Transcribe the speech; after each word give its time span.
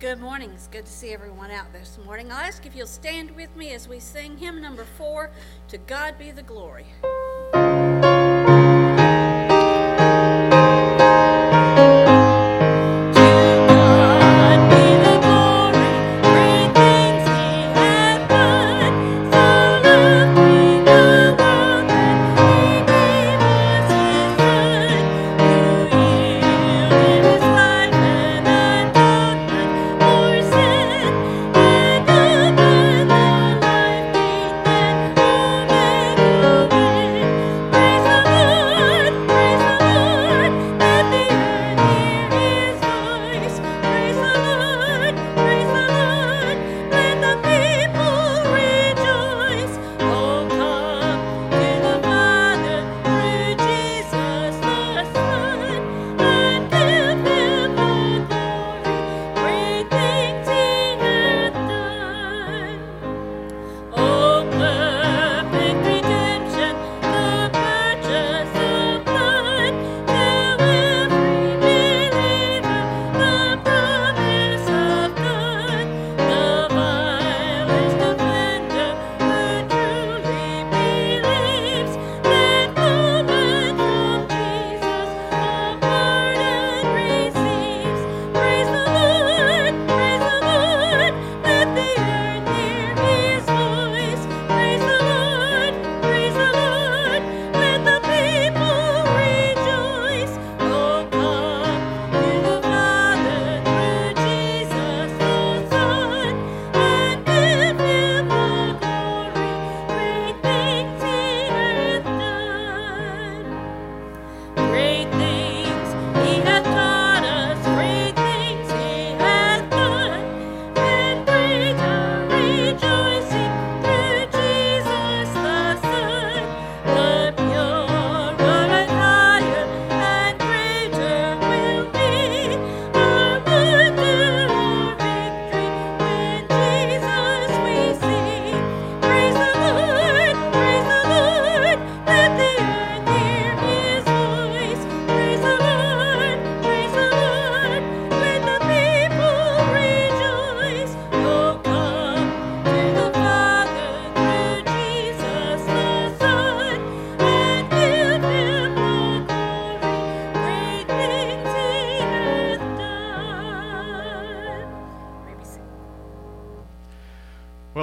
Good 0.00 0.20
morning. 0.20 0.52
It's 0.54 0.68
good 0.68 0.86
to 0.86 0.92
see 0.92 1.12
everyone 1.12 1.50
out 1.50 1.72
this 1.72 1.98
morning. 2.04 2.30
I'll 2.30 2.38
ask 2.38 2.64
if 2.64 2.76
you'll 2.76 2.86
stand 2.86 3.34
with 3.34 3.56
me 3.56 3.72
as 3.72 3.88
we 3.88 3.98
sing 3.98 4.36
hymn 4.36 4.62
number 4.62 4.84
four 4.84 5.32
To 5.70 5.78
God 5.78 6.16
Be 6.16 6.30
the 6.30 6.44
Glory. 6.44 6.86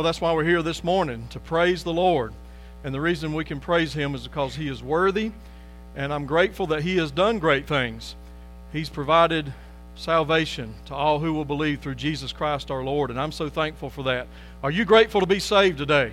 That's 0.06 0.22
why 0.22 0.32
we're 0.34 0.44
here 0.44 0.62
this 0.62 0.84
morning 0.84 1.28
to 1.32 1.40
praise 1.40 1.84
the 1.84 1.92
Lord. 1.92 2.32
And 2.84 2.94
the 2.94 3.02
reason 3.02 3.34
we 3.34 3.44
can 3.44 3.60
praise 3.60 3.92
Him 3.92 4.14
is 4.14 4.28
because 4.28 4.56
He 4.56 4.68
is 4.68 4.84
worthy, 4.84 5.32
and 5.96 6.14
I'm 6.14 6.28
grateful 6.28 6.68
that 6.68 6.84
He 6.84 6.98
has 6.98 7.10
done 7.10 7.40
great 7.40 7.66
things. 7.66 8.16
He's 8.72 8.88
provided 8.88 9.52
salvation 9.96 10.76
to 10.86 10.94
all 10.94 11.18
who 11.18 11.34
will 11.34 11.44
believe 11.44 11.80
through 11.80 11.96
Jesus 11.96 12.32
Christ 12.32 12.70
our 12.70 12.84
Lord, 12.84 13.10
and 13.10 13.20
I'm 13.20 13.32
so 13.32 13.50
thankful 13.50 13.90
for 13.90 14.04
that. 14.04 14.28
Are 14.62 14.70
you 14.70 14.86
grateful 14.86 15.22
to 15.22 15.28
be 15.28 15.40
saved 15.40 15.80
today? 15.80 16.12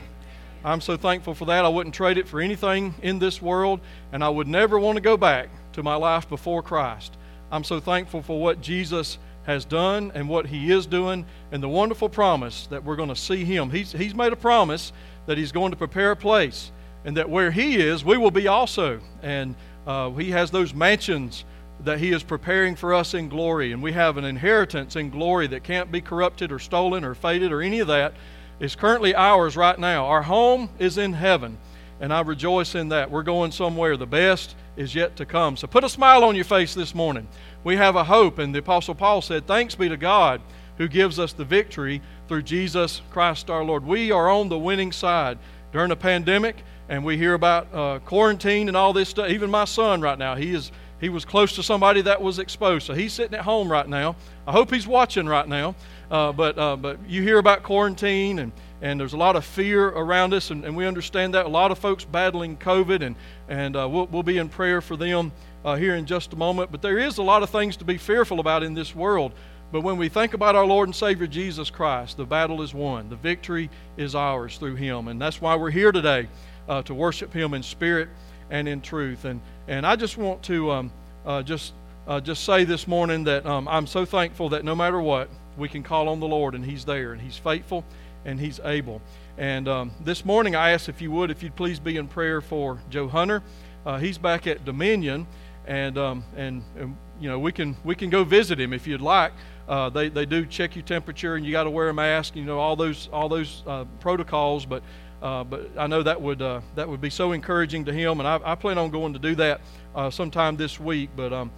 I'm 0.65 0.81
so 0.81 0.97
thankful 0.97 1.35
for 1.35 1.45
that. 1.45 1.67
I 1.67 1.69
wouldn't 1.69 1.95
trade 1.95 2.17
it 2.17 2.27
for 2.27 2.41
anything 2.41 2.95
in 3.03 3.19
this 3.19 3.43
world, 3.43 3.81
and 4.11 4.25
I 4.25 4.31
would 4.31 4.49
never 4.49 4.79
want 4.79 4.97
to 4.97 5.03
go 5.03 5.19
back 5.19 5.51
to 5.75 5.83
my 5.83 5.97
life 5.97 6.27
before 6.31 6.63
Christ. 6.63 7.15
I'm 7.51 7.65
so 7.65 7.79
thankful 7.79 8.23
for 8.23 8.41
what 8.41 8.63
Jesus 8.63 9.19
has 9.45 9.65
done 9.65 10.13
and 10.15 10.29
what 10.29 10.47
He 10.47 10.71
is 10.71 10.87
doing, 10.87 11.27
and 11.51 11.63
the 11.63 11.69
wonderful 11.69 12.09
promise 12.09 12.67
that 12.69 12.85
we're 12.85 12.97
going 12.97 13.09
to 13.09 13.17
see 13.17 13.45
Him. 13.45 13.71
He's, 13.71 13.93
he's 13.93 14.15
made 14.15 14.33
a 14.33 14.37
promise 14.37 14.93
that 15.27 15.39
He's 15.39 15.53
going 15.53 15.71
to 15.71 15.77
prepare 15.77 16.13
a 16.13 16.17
place, 16.17 16.73
and 17.05 17.17
that 17.17 17.29
where 17.29 17.51
He 17.51 17.77
is, 17.77 18.05
we 18.05 18.17
will 18.17 18.31
be 18.31 18.49
also. 18.49 19.01
And 19.23 19.55
uh, 19.87 20.11
He 20.11 20.31
has 20.31 20.51
those 20.51 20.75
mansions 20.75 21.45
that 21.85 21.99
He 21.99 22.13
is 22.13 22.23
preparing 22.23 22.77
for 22.77 22.95
us 22.95 23.15
in 23.15 23.29
glory, 23.29 23.73
and 23.73 23.83
we 23.83 23.93
have 23.93 24.17
an 24.17 24.25
inheritance 24.25 24.95
in 24.97 25.11
glory 25.11 25.49
that 25.49 25.65
can't 25.65 25.91
be 25.91 26.01
corrupted 26.01 26.53
or 26.53 26.59
stolen 26.59 27.05
or 27.05 27.15
faded 27.15 27.51
or 27.51 27.63
any 27.63 27.81
of 27.81 27.89
that. 27.89 28.15
It's 28.61 28.77
currently 28.77 29.15
ours 29.15 29.57
right 29.57 29.79
now. 29.79 30.07
Our 30.07 30.23
home 30.23 30.69
is 30.79 30.99
in 30.99 31.15
heaven, 31.15 31.59
and 32.01 32.13
I 32.13 32.21
rejoice 32.21 32.77
in 32.77 32.91
that. 32.91 33.11
We're 33.11 33.25
going 33.25 33.51
somewhere. 33.51 33.97
The 33.97 34.07
best 34.07 34.55
is 34.77 34.95
yet 34.95 35.17
to 35.17 35.27
come. 35.27 35.57
So 35.57 35.67
put 35.67 35.85
a 35.85 35.89
smile 35.89 36.25
on 36.25 36.35
your 36.35 36.45
face 36.45 36.75
this 36.75 36.95
morning 36.95 37.29
we 37.65 37.77
have 37.77 37.97
a 37.97 38.05
hope. 38.05 38.39
And 38.39 38.55
the 38.55 38.61
Apostle 38.61 38.95
Paul 38.95 39.23
said, 39.23 39.47
Thanks 39.47 39.75
be 39.75 39.89
to 39.89 39.97
God 39.97 40.41
who 40.79 40.89
gives 40.89 41.19
us 41.19 41.33
the 41.33 41.45
victory 41.45 42.01
through 42.29 42.43
Jesus 42.43 43.03
Christ 43.11 43.51
our 43.51 43.65
Lord. 43.65 43.85
We 43.85 44.11
are 44.11 44.29
on 44.31 44.49
the 44.49 44.59
winning 44.59 44.91
side 44.91 45.39
during 45.73 45.91
a 45.91 45.97
pandemic, 45.97 46.65
and 46.89 47.05
we 47.05 47.17
hear 47.17 47.35
about 47.35 47.73
uh, 47.75 47.99
quarantine 48.01 48.69
and 48.69 48.77
all 48.77 48.93
this 48.93 49.11
stuff. 49.11 49.29
Even 49.29 49.51
my 49.51 49.65
son 49.65 50.01
right 50.01 50.19
now, 50.19 50.35
he 50.35 50.55
is 50.55 50.73
he 51.01 51.09
was 51.09 51.25
close 51.25 51.57
to 51.57 51.65
somebody 51.65 52.01
that 52.03 52.23
was 52.23 52.39
exposed, 52.39 52.87
so 52.87 52.95
he's 52.95 53.13
sitting 53.13 53.35
at 53.35 53.41
home 53.41 53.71
right 53.71 53.89
now. 53.89 54.15
I 54.47 54.53
hope 54.53 54.73
he's 54.73 54.87
watching 54.87 55.27
right 55.27 55.49
now. 55.49 55.75
Uh, 56.11 56.33
but 56.33 56.59
uh, 56.59 56.77
but 56.77 56.99
you 57.09 57.23
hear 57.23 57.39
about 57.39 57.63
quarantine 57.63 58.39
and 58.39 58.53
and 58.83 59.01
there's 59.01 59.15
a 59.15 59.17
lot 59.17 59.37
of 59.37 59.45
fear 59.45 59.89
around 59.89 60.35
us, 60.35 60.51
and, 60.51 60.65
and 60.65 60.77
we 60.77 60.87
understand 60.87 61.33
that. 61.35 61.47
A 61.47 61.49
lot 61.49 61.71
of 61.71 61.79
folks 61.79 62.05
battling 62.05 62.59
COVID, 62.59 63.01
and 63.01 63.17
and 63.49 63.77
uh, 63.77 63.89
we'll 63.89 64.07
we'll 64.07 64.23
be 64.25 64.37
in 64.37 64.49
prayer 64.49 64.83
for 64.83 64.97
them 64.97 65.33
uh, 65.65 65.77
here 65.77 65.95
in 65.95 66.05
just 66.05 66.33
a 66.33 66.37
moment. 66.37 66.71
But 66.71 66.83
there 66.83 66.99
is 66.99 67.19
a 67.19 67.23
lot 67.23 67.43
of 67.43 67.49
things 67.49 67.77
to 67.79 67.85
be 67.85 67.97
fearful 67.97 68.41
about 68.41 68.63
in 68.63 68.75
this 68.75 68.95
world. 68.95 69.33
But 69.71 69.81
when 69.81 69.97
we 69.97 70.11
think 70.11 70.35
about 70.35 70.55
our 70.55 70.67
Lord 70.67 70.89
and 70.89 70.95
Savior 70.95 71.27
Jesus 71.27 71.71
Christ, 71.71 72.19
the 72.19 72.27
battle 72.27 72.61
is 72.61 72.75
won. 72.75 73.09
The 73.09 73.17
victory 73.17 73.71
is 73.97 74.15
ours 74.15 74.59
through 74.59 74.75
Him. 74.75 75.09
And 75.09 75.19
that's 75.19 75.41
why 75.41 75.57
we're 75.57 75.71
here 75.71 75.93
today 75.93 76.29
uh, 76.69 76.83
to 76.83 76.93
worship 76.93 77.33
Him 77.33 77.55
in 77.55 77.63
spirit 77.63 78.11
and 78.51 78.69
in 78.69 78.83
truth. 78.83 79.25
And, 79.25 79.41
and 79.69 79.87
I 79.87 79.97
just 79.97 80.19
want 80.19 80.43
to 80.43 80.71
um, 80.71 80.93
uh, 81.25 81.43
just, 81.43 81.73
uh, 82.07 82.21
just 82.21 82.45
say 82.45 82.65
this 82.65 82.87
morning 82.87 83.25
that 83.25 83.47
um, 83.47 83.67
I'm 83.67 83.87
so 83.87 84.05
thankful 84.05 84.51
that 84.51 84.63
no 84.63 84.75
matter 84.75 85.01
what, 85.01 85.31
we 85.57 85.71
can 85.71 85.83
call 85.83 86.11
on 86.11 86.21
the 86.21 86.29
Lord 86.29 86.55
and 86.55 86.63
He's 86.63 86.85
there 86.85 87.13
and 87.13 87.21
He's 87.21 87.39
faithful 87.39 87.83
and 88.25 88.41
He's 88.41 88.61
able. 88.65 89.01
And 89.39 89.69
um, 89.69 89.93
this 90.01 90.25
morning 90.25 90.55
I 90.55 90.71
asked 90.71 90.89
if 90.89 91.01
you 91.01 91.11
would, 91.13 91.31
if 91.31 91.43
you'd 91.43 91.57
please 91.57 91.81
be 91.81 91.97
in 91.97 92.09
prayer 92.09 92.41
for 92.41 92.81
Joe 92.91 93.09
Hunter. 93.09 93.43
Uh, 93.85 93.99
he's 93.99 94.19
back 94.19 94.47
at 94.47 94.65
Dominion 94.65 95.27
and 95.67 95.99
um, 95.99 96.25
and, 96.37 96.63
and, 96.77 96.97
you 97.21 97.29
know 97.29 97.39
we 97.39 97.53
can 97.53 97.77
we 97.85 97.95
can 97.95 98.11
go 98.11 98.25
visit 98.25 98.59
him 98.59 98.73
if 98.73 98.87
you'd 98.87 99.01
like. 99.01 99.33
Uh, 99.69 99.89
they 99.89 100.09
they 100.09 100.27
do 100.27 100.45
check 100.45 100.75
your 100.75 100.85
temperature 100.85 101.37
and 101.37 101.47
you 101.47 101.53
got 101.53 101.65
to 101.65 101.71
wear 101.71 101.89
a 101.89 101.95
mask. 101.95 102.35
You 102.37 102.45
know 102.45 102.59
all 102.59 102.77
those 102.77 103.09
all 103.13 103.29
those 103.29 103.63
uh, 103.67 103.85
protocols, 104.01 104.67
but. 104.67 104.83
Uh, 105.23 105.45
but 105.45 105.71
I 105.79 105.87
know 105.87 106.03
that 106.03 106.21
would 106.21 106.43
uh, 106.43 106.63
that 106.75 106.89
would 106.89 107.01
be 107.01 107.09
so 107.09 107.31
encouraging 107.31 107.85
to 107.85 107.93
him, 107.93 108.19
and 108.19 108.27
I, 108.27 108.41
I, 108.45 108.55
plan 108.57 108.77
on 108.77 108.91
going 108.91 109.13
to 109.13 109.21
do 109.21 109.37
that 109.37 109.61
uh, 109.95 110.11
sometime 110.11 110.57
this 110.57 110.81
week. 110.81 111.11
But 111.15 111.33
um, 111.33 111.53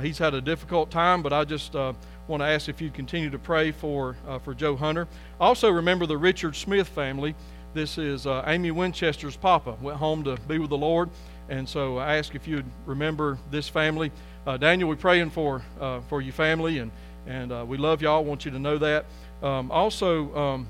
he's 0.00 0.16
had 0.16 0.32
a 0.32 0.40
difficult 0.40 0.90
time, 0.90 1.22
but 1.22 1.30
I 1.30 1.44
just 1.44 1.76
want 2.30 2.42
to 2.42 2.46
ask 2.46 2.68
if 2.68 2.80
you'd 2.80 2.94
continue 2.94 3.28
to 3.28 3.38
pray 3.38 3.72
for, 3.72 4.16
uh, 4.26 4.38
for 4.38 4.54
Joe 4.54 4.76
Hunter. 4.76 5.08
Also, 5.40 5.68
remember 5.68 6.06
the 6.06 6.16
Richard 6.16 6.54
Smith 6.54 6.88
family. 6.88 7.34
This 7.74 7.98
is 7.98 8.24
uh, 8.24 8.44
Amy 8.46 8.70
Winchester's 8.70 9.36
papa. 9.36 9.76
Went 9.82 9.98
home 9.98 10.22
to 10.24 10.36
be 10.48 10.58
with 10.58 10.70
the 10.70 10.78
Lord. 10.78 11.10
And 11.48 11.68
so 11.68 11.98
I 11.98 12.16
ask 12.16 12.36
if 12.36 12.46
you'd 12.46 12.64
remember 12.86 13.36
this 13.50 13.68
family. 13.68 14.12
Uh, 14.46 14.56
Daniel, 14.56 14.88
we're 14.88 14.94
praying 14.94 15.30
for, 15.30 15.60
uh, 15.80 16.00
for 16.08 16.22
your 16.22 16.32
family, 16.32 16.78
and, 16.78 16.92
and 17.26 17.68
we 17.68 17.76
love 17.76 18.00
y'all. 18.00 18.24
want 18.24 18.44
you 18.44 18.52
to 18.52 18.58
know 18.60 18.78
that. 18.78 19.06
Um, 19.42 19.72
also, 19.72 20.34
um, 20.36 20.68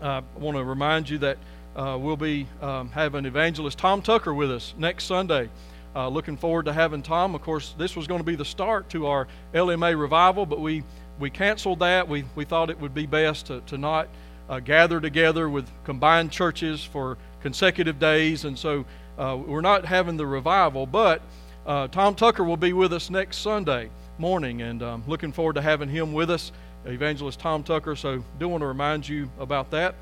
I 0.00 0.22
want 0.38 0.56
to 0.56 0.62
remind 0.62 1.10
you 1.10 1.18
that 1.18 1.38
we'll 1.74 2.16
be 2.16 2.46
um, 2.62 2.90
having 2.90 3.24
evangelist 3.24 3.76
Tom 3.78 4.02
Tucker 4.02 4.32
with 4.32 4.52
us 4.52 4.72
next 4.78 5.04
Sunday. 5.04 5.50
Uh, 5.96 6.08
looking 6.08 6.36
forward 6.36 6.66
to 6.66 6.74
having 6.74 7.02
Tom. 7.02 7.34
Of 7.34 7.40
course, 7.40 7.74
this 7.78 7.96
was 7.96 8.06
going 8.06 8.20
to 8.20 8.24
be 8.24 8.36
the 8.36 8.44
start 8.44 8.90
to 8.90 9.06
our 9.06 9.26
LMA 9.54 9.98
revival, 9.98 10.44
but 10.44 10.60
we, 10.60 10.84
we 11.18 11.30
canceled 11.30 11.78
that. 11.78 12.06
We, 12.06 12.24
we 12.34 12.44
thought 12.44 12.68
it 12.68 12.78
would 12.78 12.92
be 12.92 13.06
best 13.06 13.46
to, 13.46 13.62
to 13.62 13.78
not 13.78 14.08
uh, 14.50 14.60
gather 14.60 15.00
together 15.00 15.48
with 15.48 15.66
combined 15.84 16.30
churches 16.30 16.84
for 16.84 17.16
consecutive 17.40 17.98
days, 17.98 18.44
and 18.44 18.58
so 18.58 18.84
uh, 19.16 19.38
we're 19.42 19.62
not 19.62 19.86
having 19.86 20.18
the 20.18 20.26
revival. 20.26 20.84
But 20.84 21.22
uh, 21.64 21.88
Tom 21.88 22.14
Tucker 22.14 22.44
will 22.44 22.58
be 22.58 22.74
with 22.74 22.92
us 22.92 23.08
next 23.08 23.38
Sunday 23.38 23.88
morning, 24.18 24.60
and 24.60 24.82
um, 24.82 25.02
looking 25.06 25.32
forward 25.32 25.54
to 25.54 25.62
having 25.62 25.88
him 25.88 26.12
with 26.12 26.30
us, 26.30 26.52
Evangelist 26.84 27.40
Tom 27.40 27.62
Tucker. 27.62 27.96
So, 27.96 28.22
do 28.38 28.48
want 28.48 28.60
to 28.60 28.66
remind 28.66 29.08
you 29.08 29.30
about 29.40 29.70
that. 29.70 29.94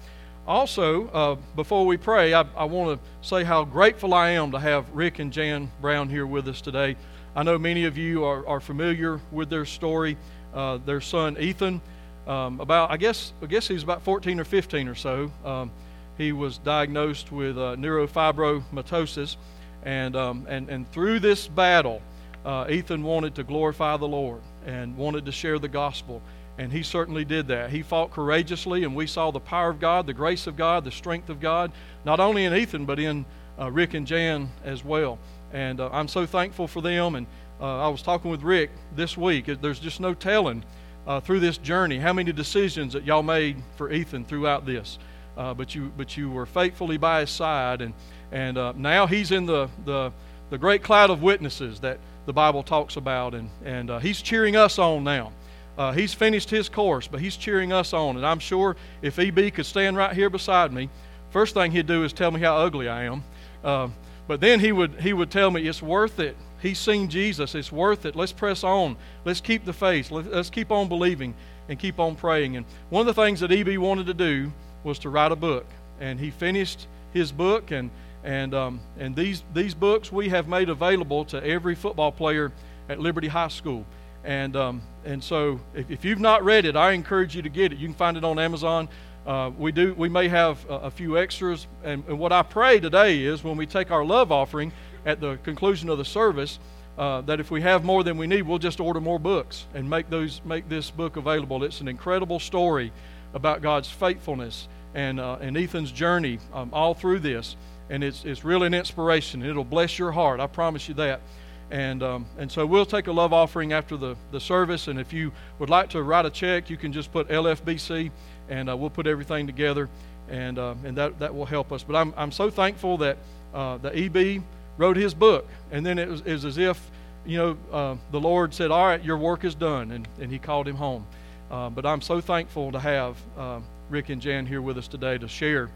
Also, 0.46 1.08
uh, 1.08 1.36
before 1.56 1.86
we 1.86 1.96
pray, 1.96 2.34
I, 2.34 2.44
I 2.54 2.64
want 2.64 3.00
to 3.00 3.26
say 3.26 3.44
how 3.44 3.64
grateful 3.64 4.12
I 4.12 4.30
am 4.30 4.52
to 4.52 4.58
have 4.58 4.84
Rick 4.94 5.18
and 5.18 5.32
Jan 5.32 5.70
Brown 5.80 6.10
here 6.10 6.26
with 6.26 6.46
us 6.48 6.60
today. 6.60 6.96
I 7.34 7.42
know 7.42 7.58
many 7.58 7.86
of 7.86 7.96
you 7.96 8.24
are, 8.24 8.46
are 8.46 8.60
familiar 8.60 9.20
with 9.32 9.48
their 9.48 9.64
story. 9.64 10.18
Uh, 10.52 10.78
their 10.84 11.00
son 11.00 11.36
Ethan, 11.40 11.80
um, 12.26 12.60
about 12.60 12.90
I 12.90 12.96
guess 12.98 13.32
I 13.42 13.46
guess 13.46 13.66
he's 13.66 13.82
about 13.82 14.02
14 14.02 14.38
or 14.38 14.44
15 14.44 14.86
or 14.86 14.94
so. 14.94 15.32
Um, 15.44 15.70
he 16.18 16.32
was 16.32 16.58
diagnosed 16.58 17.32
with 17.32 17.56
uh, 17.56 17.74
neurofibromatosis, 17.76 19.36
and 19.82 20.14
um, 20.14 20.46
and 20.48 20.68
and 20.68 20.90
through 20.92 21.20
this 21.20 21.48
battle, 21.48 22.02
uh, 22.44 22.66
Ethan 22.68 23.02
wanted 23.02 23.34
to 23.36 23.44
glorify 23.44 23.96
the 23.96 24.06
Lord 24.06 24.42
and 24.66 24.96
wanted 24.96 25.24
to 25.24 25.32
share 25.32 25.58
the 25.58 25.68
gospel. 25.68 26.20
And 26.56 26.72
he 26.72 26.82
certainly 26.82 27.24
did 27.24 27.48
that. 27.48 27.70
He 27.70 27.82
fought 27.82 28.12
courageously, 28.12 28.84
and 28.84 28.94
we 28.94 29.06
saw 29.06 29.30
the 29.30 29.40
power 29.40 29.70
of 29.70 29.80
God, 29.80 30.06
the 30.06 30.14
grace 30.14 30.46
of 30.46 30.56
God, 30.56 30.84
the 30.84 30.92
strength 30.92 31.28
of 31.28 31.40
God, 31.40 31.72
not 32.04 32.20
only 32.20 32.44
in 32.44 32.54
Ethan, 32.54 32.84
but 32.84 33.00
in 33.00 33.24
uh, 33.58 33.70
Rick 33.70 33.94
and 33.94 34.06
Jan 34.06 34.48
as 34.64 34.84
well. 34.84 35.18
And 35.52 35.80
uh, 35.80 35.90
I'm 35.92 36.08
so 36.08 36.26
thankful 36.26 36.68
for 36.68 36.80
them. 36.80 37.16
And 37.16 37.26
uh, 37.60 37.84
I 37.84 37.88
was 37.88 38.02
talking 38.02 38.30
with 38.30 38.42
Rick 38.42 38.70
this 38.94 39.16
week. 39.16 39.46
There's 39.46 39.80
just 39.80 40.00
no 40.00 40.14
telling 40.14 40.64
uh, 41.06 41.20
through 41.20 41.40
this 41.40 41.58
journey 41.58 41.98
how 41.98 42.12
many 42.12 42.32
decisions 42.32 42.92
that 42.92 43.04
y'all 43.04 43.22
made 43.22 43.56
for 43.76 43.90
Ethan 43.90 44.24
throughout 44.24 44.64
this. 44.64 44.98
Uh, 45.36 45.52
but 45.52 45.74
you, 45.74 45.92
but 45.96 46.16
you 46.16 46.30
were 46.30 46.46
faithfully 46.46 46.96
by 46.96 47.20
his 47.20 47.30
side, 47.30 47.82
and 47.82 47.92
and 48.30 48.56
uh, 48.56 48.72
now 48.76 49.04
he's 49.04 49.32
in 49.32 49.46
the, 49.46 49.68
the 49.84 50.12
the 50.50 50.58
great 50.58 50.84
cloud 50.84 51.10
of 51.10 51.22
witnesses 51.22 51.80
that 51.80 51.98
the 52.26 52.32
Bible 52.32 52.62
talks 52.62 52.96
about, 52.96 53.34
and 53.34 53.50
and 53.64 53.90
he's 54.00 54.22
cheering 54.22 54.54
us 54.54 54.78
on 54.78 55.02
now. 55.02 55.32
Uh, 55.76 55.92
he's 55.92 56.14
finished 56.14 56.50
his 56.50 56.68
course, 56.68 57.08
but 57.08 57.20
he's 57.20 57.36
cheering 57.36 57.72
us 57.72 57.92
on. 57.92 58.16
And 58.16 58.26
I'm 58.26 58.38
sure 58.38 58.76
if 59.02 59.18
EB 59.18 59.52
could 59.52 59.66
stand 59.66 59.96
right 59.96 60.14
here 60.14 60.30
beside 60.30 60.72
me, 60.72 60.88
first 61.30 61.54
thing 61.54 61.72
he'd 61.72 61.86
do 61.86 62.04
is 62.04 62.12
tell 62.12 62.30
me 62.30 62.40
how 62.40 62.56
ugly 62.56 62.88
I 62.88 63.04
am. 63.04 63.24
Uh, 63.62 63.88
but 64.26 64.40
then 64.40 64.60
he 64.60 64.72
would, 64.72 65.00
he 65.00 65.12
would 65.12 65.30
tell 65.30 65.50
me 65.50 65.66
it's 65.66 65.82
worth 65.82 66.20
it. 66.20 66.36
He's 66.60 66.78
seen 66.78 67.08
Jesus. 67.08 67.54
It's 67.54 67.70
worth 67.70 68.06
it. 68.06 68.16
Let's 68.16 68.32
press 68.32 68.64
on. 68.64 68.96
Let's 69.24 69.40
keep 69.40 69.64
the 69.64 69.72
faith. 69.72 70.10
Let's 70.10 70.48
keep 70.48 70.70
on 70.70 70.88
believing 70.88 71.34
and 71.68 71.78
keep 71.78 71.98
on 71.98 72.14
praying. 72.14 72.56
And 72.56 72.64
one 72.88 73.06
of 73.06 73.14
the 73.14 73.22
things 73.22 73.40
that 73.40 73.52
EB 73.52 73.76
wanted 73.76 74.06
to 74.06 74.14
do 74.14 74.52
was 74.82 74.98
to 75.00 75.10
write 75.10 75.32
a 75.32 75.36
book. 75.36 75.66
And 76.00 76.18
he 76.18 76.30
finished 76.30 76.86
his 77.12 77.32
book. 77.32 77.70
And, 77.70 77.90
and, 78.22 78.54
um, 78.54 78.80
and 78.98 79.14
these, 79.14 79.42
these 79.52 79.74
books 79.74 80.10
we 80.10 80.30
have 80.30 80.48
made 80.48 80.70
available 80.70 81.24
to 81.26 81.44
every 81.44 81.74
football 81.74 82.12
player 82.12 82.50
at 82.88 83.00
Liberty 83.00 83.28
High 83.28 83.48
School. 83.48 83.84
And, 84.24 84.56
um, 84.56 84.82
and 85.04 85.22
so 85.22 85.60
if, 85.74 85.90
if, 85.90 86.04
you've 86.04 86.20
not 86.20 86.44
read 86.44 86.64
it, 86.64 86.76
I 86.76 86.92
encourage 86.92 87.36
you 87.36 87.42
to 87.42 87.48
get 87.48 87.72
it. 87.72 87.78
You 87.78 87.86
can 87.86 87.94
find 87.94 88.16
it 88.16 88.24
on 88.24 88.38
Amazon. 88.38 88.88
Uh, 89.26 89.50
we, 89.56 89.72
do, 89.72 89.94
we 89.94 90.08
may 90.08 90.28
have 90.28 90.64
a, 90.68 90.74
a 90.74 90.90
few 90.90 91.18
extras. 91.18 91.66
And, 91.82 92.04
and, 92.08 92.18
what 92.18 92.32
I 92.32 92.42
pray 92.42 92.80
today 92.80 93.20
is 93.20 93.42
when 93.42 93.56
we 93.56 93.66
take 93.66 93.90
our 93.90 94.04
love 94.04 94.30
offering 94.30 94.72
at 95.06 95.20
the 95.20 95.36
conclusion 95.38 95.88
of 95.88 95.98
the 95.98 96.04
service, 96.04 96.58
uh, 96.98 97.22
that 97.22 97.40
if 97.40 97.50
we 97.50 97.60
have 97.60 97.84
more 97.84 98.04
than 98.04 98.16
we 98.16 98.26
need, 98.26 98.42
we'll 98.42 98.58
just 98.58 98.80
order 98.80 99.00
more 99.00 99.18
books 99.18 99.66
and 99.74 99.88
make, 99.88 100.08
those, 100.10 100.40
make 100.44 100.68
this 100.68 100.90
book 100.90 101.16
available. 101.16 101.64
It's 101.64 101.80
an 101.80 101.88
incredible 101.88 102.38
story 102.38 102.92
about 103.32 103.62
God's 103.62 103.90
faithfulness 103.90 104.68
and, 104.94 105.18
uh, 105.18 105.38
and 105.40 105.56
Ethan's 105.56 105.90
journey 105.90 106.38
um, 106.52 106.70
all 106.72 106.94
through 106.94 107.20
this. 107.20 107.56
And 107.90 108.04
it's, 108.04 108.24
it's 108.24 108.44
really 108.44 108.66
an 108.66 108.74
inspiration. 108.74 109.42
It'll 109.42 109.64
bless 109.64 109.98
your 109.98 110.12
heart. 110.12 110.40
I 110.40 110.46
promise 110.46 110.88
you 110.88 110.94
that. 110.94 111.20
And, 111.70 112.02
um, 112.02 112.26
and 112.38 112.50
so 112.50 112.66
we'll 112.66 112.86
take 112.86 113.06
a 113.06 113.12
love 113.12 113.32
offering 113.32 113.72
after 113.72 113.96
the, 113.96 114.16
the 114.30 114.40
service. 114.40 114.88
And 114.88 115.00
if 115.00 115.12
you 115.12 115.32
would 115.58 115.70
like 115.70 115.90
to 115.90 116.02
write 116.02 116.26
a 116.26 116.30
check, 116.30 116.70
you 116.70 116.76
can 116.76 116.92
just 116.92 117.12
put 117.12 117.28
LFBC 117.28 118.10
and 118.48 118.70
uh, 118.70 118.76
we'll 118.76 118.90
put 118.90 119.06
everything 119.06 119.46
together. 119.46 119.88
And, 120.28 120.58
uh, 120.58 120.74
and 120.84 120.96
that, 120.96 121.18
that 121.18 121.34
will 121.34 121.46
help 121.46 121.72
us. 121.72 121.82
But 121.82 121.96
I'm, 121.96 122.14
I'm 122.16 122.32
so 122.32 122.50
thankful 122.50 122.98
that 122.98 123.18
uh, 123.52 123.78
the 123.78 123.96
EB 123.96 124.42
wrote 124.78 124.96
his 124.96 125.14
book. 125.14 125.48
And 125.70 125.84
then 125.84 125.98
it 125.98 126.08
was, 126.08 126.20
it 126.22 126.32
was 126.32 126.44
as 126.44 126.58
if, 126.58 126.90
you 127.26 127.38
know, 127.38 127.56
uh, 127.72 127.96
the 128.10 128.20
Lord 128.20 128.54
said, 128.54 128.70
All 128.70 128.86
right, 128.86 129.02
your 129.02 129.16
work 129.18 129.44
is 129.44 129.54
done. 129.54 129.92
And, 129.92 130.08
and 130.20 130.30
he 130.30 130.38
called 130.38 130.68
him 130.68 130.76
home. 130.76 131.06
Uh, 131.50 131.70
but 131.70 131.86
I'm 131.86 132.00
so 132.00 132.20
thankful 132.20 132.72
to 132.72 132.80
have 132.80 133.16
uh, 133.38 133.60
Rick 133.90 134.08
and 134.08 134.20
Jan 134.20 134.46
here 134.46 134.62
with 134.62 134.78
us 134.78 134.88
today 134.88 135.18
to 135.18 135.28
share 135.28 135.70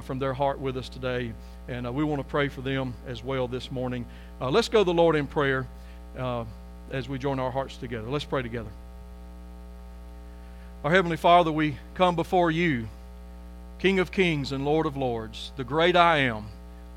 from 0.00 0.18
their 0.18 0.32
heart 0.32 0.58
with 0.58 0.76
us 0.76 0.88
today. 0.88 1.32
And 1.68 1.92
we 1.94 2.04
want 2.04 2.20
to 2.20 2.28
pray 2.28 2.48
for 2.48 2.60
them 2.60 2.94
as 3.06 3.22
well 3.22 3.46
this 3.46 3.70
morning. 3.70 4.06
Uh, 4.40 4.50
let's 4.50 4.68
go 4.68 4.80
to 4.80 4.84
the 4.84 4.94
Lord 4.94 5.14
in 5.16 5.26
prayer 5.26 5.66
uh, 6.18 6.44
as 6.90 7.08
we 7.08 7.18
join 7.18 7.38
our 7.38 7.50
hearts 7.50 7.76
together. 7.76 8.08
Let's 8.08 8.24
pray 8.24 8.42
together. 8.42 8.70
Our 10.84 10.90
Heavenly 10.90 11.16
Father, 11.16 11.52
we 11.52 11.76
come 11.94 12.16
before 12.16 12.50
you, 12.50 12.88
King 13.78 13.98
of 13.98 14.10
kings 14.10 14.52
and 14.52 14.64
Lord 14.64 14.86
of 14.86 14.96
lords, 14.96 15.52
the 15.56 15.64
great 15.64 15.96
I 15.96 16.18
am. 16.18 16.46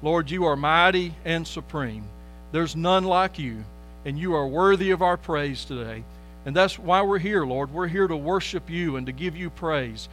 Lord, 0.01 0.29
you 0.29 0.45
are 0.45 0.55
mighty 0.55 1.13
and 1.23 1.47
supreme. 1.47 2.03
There's 2.51 2.75
none 2.75 3.03
like 3.03 3.39
you, 3.39 3.63
and 4.05 4.17
you 4.19 4.35
are 4.35 4.47
worthy 4.47 4.91
of 4.91 5.01
our 5.01 5.17
praise 5.17 5.65
today. 5.65 6.03
And 6.45 6.55
that's 6.55 6.77
why 6.77 7.01
we're 7.01 7.19
here, 7.19 7.45
Lord. 7.45 7.71
We're 7.71 7.87
here 7.87 8.07
to 8.07 8.15
worship 8.15 8.69
you 8.69 8.97
and 8.97 9.07
to 9.07 9.11
give 9.11 9.35
you 9.35 9.49
praise. 9.49 10.09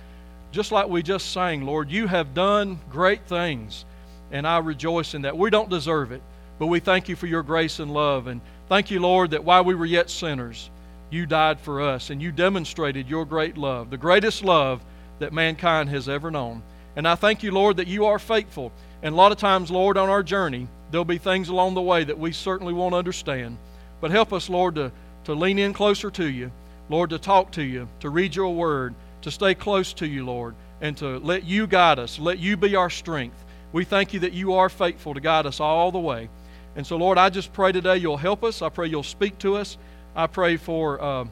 Just 0.52 0.70
like 0.70 0.88
we 0.88 1.02
just 1.02 1.32
sang, 1.32 1.66
Lord, 1.66 1.90
you 1.90 2.06
have 2.06 2.34
done 2.34 2.78
great 2.90 3.26
things, 3.26 3.84
and 4.30 4.46
I 4.46 4.58
rejoice 4.58 5.14
in 5.14 5.22
that. 5.22 5.36
We 5.36 5.50
don't 5.50 5.70
deserve 5.70 6.12
it. 6.12 6.22
But 6.62 6.68
we 6.68 6.78
thank 6.78 7.08
you 7.08 7.16
for 7.16 7.26
your 7.26 7.42
grace 7.42 7.80
and 7.80 7.92
love. 7.92 8.28
And 8.28 8.40
thank 8.68 8.90
you, 8.90 9.00
Lord, 9.00 9.32
that 9.32 9.42
while 9.42 9.64
we 9.64 9.74
were 9.74 9.84
yet 9.84 10.08
sinners, 10.08 10.70
you 11.10 11.26
died 11.26 11.58
for 11.58 11.80
us 11.80 12.10
and 12.10 12.22
you 12.22 12.30
demonstrated 12.30 13.08
your 13.08 13.24
great 13.24 13.58
love, 13.58 13.90
the 13.90 13.96
greatest 13.96 14.44
love 14.44 14.80
that 15.18 15.32
mankind 15.32 15.90
has 15.90 16.08
ever 16.08 16.30
known. 16.30 16.62
And 16.94 17.08
I 17.08 17.16
thank 17.16 17.42
you, 17.42 17.50
Lord, 17.50 17.78
that 17.78 17.88
you 17.88 18.06
are 18.06 18.18
faithful. 18.20 18.70
And 19.02 19.12
a 19.12 19.16
lot 19.16 19.32
of 19.32 19.38
times, 19.38 19.72
Lord, 19.72 19.96
on 19.96 20.08
our 20.08 20.22
journey, 20.22 20.68
there'll 20.92 21.04
be 21.04 21.18
things 21.18 21.48
along 21.48 21.74
the 21.74 21.82
way 21.82 22.04
that 22.04 22.18
we 22.18 22.30
certainly 22.30 22.72
won't 22.72 22.94
understand. 22.94 23.56
But 24.00 24.10
help 24.10 24.32
us, 24.32 24.48
Lord, 24.48 24.76
to, 24.76 24.92
to 25.24 25.34
lean 25.34 25.58
in 25.58 25.72
closer 25.72 26.12
to 26.12 26.26
you, 26.26 26.52
Lord, 26.88 27.10
to 27.10 27.18
talk 27.18 27.50
to 27.52 27.62
you, 27.62 27.88
to 27.98 28.08
read 28.08 28.36
your 28.36 28.54
word, 28.54 28.94
to 29.22 29.30
stay 29.30 29.54
close 29.54 29.92
to 29.94 30.06
you, 30.06 30.24
Lord, 30.24 30.54
and 30.80 30.96
to 30.98 31.18
let 31.18 31.44
you 31.44 31.66
guide 31.66 31.98
us, 31.98 32.18
let 32.18 32.38
you 32.38 32.56
be 32.56 32.76
our 32.76 32.90
strength. 32.90 33.44
We 33.72 33.84
thank 33.84 34.12
you 34.12 34.20
that 34.20 34.32
you 34.32 34.54
are 34.54 34.68
faithful 34.68 35.14
to 35.14 35.20
guide 35.20 35.46
us 35.46 35.60
all 35.60 35.90
the 35.90 35.98
way. 35.98 36.28
And 36.76 36.86
so, 36.86 36.96
Lord, 36.96 37.18
I 37.18 37.30
just 37.30 37.52
pray 37.52 37.72
today 37.72 37.98
you'll 37.98 38.16
help 38.16 38.44
us. 38.44 38.62
I 38.62 38.68
pray 38.68 38.88
you'll 38.88 39.02
speak 39.02 39.38
to 39.38 39.56
us. 39.56 39.76
I 40.14 40.26
pray 40.26 40.56
for, 40.56 41.02
uh, 41.02 41.24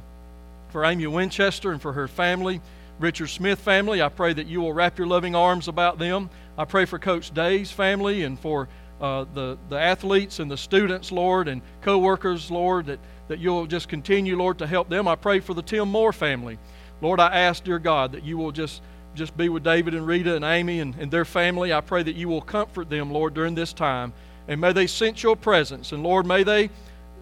for 0.70 0.84
Amy 0.84 1.06
Winchester 1.06 1.72
and 1.72 1.80
for 1.80 1.92
her 1.92 2.08
family, 2.08 2.60
Richard 2.98 3.28
Smith 3.28 3.58
family. 3.58 4.02
I 4.02 4.08
pray 4.08 4.32
that 4.32 4.46
you 4.46 4.60
will 4.60 4.72
wrap 4.72 4.98
your 4.98 5.06
loving 5.06 5.34
arms 5.34 5.68
about 5.68 5.98
them. 5.98 6.30
I 6.56 6.64
pray 6.64 6.84
for 6.84 6.98
Coach 6.98 7.32
Day's 7.32 7.70
family 7.70 8.22
and 8.22 8.38
for 8.38 8.68
uh, 9.00 9.24
the, 9.34 9.56
the 9.70 9.78
athletes 9.78 10.40
and 10.40 10.50
the 10.50 10.58
students, 10.58 11.10
Lord, 11.10 11.48
and 11.48 11.62
co 11.80 11.98
workers, 11.98 12.50
Lord, 12.50 12.86
that, 12.86 12.98
that 13.28 13.38
you'll 13.38 13.66
just 13.66 13.88
continue, 13.88 14.36
Lord, 14.36 14.58
to 14.58 14.66
help 14.66 14.90
them. 14.90 15.08
I 15.08 15.16
pray 15.16 15.40
for 15.40 15.54
the 15.54 15.62
Tim 15.62 15.88
Moore 15.88 16.12
family. 16.12 16.58
Lord, 17.00 17.20
I 17.20 17.38
ask, 17.40 17.64
dear 17.64 17.78
God, 17.78 18.12
that 18.12 18.24
you 18.24 18.36
will 18.36 18.52
just 18.52 18.82
just 19.14 19.36
be 19.36 19.48
with 19.48 19.64
David 19.64 19.94
and 19.94 20.06
Rita 20.06 20.36
and 20.36 20.44
Amy 20.44 20.80
and, 20.80 20.94
and 20.96 21.10
their 21.10 21.24
family. 21.24 21.72
I 21.72 21.80
pray 21.80 22.02
that 22.02 22.14
you 22.14 22.28
will 22.28 22.40
comfort 22.40 22.88
them, 22.88 23.12
Lord, 23.12 23.34
during 23.34 23.54
this 23.54 23.72
time. 23.72 24.12
And 24.46 24.60
may 24.60 24.72
they 24.72 24.86
sense 24.86 25.22
your 25.22 25.36
presence. 25.36 25.92
And 25.92 26.02
Lord, 26.02 26.26
may 26.26 26.42
they 26.42 26.70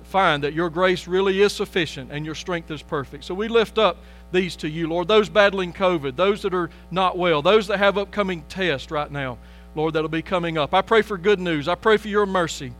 find 0.05 0.43
that 0.45 0.55
your 0.55 0.71
grace 0.71 1.07
really 1.07 1.41
is 1.43 1.53
sufficient 1.53 2.11
and 2.11 2.25
your 2.25 2.35
strength 2.35 2.71
is 2.71 2.83
perfect. 2.83 3.25
So 3.25 3.35
we 3.35 3.49
lift 3.49 3.79
up 3.79 3.99
these 4.33 4.57
to 4.57 4.69
you, 4.69 4.89
Lord. 4.89 5.09
Those 5.09 5.29
battling 5.29 5.73
COVID, 5.73 6.17
those 6.17 6.43
that 6.43 6.55
are 6.55 6.71
not 6.91 7.17
well, 7.17 7.43
those 7.43 7.67
that 7.69 7.79
have 7.79 7.99
upcoming 7.99 8.45
tests 8.49 8.91
right 8.91 9.11
now, 9.11 9.39
Lord, 9.75 9.95
that'll 9.95 10.09
be 10.09 10.23
coming 10.23 10.59
up. 10.59 10.75
I 10.75 10.83
pray 10.83 11.03
for 11.03 11.19
good 11.19 11.41
news. 11.41 11.69
I 11.69 11.75
pray 11.75 11.97
for 11.97 12.09
your 12.09 12.27
mercy. 12.27 12.73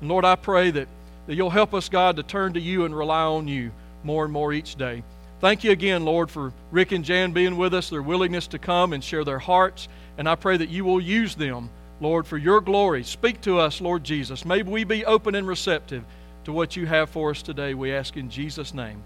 And 0.00 0.08
Lord, 0.08 0.24
I 0.24 0.36
pray 0.36 0.70
that, 0.72 0.88
that 1.26 1.34
you'll 1.34 1.50
help 1.50 1.74
us, 1.74 1.88
God, 1.88 2.16
to 2.16 2.22
turn 2.22 2.54
to 2.54 2.60
you 2.60 2.84
and 2.84 2.96
rely 2.96 3.22
on 3.22 3.48
you 3.48 3.72
more 4.04 4.24
and 4.24 4.32
more 4.32 4.52
each 4.52 4.76
day. 4.76 5.02
Thank 5.38 5.64
you 5.64 5.70
again, 5.70 6.04
Lord, 6.04 6.30
for 6.30 6.52
Rick 6.70 6.92
and 6.92 7.04
Jan 7.04 7.32
being 7.32 7.58
with 7.58 7.74
us, 7.74 7.90
their 7.90 8.02
willingness 8.02 8.46
to 8.48 8.58
come 8.58 8.94
and 8.94 9.04
share 9.04 9.22
their 9.22 9.38
hearts. 9.38 9.86
And 10.16 10.26
I 10.28 10.34
pray 10.34 10.56
that 10.56 10.70
you 10.70 10.84
will 10.84 11.00
use 11.00 11.34
them, 11.34 11.68
Lord, 12.00 12.26
for 12.26 12.38
your 12.38 12.62
glory. 12.62 13.04
Speak 13.04 13.42
to 13.42 13.58
us, 13.58 13.82
Lord 13.82 14.02
Jesus. 14.02 14.46
May 14.46 14.62
we 14.62 14.84
be 14.84 15.04
open 15.04 15.34
and 15.34 15.46
receptive 15.46 16.04
to 16.44 16.52
what 16.52 16.74
you 16.74 16.86
have 16.86 17.10
for 17.10 17.30
us 17.30 17.42
today. 17.42 17.74
We 17.74 17.92
ask 17.92 18.16
in 18.16 18.30
Jesus' 18.30 18.72
name. 18.72 19.02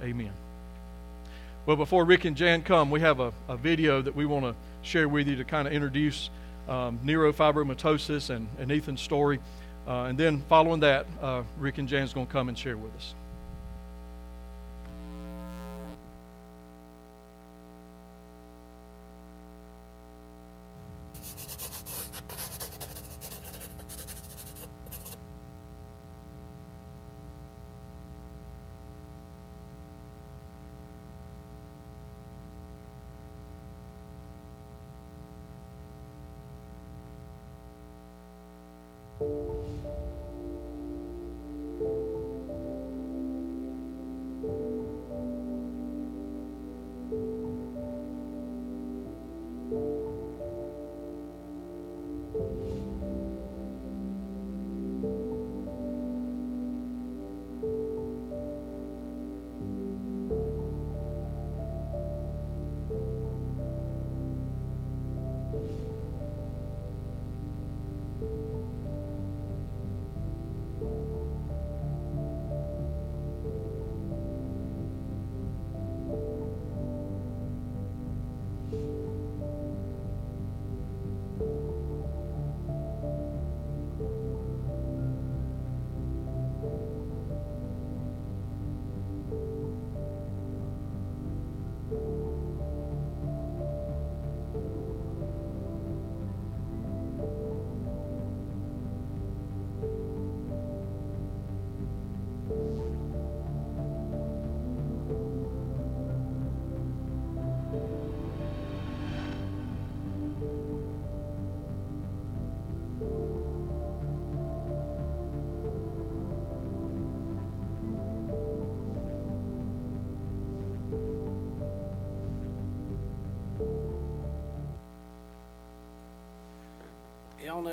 Amen. 0.00 0.30
Well, 1.66 1.76
before 1.76 2.04
Rick 2.04 2.26
and 2.26 2.36
Jan 2.36 2.62
come, 2.62 2.90
we 2.90 3.00
have 3.00 3.18
a, 3.18 3.32
a 3.48 3.56
video 3.56 4.02
that 4.02 4.14
we 4.14 4.24
want 4.24 4.44
to 4.44 4.54
share 4.82 5.08
with 5.08 5.26
you 5.26 5.34
to 5.36 5.44
kind 5.44 5.66
of 5.66 5.74
introduce 5.74 6.30
um, 6.68 7.00
neurofibromatosis 7.04 8.30
and, 8.30 8.46
and 8.60 8.70
Ethan's 8.70 9.00
story. 9.00 9.40
Uh, 9.86 10.04
and 10.04 10.16
then 10.16 10.44
following 10.48 10.80
that, 10.80 11.06
uh, 11.20 11.42
Rick 11.58 11.78
and 11.78 11.88
Jan's 11.88 12.12
going 12.12 12.26
to 12.26 12.32
come 12.32 12.48
and 12.48 12.56
share 12.56 12.76
with 12.76 12.94
us. 12.94 13.14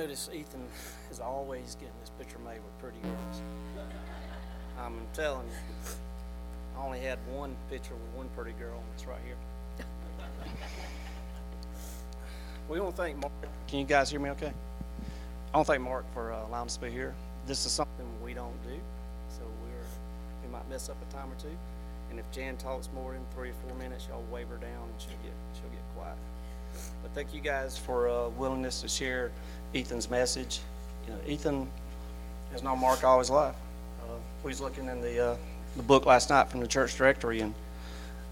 Notice 0.10 0.30
Ethan 0.34 0.64
is 1.12 1.20
always 1.20 1.76
getting 1.76 1.94
this 2.02 2.10
picture 2.18 2.40
made 2.40 2.58
with 2.64 2.80
pretty 2.80 2.98
girls. 3.04 3.42
I'm 4.80 4.96
telling 5.14 5.46
you, 5.46 5.54
I 6.76 6.84
only 6.84 7.00
had 7.00 7.20
one 7.32 7.56
picture 7.70 7.94
with 7.94 8.16
one 8.16 8.28
pretty 8.36 8.54
girl, 8.54 8.74
and 8.74 8.86
it's 8.96 9.06
right 9.06 9.20
here. 9.24 9.36
We 12.68 12.80
want 12.80 12.96
to 12.96 13.02
thank 13.04 13.18
Mark. 13.20 13.32
Can 13.68 13.80
you 13.80 13.86
guys 13.86 14.10
hear 14.10 14.20
me 14.20 14.32
okay? 14.32 14.52
I 15.54 15.58
want 15.58 15.68
to 15.68 15.74
thank 15.74 15.84
Mark 15.84 16.12
for 16.12 16.34
uh, 16.34 16.48
allowing 16.48 16.66
us 16.66 16.78
to 16.78 16.82
be 16.82 16.90
here. 16.90 17.14
This 17.46 17.68
is 17.68 17.72
something 17.72 18.08
we 18.24 18.34
don't 18.34 18.64
do, 18.64 18.80
so 19.30 19.42
we're, 19.62 20.44
we 20.44 20.52
might 20.52 20.68
mess 20.72 20.90
up 20.90 20.98
a 21.08 21.14
time 21.14 21.32
or 21.32 21.36
two. 21.36 21.56
And 22.10 22.20
if 22.20 22.30
Jan 22.32 22.58
talks 22.58 22.90
more 22.94 23.14
than 23.14 23.22
three 23.34 23.50
or 23.50 23.54
four 23.68 23.78
minutes, 23.78 24.08
y'all 24.10 24.24
wave 24.32 24.48
her 24.48 24.58
down 24.58 24.84
and 24.84 24.94
she'll 25.00 25.12
get, 25.24 25.34
she'll 25.54 25.70
get 25.70 25.96
quiet. 25.96 26.18
But 27.02 27.14
thank 27.14 27.34
you 27.34 27.42
guys 27.42 27.78
for 27.78 28.10
uh, 28.10 28.30
willingness 28.30 28.82
to 28.82 28.88
share 28.88 29.32
Ethan's 29.74 30.10
message. 30.10 30.60
You 31.06 31.14
know, 31.14 31.20
Ethan 31.28 31.70
has 32.52 32.64
known 32.64 32.80
Mark 32.80 33.04
all 33.04 33.20
his 33.20 33.30
life. 33.30 33.56
Uh, 34.02 34.14
we 34.44 34.50
was 34.50 34.62
looking 34.62 34.88
in 34.88 35.02
the 35.02 35.32
uh, 35.32 35.38
the 35.76 35.84
book 35.84 36.06
last 36.06 36.30
night 36.30 36.50
from 36.50 36.60
the 36.62 36.68
church 36.68 36.98
directory, 36.98 37.42
and 37.42 37.54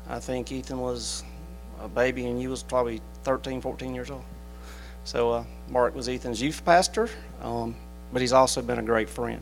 I 0.09 0.19
think 0.19 0.51
Ethan 0.51 0.79
was 0.79 1.23
a 1.81 1.87
baby, 1.87 2.25
and 2.25 2.41
you 2.41 2.49
was 2.49 2.63
probably 2.63 3.01
13, 3.23 3.61
14 3.61 3.93
years 3.93 4.09
old. 4.09 4.23
So 5.03 5.31
uh, 5.31 5.43
Mark 5.69 5.95
was 5.95 6.09
Ethan's 6.09 6.41
youth 6.41 6.63
pastor, 6.65 7.09
um, 7.41 7.75
but 8.11 8.21
he's 8.21 8.33
also 8.33 8.61
been 8.61 8.79
a 8.79 8.83
great 8.83 9.09
friend. 9.09 9.41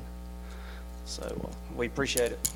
So 1.06 1.24
uh, 1.24 1.56
we 1.75 1.88
appreciate 1.88 2.32
it. 2.32 2.50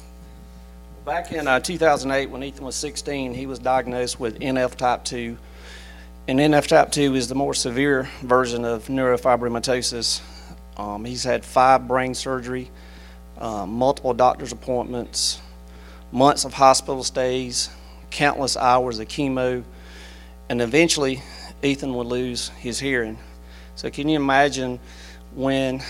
Back 1.05 1.31
in 1.31 1.47
uh, 1.47 1.59
2008, 1.59 2.29
when 2.29 2.43
Ethan 2.43 2.65
was 2.65 2.75
16, 2.75 3.33
he 3.33 3.45
was 3.45 3.59
diagnosed 3.59 4.19
with 4.19 4.39
NF 4.39 4.75
type 4.75 5.03
2 5.03 5.37
and 6.29 6.39
NF 6.39 6.67
type 6.67 6.91
2 6.91 7.15
is 7.15 7.27
the 7.27 7.33
more 7.33 7.55
severe 7.55 8.07
version 8.21 8.63
of 8.63 8.85
neurofibromatosis. 8.85 10.21
Um, 10.77 11.03
he's 11.03 11.23
had 11.23 11.43
five 11.43 11.87
brain 11.87 12.13
surgery, 12.13 12.69
uh, 13.39 13.65
multiple 13.65 14.13
doctor's 14.13 14.51
appointments, 14.51 15.41
months 16.11 16.45
of 16.45 16.53
hospital 16.53 17.03
stays, 17.03 17.71
countless 18.11 18.55
hours 18.55 18.99
of 18.99 19.07
chemo, 19.07 19.63
and 20.49 20.61
eventually 20.61 21.23
Ethan 21.63 21.95
would 21.95 22.05
lose 22.05 22.49
his 22.49 22.77
hearing. 22.77 23.17
So 23.75 23.89
can 23.89 24.07
you 24.07 24.15
imagine 24.15 24.79
when 25.33 25.81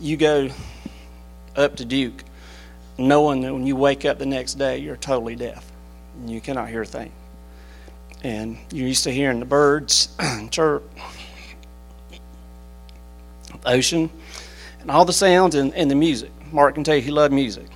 you 0.00 0.16
go 0.16 0.48
up 1.56 1.76
to 1.76 1.84
Duke, 1.84 2.24
knowing 2.98 3.40
that 3.42 3.52
when 3.52 3.66
you 3.66 3.76
wake 3.76 4.04
up 4.04 4.18
the 4.18 4.26
next 4.26 4.54
day, 4.54 4.78
you're 4.78 4.96
totally 4.96 5.36
deaf 5.36 5.70
and 6.20 6.30
you 6.30 6.40
cannot 6.40 6.68
hear 6.68 6.82
a 6.82 6.86
thing? 6.86 7.12
and 8.24 8.56
you're 8.72 8.88
used 8.88 9.04
to 9.04 9.12
hearing 9.12 9.38
the 9.38 9.44
birds 9.44 10.08
chirp, 10.50 10.82
the 12.10 13.68
ocean, 13.70 14.10
and 14.80 14.90
all 14.90 15.04
the 15.04 15.12
sounds 15.12 15.54
and, 15.54 15.72
and 15.74 15.90
the 15.90 15.94
music. 15.94 16.30
Mark 16.50 16.74
can 16.74 16.82
tell 16.82 16.96
you 16.96 17.02
he 17.02 17.10
loved 17.10 17.34
music. 17.34 17.66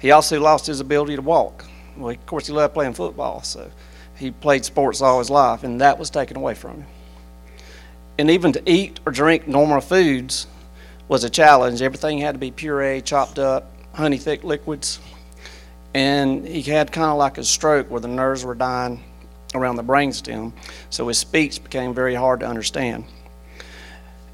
He 0.00 0.10
also 0.10 0.40
lost 0.40 0.66
his 0.66 0.80
ability 0.80 1.16
to 1.16 1.22
walk. 1.22 1.64
Well, 1.96 2.10
of 2.10 2.26
course, 2.26 2.48
he 2.48 2.52
loved 2.52 2.74
playing 2.74 2.94
football, 2.94 3.42
so 3.42 3.70
he 4.16 4.32
played 4.32 4.64
sports 4.64 5.00
all 5.00 5.18
his 5.18 5.30
life, 5.30 5.62
and 5.62 5.80
that 5.80 5.98
was 5.98 6.10
taken 6.10 6.36
away 6.36 6.54
from 6.54 6.78
him. 6.78 6.86
And 8.18 8.30
even 8.30 8.52
to 8.52 8.70
eat 8.70 8.98
or 9.06 9.12
drink 9.12 9.46
normal 9.46 9.80
foods 9.80 10.46
was 11.08 11.22
a 11.24 11.30
challenge. 11.30 11.80
Everything 11.80 12.18
had 12.18 12.32
to 12.32 12.38
be 12.38 12.50
puree, 12.50 13.02
chopped 13.02 13.38
up, 13.38 13.69
honey 13.94 14.18
thick 14.18 14.44
liquids. 14.44 15.00
And 15.94 16.46
he 16.46 16.62
had 16.62 16.92
kind 16.92 17.10
of 17.10 17.18
like 17.18 17.38
a 17.38 17.44
stroke 17.44 17.90
where 17.90 18.00
the 18.00 18.08
nerves 18.08 18.44
were 18.44 18.54
dying 18.54 19.02
around 19.54 19.76
the 19.76 19.84
brainstem, 19.84 20.52
so 20.90 21.08
his 21.08 21.18
speech 21.18 21.62
became 21.62 21.92
very 21.92 22.14
hard 22.14 22.40
to 22.40 22.46
understand. 22.46 23.04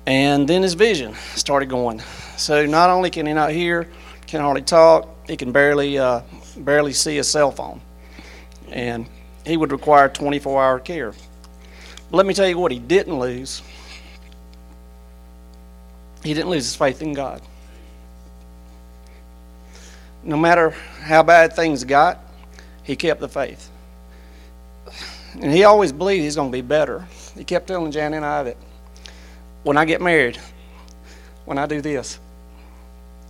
And 0.07 0.49
then 0.49 0.63
his 0.63 0.75
vision 0.75 1.15
started 1.35 1.69
going. 1.69 2.01
So 2.37 2.67
not 2.67 2.91
only 2.91 3.11
can 3.11 3.27
he 3.27 3.33
not 3.33 3.51
hear, 3.51 3.89
can 4.27 4.41
hardly 4.41 4.63
talk, 4.63 5.09
he 5.27 5.37
can 5.37 5.53
barely 5.53 5.99
uh, 5.99 6.21
barely 6.59 6.93
see 6.93 7.19
a 7.19 7.25
cell 7.25 7.51
phone, 7.51 7.81
and 8.69 9.07
he 9.45 9.57
would 9.57 9.73
require 9.73 10.09
24-hour 10.09 10.81
care. 10.81 11.13
But 12.11 12.17
let 12.17 12.27
me 12.27 12.35
tell 12.35 12.49
you 12.49 12.59
what 12.59 12.71
he 12.71 12.79
didn't 12.79 13.19
lose. 13.19 13.63
He 16.23 16.35
didn't 16.35 16.51
lose 16.51 16.65
his 16.65 16.77
faith 16.77 17.03
in 17.03 17.13
God. 17.13 17.41
No 20.27 20.37
matter 20.37 20.71
how 21.03 21.23
bad 21.23 21.53
things 21.53 21.85
got, 21.85 22.19
he 22.83 22.97
kept 22.97 23.21
the 23.21 23.29
faith. 23.29 23.71
And 25.41 25.53
he 25.53 25.63
always 25.63 25.93
believed 25.93 26.25
he's 26.25 26.35
going 26.35 26.51
to 26.51 26.57
be 26.57 26.63
better. 26.63 27.07
He 27.37 27.45
kept 27.45 27.69
telling 27.69 27.93
Jan 27.93 28.13
and 28.13 28.25
I 28.25 28.43
that 28.43 28.57
when 29.63 29.77
I 29.77 29.85
get 29.85 30.01
married, 30.03 30.37
when 31.45 31.59
I 31.59 31.67
do 31.67 31.81
this, 31.81 32.19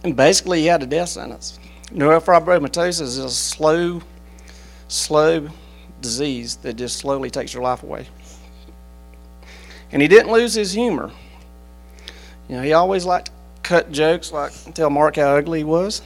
and 0.04 0.16
basically 0.16 0.60
he 0.60 0.66
had 0.66 0.82
a 0.82 0.86
death 0.86 1.10
sentence. 1.10 1.58
Neurofibromatosis 1.92 3.02
is 3.02 3.18
a 3.18 3.28
slow, 3.28 4.00
slow 4.88 5.50
disease 6.00 6.56
that 6.56 6.76
just 6.76 6.96
slowly 6.96 7.28
takes 7.28 7.52
your 7.52 7.62
life 7.62 7.82
away. 7.82 8.06
And 9.92 10.00
he 10.00 10.08
didn't 10.08 10.32
lose 10.32 10.54
his 10.54 10.72
humor. 10.72 11.10
You 12.48 12.56
know, 12.56 12.62
he 12.62 12.72
always 12.72 13.04
liked 13.04 13.26
to 13.26 13.32
cut 13.62 13.92
jokes, 13.92 14.32
like 14.32 14.52
tell 14.72 14.88
Mark 14.88 15.16
how 15.16 15.36
ugly 15.36 15.58
he 15.58 15.64
was. 15.64 16.00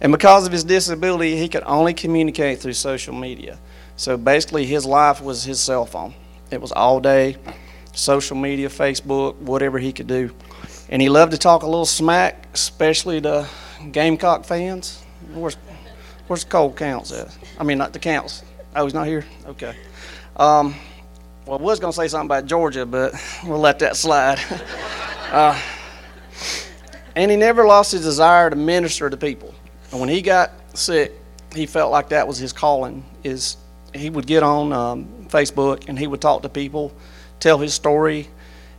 And 0.00 0.12
because 0.12 0.46
of 0.46 0.52
his 0.52 0.64
disability, 0.64 1.36
he 1.36 1.48
could 1.48 1.62
only 1.64 1.94
communicate 1.94 2.60
through 2.60 2.74
social 2.74 3.14
media. 3.14 3.58
So 3.96 4.16
basically, 4.16 4.66
his 4.66 4.84
life 4.84 5.22
was 5.22 5.44
his 5.44 5.58
cell 5.58 5.86
phone. 5.86 6.14
It 6.50 6.60
was 6.60 6.70
all 6.72 7.00
day, 7.00 7.36
social 7.92 8.36
media, 8.36 8.68
Facebook, 8.68 9.36
whatever 9.36 9.78
he 9.78 9.92
could 9.92 10.06
do. 10.06 10.30
And 10.88 11.00
he 11.00 11.08
loved 11.08 11.32
to 11.32 11.38
talk 11.38 11.62
a 11.62 11.66
little 11.66 11.86
smack, 11.86 12.46
especially 12.54 13.20
to 13.22 13.48
Gamecock 13.90 14.44
fans. 14.44 15.02
Where's, 15.32 15.56
where's 16.26 16.44
Cole 16.44 16.72
Counts 16.72 17.10
at? 17.12 17.36
I 17.58 17.64
mean, 17.64 17.78
not 17.78 17.92
the 17.92 17.98
Counts. 17.98 18.44
Oh, 18.76 18.84
he's 18.84 18.94
not 18.94 19.06
here? 19.06 19.24
Okay. 19.46 19.74
Um, 20.36 20.74
well, 21.46 21.58
I 21.58 21.62
was 21.62 21.80
going 21.80 21.92
to 21.92 21.96
say 21.96 22.08
something 22.08 22.26
about 22.26 22.46
Georgia, 22.46 22.84
but 22.84 23.14
we'll 23.44 23.58
let 23.58 23.78
that 23.78 23.96
slide. 23.96 24.38
uh, 25.30 25.60
and 27.16 27.30
he 27.30 27.36
never 27.36 27.66
lost 27.66 27.92
his 27.92 28.02
desire 28.02 28.50
to 28.50 28.56
minister 28.56 29.08
to 29.08 29.16
people. 29.16 29.54
And 29.90 30.00
when 30.00 30.08
he 30.08 30.22
got 30.22 30.52
sick, 30.76 31.12
he 31.54 31.66
felt 31.66 31.90
like 31.90 32.08
that 32.10 32.26
was 32.26 32.38
his 32.38 32.52
calling. 32.52 33.04
Is 33.24 33.56
he 33.94 34.10
would 34.10 34.26
get 34.26 34.42
on 34.42 34.72
um, 34.72 35.06
Facebook 35.28 35.88
and 35.88 35.98
he 35.98 36.06
would 36.06 36.20
talk 36.20 36.42
to 36.42 36.48
people, 36.48 36.92
tell 37.40 37.58
his 37.58 37.74
story, 37.74 38.28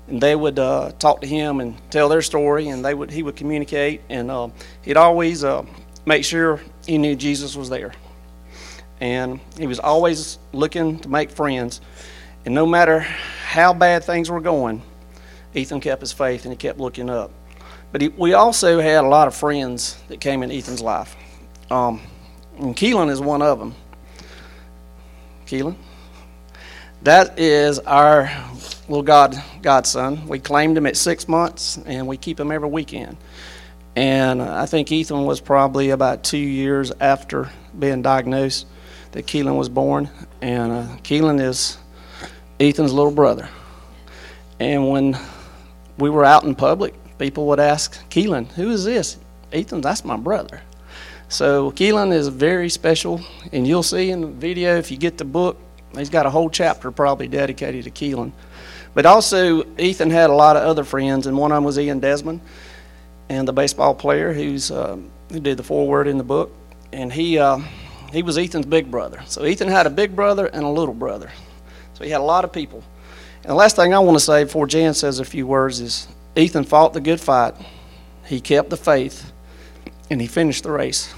and 0.07 0.21
they 0.21 0.35
would 0.35 0.59
uh, 0.59 0.91
talk 0.99 1.21
to 1.21 1.27
him 1.27 1.59
and 1.59 1.75
tell 1.91 2.09
their 2.09 2.21
story, 2.21 2.69
and 2.69 2.83
they 2.83 2.93
would 2.93 3.11
he 3.11 3.23
would 3.23 3.35
communicate, 3.35 4.01
and 4.09 4.31
uh, 4.31 4.49
he'd 4.83 4.97
always 4.97 5.43
uh, 5.43 5.65
make 6.05 6.23
sure 6.23 6.61
he 6.85 6.97
knew 6.97 7.15
Jesus 7.15 7.55
was 7.55 7.69
there, 7.69 7.93
and 9.01 9.39
he 9.57 9.67
was 9.67 9.79
always 9.79 10.39
looking 10.53 10.99
to 10.99 11.09
make 11.09 11.29
friends, 11.29 11.81
and 12.45 12.55
no 12.55 12.65
matter 12.65 12.99
how 12.99 13.73
bad 13.73 14.03
things 14.03 14.29
were 14.29 14.41
going, 14.41 14.81
Ethan 15.53 15.81
kept 15.81 16.01
his 16.01 16.13
faith 16.13 16.45
and 16.45 16.53
he 16.53 16.57
kept 16.57 16.79
looking 16.79 17.09
up. 17.09 17.31
But 17.91 18.01
he, 18.01 18.07
we 18.09 18.33
also 18.33 18.79
had 18.79 19.03
a 19.03 19.07
lot 19.07 19.27
of 19.27 19.35
friends 19.35 19.97
that 20.07 20.19
came 20.19 20.43
in 20.43 20.51
Ethan's 20.51 20.81
life. 20.81 21.15
Um, 21.71 22.01
and 22.57 22.75
Keelan 22.75 23.09
is 23.09 23.21
one 23.21 23.41
of 23.41 23.59
them. 23.59 23.75
Keelan? 25.45 25.75
That 27.03 27.39
is 27.39 27.79
our 27.79 28.29
little 28.89 29.03
God 29.03 29.41
godson. 29.61 30.27
We 30.27 30.39
claimed 30.39 30.77
him 30.77 30.85
at 30.85 30.97
six 30.97 31.27
months, 31.27 31.77
and 31.85 32.07
we 32.07 32.17
keep 32.17 32.39
him 32.39 32.51
every 32.51 32.69
weekend. 32.69 33.17
And 33.95 34.41
I 34.41 34.65
think 34.65 34.91
Ethan 34.91 35.25
was 35.25 35.39
probably 35.39 35.89
about 35.89 36.23
two 36.23 36.37
years 36.37 36.91
after 36.99 37.49
being 37.79 38.01
diagnosed 38.01 38.67
that 39.11 39.25
Keelan 39.25 39.57
was 39.57 39.69
born. 39.69 40.09
And 40.41 40.71
uh, 40.71 40.83
Keelan 41.03 41.41
is 41.41 41.77
Ethan's 42.59 42.93
little 42.93 43.11
brother. 43.11 43.49
And 44.59 44.89
when 44.89 45.17
we 45.97 46.09
were 46.09 46.25
out 46.25 46.43
in 46.43 46.55
public, 46.55 46.93
people 47.17 47.47
would 47.47 47.59
ask 47.59 47.97
Keelan, 48.09 48.51
"Who 48.53 48.71
is 48.71 48.85
this?" 48.85 49.17
Ethan, 49.53 49.81
that's 49.81 50.03
my 50.03 50.17
brother. 50.17 50.61
So 51.29 51.71
Keelan 51.71 52.13
is 52.13 52.27
very 52.27 52.69
special, 52.69 53.21
and 53.51 53.67
you'll 53.67 53.83
see 53.83 54.11
in 54.11 54.21
the 54.21 54.27
video 54.27 54.77
if 54.77 54.91
you 54.91 54.97
get 54.97 55.17
the 55.17 55.25
book, 55.25 55.57
he's 55.97 56.09
got 56.09 56.25
a 56.25 56.29
whole 56.29 56.49
chapter 56.49 56.91
probably 56.91 57.27
dedicated 57.27 57.83
to 57.83 57.91
Keelan. 57.91 58.31
But 58.93 59.05
also, 59.05 59.63
Ethan 59.77 60.09
had 60.09 60.29
a 60.29 60.33
lot 60.33 60.55
of 60.55 60.63
other 60.63 60.83
friends, 60.83 61.27
and 61.27 61.37
one 61.37 61.51
of 61.51 61.57
them 61.57 61.63
was 61.63 61.77
Ian 61.77 61.99
Desmond, 61.99 62.41
and 63.29 63.47
the 63.47 63.53
baseball 63.53 63.93
player 63.93 64.33
who's 64.33 64.71
uh, 64.71 64.97
who 65.31 65.39
did 65.39 65.57
the 65.57 65.63
foreword 65.63 66.07
in 66.07 66.17
the 66.17 66.23
book, 66.23 66.51
and 66.93 67.11
he 67.11 67.37
uh, 67.37 67.59
he 68.11 68.23
was 68.23 68.37
Ethan's 68.37 68.65
big 68.65 68.89
brother. 68.89 69.21
So 69.27 69.45
Ethan 69.45 69.67
had 69.67 69.85
a 69.85 69.89
big 69.89 70.15
brother 70.15 70.47
and 70.47 70.63
a 70.63 70.69
little 70.69 70.93
brother. 70.93 71.29
So 71.93 72.03
he 72.03 72.09
had 72.09 72.21
a 72.21 72.23
lot 72.23 72.45
of 72.45 72.53
people. 72.53 72.83
And 73.43 73.51
the 73.51 73.55
last 73.55 73.75
thing 73.75 73.93
I 73.93 73.99
want 73.99 74.17
to 74.17 74.23
say 74.23 74.43
before 74.43 74.67
Jan 74.67 74.93
says 74.93 75.19
a 75.19 75.25
few 75.25 75.45
words 75.45 75.79
is 75.79 76.07
Ethan 76.37 76.63
fought 76.65 76.93
the 76.93 77.01
good 77.01 77.19
fight, 77.19 77.55
he 78.23 78.39
kept 78.39 78.69
the 78.69 78.77
faith, 78.77 79.31
and 80.11 80.21
he 80.21 80.27
finished 80.27 80.61
the 80.61 80.69
race. 80.69 81.11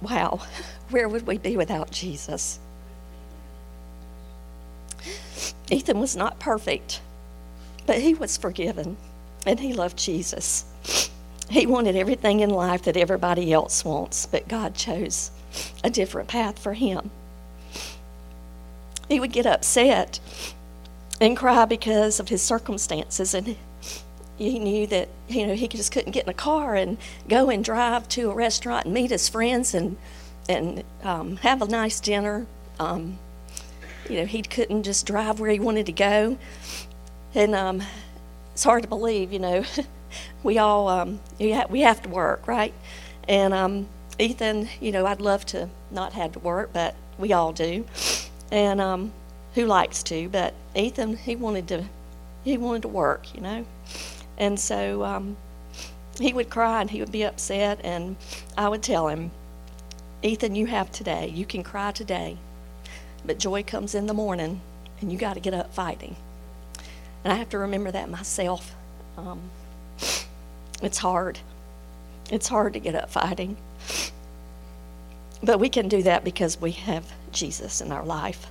wow, 0.00 0.40
where 0.88 1.06
would 1.06 1.26
we 1.26 1.36
be 1.36 1.58
without 1.58 1.90
Jesus? 1.90 2.58
Ethan 5.70 6.00
was 6.00 6.16
not 6.16 6.38
perfect, 6.40 7.02
but 7.84 7.98
he 7.98 8.14
was 8.14 8.38
forgiven 8.38 8.96
and 9.46 9.60
he 9.60 9.72
loved 9.72 9.98
Jesus. 9.98 10.64
He 11.48 11.66
wanted 11.66 11.96
everything 11.96 12.40
in 12.40 12.50
life 12.50 12.82
that 12.82 12.96
everybody 12.96 13.52
else 13.52 13.84
wants, 13.84 14.26
but 14.26 14.46
God 14.46 14.74
chose 14.74 15.30
a 15.82 15.90
different 15.90 16.28
path 16.28 16.58
for 16.58 16.74
him. 16.74 17.10
He 19.08 19.18
would 19.18 19.32
get 19.32 19.46
upset 19.46 20.20
and 21.20 21.36
cry 21.36 21.64
because 21.64 22.20
of 22.20 22.28
his 22.28 22.40
circumstances, 22.40 23.34
and 23.34 23.56
he 24.38 24.58
knew 24.58 24.86
that 24.86 25.08
you 25.28 25.46
know 25.46 25.54
he 25.54 25.66
just 25.66 25.90
couldn't 25.92 26.12
get 26.12 26.24
in 26.24 26.30
a 26.30 26.34
car 26.34 26.76
and 26.76 26.96
go 27.28 27.50
and 27.50 27.64
drive 27.64 28.08
to 28.10 28.30
a 28.30 28.34
restaurant 28.34 28.84
and 28.84 28.94
meet 28.94 29.10
his 29.10 29.28
friends 29.28 29.74
and 29.74 29.96
and 30.48 30.84
um, 31.02 31.36
have 31.38 31.62
a 31.62 31.66
nice 31.66 32.00
dinner. 32.00 32.46
Um, 32.78 33.18
you 34.08 34.16
know, 34.16 34.26
he 34.26 34.42
couldn't 34.42 34.84
just 34.84 35.06
drive 35.06 35.38
where 35.40 35.50
he 35.50 35.60
wanted 35.60 35.86
to 35.86 35.92
go, 35.92 36.38
and 37.34 37.54
um, 37.54 37.82
it's 38.52 38.64
hard 38.64 38.82
to 38.82 38.88
believe, 38.88 39.32
you 39.32 39.38
know. 39.38 39.64
we 40.42 40.58
all 40.58 40.88
um, 40.88 41.20
we 41.38 41.80
have 41.80 42.02
to 42.02 42.08
work, 42.08 42.46
right? 42.46 42.74
And 43.28 43.54
um, 43.54 43.88
Ethan, 44.18 44.68
you 44.80 44.92
know, 44.92 45.06
I'd 45.06 45.20
love 45.20 45.46
to 45.46 45.68
not 45.90 46.12
have 46.14 46.32
to 46.32 46.38
work, 46.40 46.70
but 46.72 46.94
we 47.18 47.32
all 47.32 47.52
do. 47.52 47.86
And 48.50 48.80
um, 48.80 49.12
who 49.54 49.66
likes 49.66 50.02
to? 50.04 50.28
But 50.28 50.54
Ethan, 50.74 51.16
he 51.16 51.36
wanted 51.36 51.68
to, 51.68 51.84
he 52.44 52.58
wanted 52.58 52.82
to 52.82 52.88
work, 52.88 53.34
you 53.34 53.40
know. 53.40 53.64
And 54.36 54.58
so 54.58 55.04
um, 55.04 55.36
he 56.18 56.32
would 56.32 56.50
cry 56.50 56.80
and 56.80 56.90
he 56.90 57.00
would 57.00 57.12
be 57.12 57.24
upset, 57.24 57.80
and 57.84 58.16
I 58.56 58.68
would 58.68 58.82
tell 58.82 59.08
him, 59.08 59.30
Ethan, 60.22 60.54
you 60.54 60.66
have 60.66 60.92
today. 60.92 61.28
You 61.28 61.46
can 61.46 61.62
cry 61.62 61.92
today, 61.92 62.36
but 63.24 63.38
joy 63.38 63.62
comes 63.62 63.94
in 63.94 64.06
the 64.06 64.14
morning, 64.14 64.60
and 65.00 65.10
you 65.12 65.18
got 65.18 65.34
to 65.34 65.40
get 65.40 65.54
up 65.54 65.72
fighting. 65.72 66.16
And 67.24 67.32
I 67.32 67.36
have 67.36 67.50
to 67.50 67.58
remember 67.58 67.90
that 67.90 68.08
myself. 68.08 68.74
Um, 69.16 69.40
it's 70.82 70.98
hard. 70.98 71.38
It's 72.30 72.48
hard 72.48 72.72
to 72.74 72.80
get 72.80 72.94
up 72.94 73.10
fighting. 73.10 73.56
But 75.42 75.58
we 75.58 75.68
can 75.68 75.88
do 75.88 76.02
that 76.02 76.24
because 76.24 76.60
we 76.60 76.72
have 76.72 77.04
Jesus 77.32 77.80
in 77.80 77.92
our 77.92 78.04
life. 78.04 78.46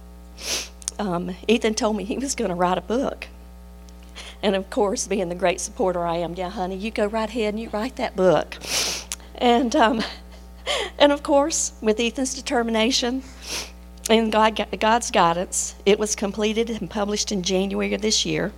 Um, 0.97 1.35
Ethan 1.47 1.75
told 1.75 1.95
me 1.95 2.03
he 2.03 2.17
was 2.17 2.35
going 2.35 2.49
to 2.49 2.55
write 2.55 2.77
a 2.77 2.81
book. 2.81 3.27
And 4.41 4.55
of 4.55 4.69
course, 4.69 5.07
being 5.07 5.29
the 5.29 5.35
great 5.35 5.59
supporter 5.59 6.05
I 6.05 6.17
am, 6.17 6.33
yeah, 6.35 6.49
honey, 6.49 6.75
you 6.75 6.91
go 6.91 7.05
right 7.05 7.29
ahead 7.29 7.53
and 7.53 7.59
you 7.59 7.69
write 7.69 7.95
that 7.97 8.15
book. 8.15 8.57
And, 9.35 9.75
um, 9.75 10.03
and 10.99 11.11
of 11.11 11.23
course, 11.23 11.73
with 11.81 11.99
Ethan's 11.99 12.35
determination, 12.35 13.23
in 14.09 14.29
God, 14.29 14.65
God's 14.79 15.11
guidance, 15.11 15.75
it 15.85 15.99
was 15.99 16.15
completed 16.15 16.69
and 16.69 16.89
published 16.89 17.31
in 17.31 17.43
January 17.43 17.93
of 17.93 18.01
this 18.01 18.25
year. 18.25 18.51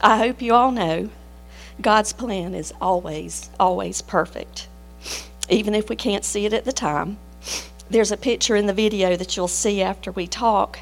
I 0.00 0.18
hope 0.18 0.40
you 0.40 0.54
all 0.54 0.70
know 0.70 1.10
God's 1.80 2.12
plan 2.12 2.54
is 2.54 2.72
always, 2.80 3.50
always 3.58 4.02
perfect, 4.02 4.68
even 5.48 5.74
if 5.74 5.88
we 5.88 5.96
can't 5.96 6.24
see 6.24 6.46
it 6.46 6.52
at 6.52 6.64
the 6.64 6.72
time. 6.72 7.18
There's 7.90 8.12
a 8.12 8.16
picture 8.16 8.56
in 8.56 8.66
the 8.66 8.72
video 8.72 9.16
that 9.16 9.36
you'll 9.36 9.48
see 9.48 9.82
after 9.82 10.10
we 10.12 10.26
talk 10.26 10.78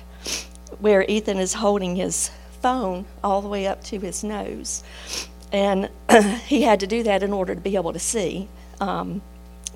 where 0.79 1.05
Ethan 1.05 1.39
is 1.39 1.55
holding 1.55 1.97
his 1.97 2.31
phone 2.61 3.05
all 3.23 3.43
the 3.43 3.49
way 3.49 3.67
up 3.67 3.83
to 3.85 3.99
his 3.99 4.25
nose. 4.25 4.83
And 5.53 5.89
he 6.47 6.63
had 6.63 6.81
to 6.81 6.87
do 6.87 7.03
that 7.03 7.23
in 7.23 7.33
order 7.33 7.55
to 7.55 7.61
be 7.61 7.77
able 7.77 7.93
to 7.93 7.99
see 7.99 8.49
um, 8.81 9.23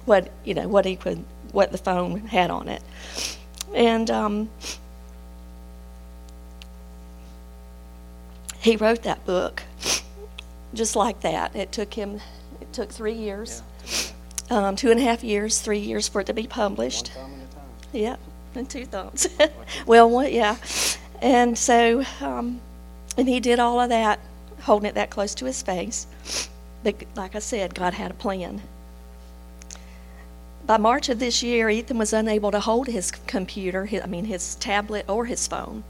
what, 0.04 0.30
you 0.44 0.54
know, 0.54 0.68
what 0.68 0.84
he 0.84 0.96
could, 0.96 1.24
what 1.52 1.70
the 1.72 1.78
phone 1.78 2.20
had 2.26 2.50
on 2.50 2.68
it. 2.68 2.82
And 3.74 4.10
um, 4.10 4.50
he 8.60 8.76
wrote 8.76 9.02
that 9.02 9.24
book 9.24 9.62
just 10.74 10.96
like 10.96 11.20
that. 11.20 11.54
It 11.56 11.72
took 11.72 11.94
him, 11.94 12.20
it 12.60 12.72
took 12.72 12.90
three 12.90 13.14
years, 13.14 13.62
um, 14.50 14.76
two 14.76 14.90
and 14.90 15.00
a 15.00 15.02
half 15.02 15.24
years, 15.24 15.60
three 15.60 15.78
years 15.78 16.08
for 16.08 16.20
it 16.20 16.26
to 16.26 16.34
be 16.34 16.46
published. 16.46 17.12
Yeah, 17.92 18.16
and 18.54 18.68
two 18.68 18.84
thumbs. 18.84 19.28
well, 19.86 20.10
one, 20.10 20.32
yeah. 20.32 20.56
And 21.22 21.56
so, 21.56 22.04
um, 22.20 22.60
and 23.16 23.28
he 23.28 23.40
did 23.40 23.58
all 23.58 23.80
of 23.80 23.88
that, 23.88 24.20
holding 24.60 24.88
it 24.88 24.94
that 24.94 25.10
close 25.10 25.34
to 25.36 25.44
his 25.44 25.62
face. 25.62 26.06
But 26.84 27.02
like 27.16 27.34
I 27.34 27.40
said, 27.40 27.74
God 27.74 27.94
had 27.94 28.10
a 28.10 28.14
plan. 28.14 28.62
By 30.68 30.76
March 30.76 31.08
of 31.08 31.18
this 31.18 31.42
year, 31.42 31.70
Ethan 31.70 31.96
was 31.96 32.12
unable 32.12 32.50
to 32.50 32.60
hold 32.60 32.88
his 32.88 33.10
computer, 33.10 33.88
I 33.90 34.06
mean, 34.06 34.26
his 34.26 34.54
tablet 34.56 35.06
or 35.08 35.24
his 35.24 35.48
phone. 35.48 35.82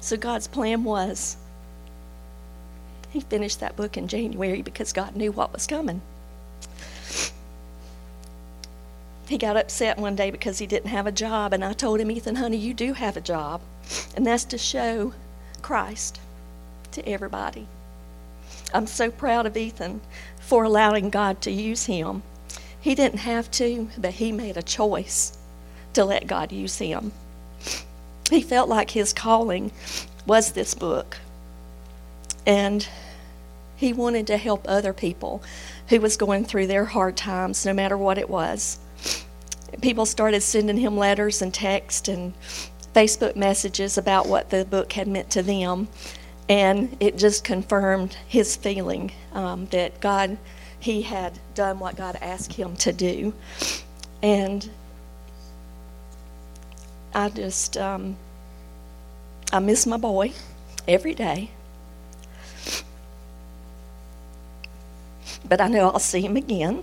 So 0.00 0.16
God's 0.16 0.48
plan 0.48 0.82
was 0.82 1.36
he 3.10 3.20
finished 3.20 3.60
that 3.60 3.76
book 3.76 3.96
in 3.96 4.08
January 4.08 4.60
because 4.60 4.92
God 4.92 5.14
knew 5.14 5.30
what 5.30 5.52
was 5.52 5.68
coming. 5.68 6.00
He 9.28 9.38
got 9.38 9.56
upset 9.56 9.98
one 9.98 10.16
day 10.16 10.32
because 10.32 10.58
he 10.58 10.66
didn't 10.66 10.90
have 10.90 11.06
a 11.06 11.12
job, 11.12 11.52
and 11.52 11.64
I 11.64 11.72
told 11.72 12.00
him, 12.00 12.10
Ethan, 12.10 12.34
honey, 12.34 12.56
you 12.56 12.74
do 12.74 12.94
have 12.94 13.16
a 13.16 13.20
job, 13.20 13.60
and 14.16 14.26
that's 14.26 14.44
to 14.46 14.58
show 14.58 15.14
Christ 15.62 16.18
to 16.90 17.08
everybody. 17.08 17.68
I'm 18.74 18.88
so 18.88 19.12
proud 19.12 19.46
of 19.46 19.56
Ethan 19.56 20.00
for 20.40 20.64
allowing 20.64 21.08
God 21.08 21.40
to 21.42 21.52
use 21.52 21.84
him. 21.84 22.24
He 22.82 22.94
didn't 22.94 23.20
have 23.20 23.50
to, 23.52 23.88
but 23.96 24.14
he 24.14 24.32
made 24.32 24.58
a 24.58 24.62
choice 24.62 25.38
to 25.94 26.04
let 26.04 26.26
God 26.26 26.52
use 26.52 26.78
him. 26.78 27.12
He 28.28 28.42
felt 28.42 28.68
like 28.68 28.90
his 28.90 29.12
calling 29.12 29.72
was 30.26 30.52
this 30.52 30.74
book. 30.74 31.16
And 32.46 32.86
he 33.76 33.92
wanted 33.92 34.26
to 34.26 34.36
help 34.36 34.64
other 34.68 34.92
people 34.92 35.42
who 35.88 36.00
was 36.00 36.16
going 36.16 36.44
through 36.44 36.66
their 36.66 36.84
hard 36.84 37.16
times, 37.16 37.64
no 37.64 37.72
matter 37.72 37.96
what 37.96 38.18
it 38.18 38.28
was. 38.28 38.78
People 39.80 40.04
started 40.04 40.42
sending 40.42 40.76
him 40.76 40.96
letters 40.96 41.40
and 41.40 41.54
text 41.54 42.08
and 42.08 42.34
Facebook 42.94 43.36
messages 43.36 43.96
about 43.96 44.28
what 44.28 44.50
the 44.50 44.64
book 44.64 44.92
had 44.92 45.08
meant 45.08 45.30
to 45.30 45.42
them, 45.42 45.88
and 46.48 46.96
it 47.00 47.16
just 47.16 47.42
confirmed 47.44 48.16
his 48.28 48.54
feeling 48.56 49.12
um, 49.32 49.66
that 49.66 50.00
God, 50.00 50.36
he 50.82 51.02
had 51.02 51.38
done 51.54 51.78
what 51.78 51.96
God 51.96 52.18
asked 52.20 52.54
him 52.54 52.76
to 52.76 52.92
do, 52.92 53.32
and 54.22 54.68
I 57.14 57.28
just, 57.30 57.76
um, 57.76 58.16
I 59.52 59.60
miss 59.60 59.86
my 59.86 59.96
boy 59.96 60.32
every 60.86 61.14
day. 61.14 61.50
but 65.52 65.60
I 65.60 65.68
know 65.68 65.90
I'll 65.90 65.98
see 65.98 66.22
him 66.22 66.38
again. 66.38 66.82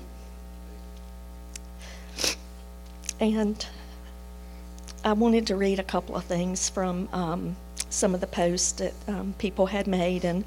And 3.19 3.65
I 5.03 5.13
wanted 5.13 5.47
to 5.47 5.55
read 5.55 5.79
a 5.79 5.83
couple 5.83 6.15
of 6.15 6.25
things 6.25 6.69
from 6.69 7.09
um, 7.11 7.55
some 7.89 8.13
of 8.13 8.21
the 8.21 8.27
posts 8.27 8.73
that 8.73 8.93
um, 9.07 9.33
people 9.39 9.65
had 9.65 9.87
made, 9.87 10.23
and 10.23 10.45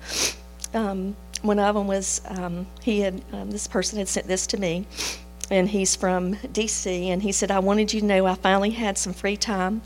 um, 0.72 1.16
one 1.42 1.58
of 1.58 1.74
them 1.74 1.86
was 1.86 2.20
um, 2.26 2.66
he 2.82 3.00
had 3.00 3.22
um, 3.32 3.50
this 3.50 3.66
person 3.66 3.98
had 3.98 4.08
sent 4.08 4.26
this 4.26 4.46
to 4.48 4.58
me, 4.58 4.86
and 5.50 5.68
he's 5.68 5.94
from 5.94 6.36
D.C. 6.52 7.10
and 7.10 7.22
he 7.22 7.32
said 7.32 7.50
I 7.50 7.58
wanted 7.58 7.92
you 7.92 8.00
to 8.00 8.06
know 8.06 8.26
I 8.26 8.34
finally 8.34 8.70
had 8.70 8.96
some 8.96 9.12
free 9.12 9.36
time 9.36 9.82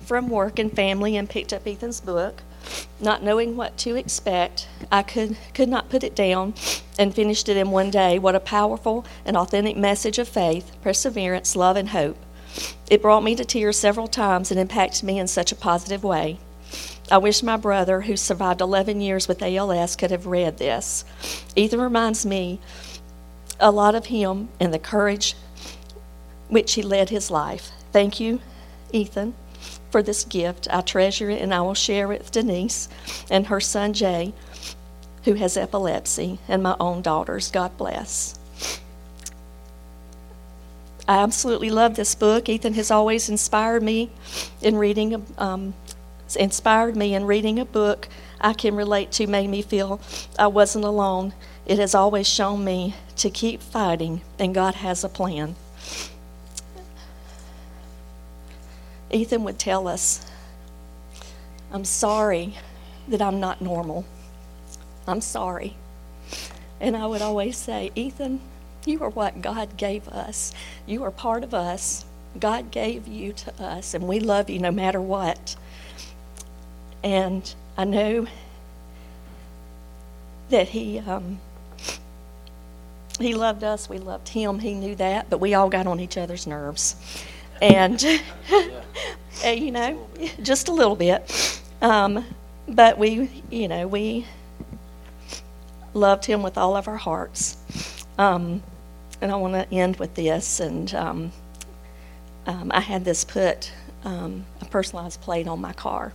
from 0.00 0.28
work 0.28 0.58
and 0.58 0.72
family 0.72 1.16
and 1.16 1.28
picked 1.28 1.52
up 1.52 1.66
Ethan's 1.66 2.00
book. 2.00 2.42
Not 3.00 3.22
knowing 3.22 3.56
what 3.56 3.76
to 3.78 3.96
expect, 3.96 4.68
I 4.92 5.02
could, 5.02 5.36
could 5.54 5.68
not 5.68 5.88
put 5.88 6.04
it 6.04 6.14
down 6.14 6.54
and 6.98 7.14
finished 7.14 7.48
it 7.48 7.56
in 7.56 7.70
one 7.70 7.90
day. 7.90 8.18
What 8.18 8.34
a 8.34 8.40
powerful 8.40 9.06
and 9.24 9.36
authentic 9.36 9.76
message 9.76 10.18
of 10.18 10.28
faith, 10.28 10.76
perseverance, 10.82 11.56
love, 11.56 11.76
and 11.76 11.90
hope. 11.90 12.18
It 12.90 13.00
brought 13.00 13.22
me 13.22 13.34
to 13.36 13.44
tears 13.44 13.78
several 13.78 14.08
times 14.08 14.50
and 14.50 14.60
impacted 14.60 15.04
me 15.04 15.18
in 15.18 15.28
such 15.28 15.52
a 15.52 15.56
positive 15.56 16.04
way. 16.04 16.38
I 17.10 17.18
wish 17.18 17.42
my 17.42 17.56
brother, 17.56 18.02
who 18.02 18.16
survived 18.16 18.60
11 18.60 19.00
years 19.00 19.26
with 19.26 19.42
ALS, 19.42 19.96
could 19.96 20.10
have 20.10 20.26
read 20.26 20.58
this. 20.58 21.04
Ethan 21.56 21.80
reminds 21.80 22.24
me 22.24 22.60
a 23.58 23.70
lot 23.70 23.94
of 23.94 24.06
him 24.06 24.48
and 24.60 24.72
the 24.72 24.78
courage 24.78 25.34
which 26.48 26.74
he 26.74 26.82
led 26.82 27.10
his 27.10 27.30
life. 27.30 27.70
Thank 27.92 28.20
you, 28.20 28.40
Ethan 28.92 29.34
for 29.90 30.02
this 30.02 30.24
gift. 30.24 30.68
I 30.70 30.80
treasure 30.80 31.30
it 31.30 31.42
and 31.42 31.52
I 31.52 31.60
will 31.60 31.74
share 31.74 32.12
it 32.12 32.20
with 32.20 32.32
Denise 32.32 32.88
and 33.30 33.46
her 33.48 33.60
son 33.60 33.92
Jay, 33.92 34.32
who 35.24 35.34
has 35.34 35.56
epilepsy, 35.56 36.38
and 36.48 36.62
my 36.62 36.76
own 36.80 37.02
daughters. 37.02 37.50
God 37.50 37.76
bless. 37.76 38.38
I 41.06 41.18
absolutely 41.18 41.70
love 41.70 41.96
this 41.96 42.14
book. 42.14 42.48
Ethan 42.48 42.74
has 42.74 42.90
always 42.90 43.28
inspired 43.28 43.82
me 43.82 44.10
in 44.62 44.76
reading, 44.76 45.26
um, 45.38 45.74
inspired 46.36 46.96
me 46.96 47.14
in 47.14 47.24
reading 47.26 47.58
a 47.58 47.64
book 47.64 48.08
I 48.40 48.52
can 48.52 48.74
relate 48.74 49.12
to, 49.12 49.26
made 49.26 49.48
me 49.48 49.62
feel 49.62 50.00
I 50.38 50.46
wasn't 50.46 50.84
alone. 50.84 51.34
It 51.66 51.78
has 51.78 51.94
always 51.94 52.26
shown 52.26 52.64
me 52.64 52.94
to 53.16 53.30
keep 53.30 53.62
fighting, 53.62 54.22
and 54.38 54.54
God 54.54 54.76
has 54.76 55.04
a 55.04 55.08
plan. 55.08 55.56
Ethan 59.10 59.44
would 59.44 59.58
tell 59.58 59.88
us, 59.88 60.30
I'm 61.72 61.84
sorry 61.84 62.54
that 63.08 63.20
I'm 63.20 63.40
not 63.40 63.60
normal. 63.60 64.04
I'm 65.06 65.20
sorry. 65.20 65.76
And 66.80 66.96
I 66.96 67.06
would 67.06 67.22
always 67.22 67.56
say, 67.56 67.90
Ethan, 67.94 68.40
you 68.86 69.02
are 69.02 69.10
what 69.10 69.42
God 69.42 69.76
gave 69.76 70.08
us. 70.08 70.54
You 70.86 71.02
are 71.04 71.10
part 71.10 71.44
of 71.44 71.52
us. 71.52 72.04
God 72.38 72.70
gave 72.70 73.06
you 73.08 73.32
to 73.32 73.62
us, 73.62 73.92
and 73.92 74.06
we 74.06 74.20
love 74.20 74.48
you 74.48 74.58
no 74.58 74.70
matter 74.70 75.00
what. 75.00 75.56
And 77.02 77.54
I 77.76 77.84
know 77.84 78.26
that 80.50 80.68
He 80.68 80.98
um, 80.98 81.40
He 83.18 83.34
loved 83.34 83.64
us. 83.64 83.88
We 83.88 83.98
loved 83.98 84.28
Him. 84.28 84.58
He 84.58 84.74
knew 84.74 84.94
that, 84.96 85.30
but 85.30 85.38
we 85.38 85.54
all 85.54 85.68
got 85.68 85.86
on 85.86 86.00
each 86.00 86.16
other's 86.16 86.46
nerves 86.46 86.96
and 87.60 88.02
you 89.44 89.70
know, 89.70 90.06
just 90.42 90.68
a 90.68 90.72
little 90.72 90.96
bit. 90.96 91.60
Um, 91.82 92.24
but 92.68 92.98
we, 92.98 93.30
you 93.50 93.68
know, 93.68 93.86
we 93.86 94.26
loved 95.94 96.24
him 96.24 96.42
with 96.42 96.56
all 96.56 96.76
of 96.76 96.88
our 96.88 96.96
hearts. 96.96 97.56
Um, 98.18 98.62
and 99.20 99.30
I 99.30 99.36
want 99.36 99.54
to 99.54 99.74
end 99.74 99.96
with 99.96 100.14
this. 100.14 100.60
And 100.60 100.94
um, 100.94 101.32
um 102.46 102.70
I 102.72 102.80
had 102.80 103.04
this 103.04 103.24
put 103.24 103.72
um, 104.04 104.46
a 104.60 104.64
personalized 104.66 105.20
plate 105.20 105.46
on 105.46 105.60
my 105.60 105.72
car, 105.72 106.12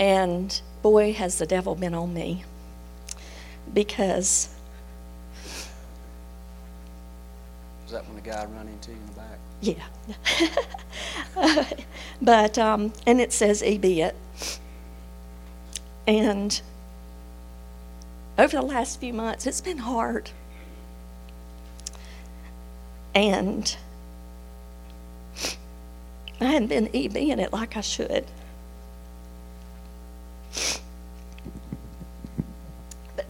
and 0.00 0.60
boy, 0.80 1.12
has 1.12 1.38
the 1.38 1.46
devil 1.46 1.76
been 1.76 1.94
on 1.94 2.12
me 2.12 2.42
because. 3.72 4.52
Was 7.84 7.92
that 7.92 8.04
when 8.06 8.16
the 8.16 8.22
guy 8.22 8.44
ran 8.46 8.66
into 8.66 8.90
you 8.92 8.96
in 8.96 9.06
the 9.06 9.12
back? 9.12 9.38
Yeah. 9.60 9.84
but, 12.22 12.56
um, 12.58 12.92
and 13.06 13.20
it 13.20 13.32
says 13.32 13.62
EB 13.62 13.84
it. 13.84 14.16
And 16.06 16.60
over 18.38 18.56
the 18.56 18.62
last 18.62 19.00
few 19.00 19.12
months, 19.12 19.46
it's 19.46 19.60
been 19.60 19.76
hard. 19.78 20.30
And 23.14 23.76
I 26.40 26.44
hadn't 26.44 26.68
been 26.68 26.86
EBing 26.88 27.38
it 27.38 27.52
like 27.52 27.76
I 27.76 27.82
should. 27.82 28.24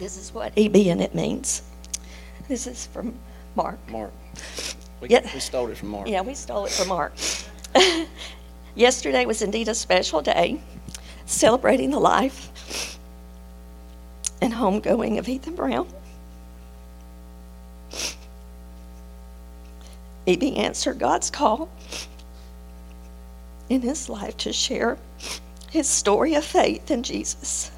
This 0.01 0.17
is 0.17 0.33
what 0.33 0.55
EBing 0.55 0.99
it 0.99 1.13
means. 1.13 1.61
This 2.47 2.65
is 2.65 2.87
from 2.87 3.13
Mark. 3.55 3.77
Mark. 3.87 4.11
We, 4.99 5.09
Yeah. 5.09 5.21
we 5.31 5.39
stole 5.39 5.69
it 5.69 5.77
from 5.77 5.89
Mark. 5.89 6.07
Yeah, 6.07 6.21
we 6.21 6.33
stole 6.33 6.65
it 6.65 6.71
from 6.71 6.87
Mark. 6.87 7.13
Yesterday 8.75 9.25
was 9.25 9.43
indeed 9.43 9.67
a 9.67 9.75
special 9.75 10.21
day, 10.23 10.59
celebrating 11.27 11.91
the 11.91 11.99
life 11.99 12.97
and 14.41 14.51
homegoing 14.51 15.19
of 15.19 15.29
Ethan 15.29 15.53
Brown. 15.53 15.87
EB 20.25 20.43
answered 20.57 20.97
God's 20.97 21.29
call 21.29 21.69
in 23.69 23.81
his 23.81 24.09
life 24.09 24.35
to 24.37 24.51
share 24.51 24.97
his 25.69 25.87
story 25.87 26.33
of 26.33 26.43
faith 26.43 26.89
in 26.89 27.03
Jesus. 27.03 27.69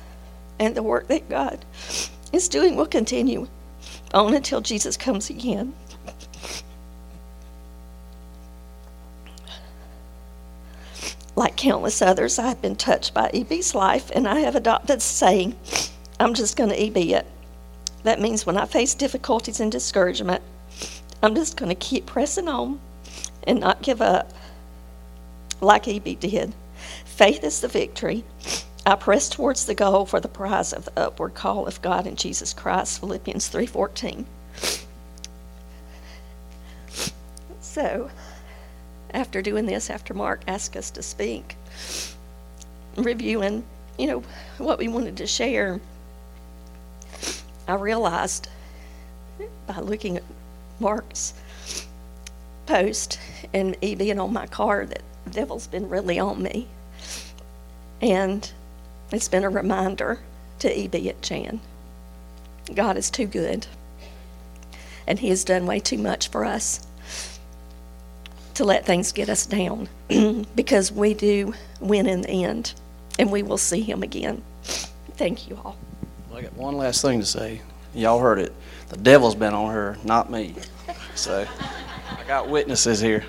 And 0.63 0.75
the 0.75 0.81
work 0.81 1.09
that 1.09 1.27
God 1.27 1.65
is 2.31 2.47
doing 2.47 2.77
will 2.77 2.85
continue 2.85 3.49
on 4.13 4.33
until 4.33 4.61
Jesus 4.61 4.95
comes 4.95 5.29
again. 5.29 5.73
Like 11.35 11.57
countless 11.57 12.01
others, 12.01 12.39
I 12.39 12.47
have 12.47 12.61
been 12.61 12.77
touched 12.77 13.13
by 13.13 13.29
EB's 13.33 13.75
life, 13.75 14.09
and 14.15 14.25
I 14.25 14.39
have 14.39 14.55
adopted 14.55 14.99
the 14.99 15.01
saying, 15.01 15.53
I'm 16.17 16.33
just 16.33 16.55
going 16.55 16.69
to 16.69 16.81
EB 16.81 16.95
it. 16.95 17.25
That 18.03 18.21
means 18.21 18.45
when 18.45 18.57
I 18.57 18.65
face 18.65 18.95
difficulties 18.95 19.59
and 19.59 19.69
discouragement, 19.69 20.41
I'm 21.21 21.35
just 21.35 21.57
going 21.57 21.67
to 21.67 21.75
keep 21.75 22.05
pressing 22.05 22.47
on 22.47 22.79
and 23.45 23.59
not 23.59 23.81
give 23.81 24.01
up 24.01 24.31
like 25.59 25.89
EB 25.89 26.17
did. 26.21 26.53
Faith 27.03 27.43
is 27.43 27.59
the 27.59 27.67
victory, 27.67 28.23
I 28.85 28.95
press 28.95 29.29
towards 29.29 29.65
the 29.65 29.75
goal 29.75 30.05
for 30.05 30.19
the 30.19 30.27
prize 30.27 30.73
of 30.73 30.85
the 30.85 30.99
upward 30.99 31.35
call 31.35 31.67
of 31.67 31.81
God 31.81 32.05
in 32.05 32.17
Jesus 32.17 32.53
Christ, 32.53 32.99
Philippians 32.99 33.47
3:14. 33.47 34.25
So, 37.61 38.09
after 39.13 39.41
doing 39.41 39.67
this, 39.67 39.89
after 39.89 40.13
Mark 40.13 40.41
asked 40.47 40.75
us 40.75 40.91
to 40.91 41.01
speak, 41.01 41.55
reviewing, 42.97 43.63
you 43.97 44.07
know, 44.07 44.23
what 44.57 44.79
we 44.79 44.89
wanted 44.89 45.15
to 45.17 45.27
share, 45.27 45.79
I 47.67 47.75
realized 47.75 48.49
by 49.65 49.79
looking 49.79 50.17
at 50.17 50.23
Mark's 50.81 51.33
post 52.65 53.17
and 53.53 53.77
me 53.81 53.95
being 53.95 54.19
on 54.19 54.33
my 54.33 54.47
car 54.47 54.85
that 54.85 55.01
the 55.23 55.29
devil's 55.31 55.67
been 55.67 55.87
really 55.87 56.19
on 56.19 56.43
me. 56.43 56.67
And 58.01 58.51
it's 59.15 59.27
been 59.27 59.43
a 59.43 59.49
reminder 59.49 60.19
to 60.59 60.79
E.B. 60.79 61.09
at 61.09 61.21
Jan. 61.21 61.59
God 62.73 62.97
is 62.97 63.09
too 63.09 63.25
good. 63.25 63.67
And 65.05 65.19
He 65.19 65.29
has 65.29 65.43
done 65.43 65.65
way 65.65 65.79
too 65.79 65.97
much 65.97 66.29
for 66.29 66.45
us 66.45 66.87
to 68.55 68.63
let 68.63 68.85
things 68.85 69.11
get 69.11 69.29
us 69.29 69.45
down 69.45 69.89
because 70.55 70.91
we 70.91 71.13
do 71.13 71.53
win 71.79 72.07
in 72.07 72.21
the 72.21 72.29
end 72.29 72.73
and 73.19 73.31
we 73.31 73.43
will 73.43 73.57
see 73.57 73.81
Him 73.81 74.03
again. 74.03 74.41
Thank 74.63 75.49
you 75.49 75.59
all. 75.63 75.77
Well, 76.29 76.39
I 76.39 76.41
got 76.43 76.53
one 76.53 76.77
last 76.77 77.01
thing 77.01 77.19
to 77.19 77.25
say. 77.25 77.61
Y'all 77.93 78.19
heard 78.19 78.39
it. 78.39 78.53
The 78.89 78.97
devil's 78.97 79.35
been 79.35 79.53
on 79.53 79.71
her, 79.71 79.97
not 80.03 80.31
me. 80.31 80.55
So 81.15 81.45
I 82.09 82.23
got 82.27 82.49
witnesses 82.49 82.99
here. 82.99 83.23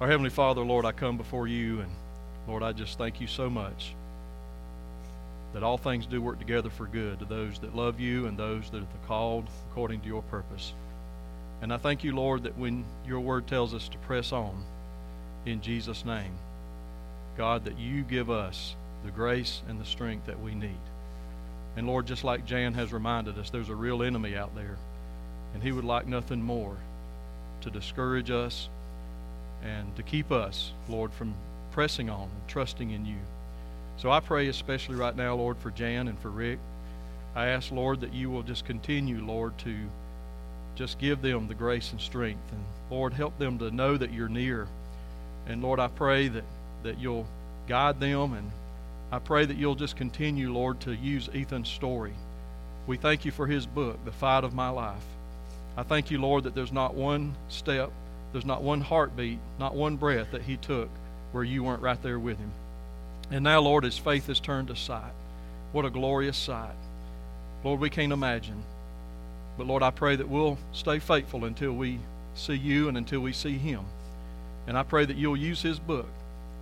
Our 0.00 0.08
Heavenly 0.08 0.30
Father, 0.30 0.60
Lord, 0.60 0.84
I 0.84 0.92
come 0.92 1.16
before 1.16 1.48
you, 1.48 1.80
and 1.80 1.90
Lord, 2.46 2.62
I 2.62 2.72
just 2.72 2.98
thank 2.98 3.20
you 3.20 3.26
so 3.26 3.48
much 3.48 3.94
that 5.54 5.62
all 5.62 5.78
things 5.78 6.06
do 6.06 6.20
work 6.20 6.38
together 6.38 6.68
for 6.68 6.86
good 6.86 7.20
to 7.20 7.24
those 7.24 7.58
that 7.60 7.76
love 7.76 8.00
you 8.00 8.26
and 8.26 8.36
those 8.36 8.70
that 8.70 8.82
are 8.82 9.06
called 9.06 9.46
according 9.70 10.00
to 10.00 10.08
your 10.08 10.22
purpose. 10.22 10.72
And 11.62 11.72
I 11.72 11.76
thank 11.76 12.04
you, 12.04 12.14
Lord, 12.14 12.42
that 12.42 12.58
when 12.58 12.84
your 13.06 13.20
word 13.20 13.46
tells 13.46 13.72
us 13.72 13.88
to 13.88 13.98
press 13.98 14.32
on 14.32 14.64
in 15.46 15.62
Jesus' 15.62 16.04
name, 16.04 16.32
God, 17.38 17.64
that 17.64 17.78
you 17.78 18.02
give 18.02 18.30
us 18.30 18.74
the 19.04 19.10
grace 19.10 19.62
and 19.68 19.80
the 19.80 19.84
strength 19.84 20.26
that 20.26 20.40
we 20.40 20.54
need. 20.54 20.80
And 21.76 21.86
Lord, 21.86 22.06
just 22.06 22.24
like 22.24 22.46
Jan 22.46 22.74
has 22.74 22.92
reminded 22.92 23.38
us, 23.38 23.50
there's 23.50 23.68
a 23.68 23.74
real 23.74 24.02
enemy 24.02 24.36
out 24.36 24.54
there, 24.54 24.76
and 25.54 25.62
he 25.62 25.72
would 25.72 25.84
like 25.84 26.06
nothing 26.06 26.42
more 26.42 26.76
to 27.62 27.70
discourage 27.70 28.30
us 28.30 28.68
and 29.62 29.94
to 29.96 30.02
keep 30.02 30.30
us, 30.30 30.72
Lord, 30.88 31.12
from 31.12 31.34
pressing 31.74 32.08
on 32.08 32.22
and 32.22 32.48
trusting 32.48 32.92
in 32.92 33.04
you. 33.04 33.18
So 33.96 34.08
I 34.08 34.20
pray 34.20 34.46
especially 34.46 34.94
right 34.94 35.14
now, 35.14 35.34
Lord, 35.34 35.58
for 35.58 35.72
Jan 35.72 36.06
and 36.06 36.16
for 36.20 36.30
Rick. 36.30 36.60
I 37.34 37.48
ask, 37.48 37.72
Lord, 37.72 38.02
that 38.02 38.14
you 38.14 38.30
will 38.30 38.44
just 38.44 38.64
continue, 38.64 39.20
Lord, 39.20 39.58
to 39.58 39.74
just 40.76 41.00
give 41.00 41.20
them 41.20 41.48
the 41.48 41.54
grace 41.54 41.90
and 41.90 42.00
strength. 42.00 42.52
And 42.52 42.60
Lord, 42.92 43.12
help 43.12 43.36
them 43.40 43.58
to 43.58 43.72
know 43.72 43.96
that 43.96 44.12
you're 44.12 44.28
near. 44.28 44.68
And 45.48 45.62
Lord, 45.62 45.80
I 45.80 45.88
pray 45.88 46.28
that, 46.28 46.44
that 46.84 47.00
you'll 47.00 47.26
guide 47.66 47.98
them. 47.98 48.34
And 48.34 48.52
I 49.10 49.18
pray 49.18 49.44
that 49.44 49.56
you'll 49.56 49.74
just 49.74 49.96
continue, 49.96 50.52
Lord, 50.52 50.78
to 50.82 50.94
use 50.94 51.28
Ethan's 51.34 51.68
story. 51.68 52.14
We 52.86 52.98
thank 52.98 53.24
you 53.24 53.32
for 53.32 53.48
his 53.48 53.66
book, 53.66 53.98
The 54.04 54.12
Fight 54.12 54.44
of 54.44 54.54
My 54.54 54.68
Life. 54.68 55.04
I 55.76 55.82
thank 55.82 56.12
you, 56.12 56.20
Lord, 56.20 56.44
that 56.44 56.54
there's 56.54 56.72
not 56.72 56.94
one 56.94 57.34
step 57.48 57.90
there's 58.32 58.44
not 58.44 58.62
one 58.62 58.80
heartbeat, 58.80 59.38
not 59.60 59.76
one 59.76 59.94
breath 59.94 60.32
that 60.32 60.42
he 60.42 60.56
took 60.56 60.90
where 61.34 61.44
you 61.44 61.64
weren't 61.64 61.82
right 61.82 62.00
there 62.02 62.18
with 62.18 62.38
him. 62.38 62.52
And 63.30 63.42
now, 63.42 63.60
Lord, 63.60 63.82
his 63.82 63.98
faith 63.98 64.28
has 64.28 64.38
turned 64.38 64.68
to 64.68 64.76
sight. 64.76 65.12
What 65.72 65.84
a 65.84 65.90
glorious 65.90 66.36
sight. 66.36 66.76
Lord, 67.64 67.80
we 67.80 67.90
can't 67.90 68.12
imagine. 68.12 68.62
But 69.58 69.66
Lord, 69.66 69.82
I 69.82 69.90
pray 69.90 70.14
that 70.14 70.28
we'll 70.28 70.58
stay 70.72 71.00
faithful 71.00 71.44
until 71.44 71.72
we 71.72 71.98
see 72.36 72.54
you 72.54 72.88
and 72.88 72.96
until 72.96 73.20
we 73.20 73.32
see 73.32 73.58
him. 73.58 73.80
And 74.68 74.78
I 74.78 74.84
pray 74.84 75.04
that 75.04 75.16
you'll 75.16 75.36
use 75.36 75.60
his 75.60 75.80
book. 75.80 76.08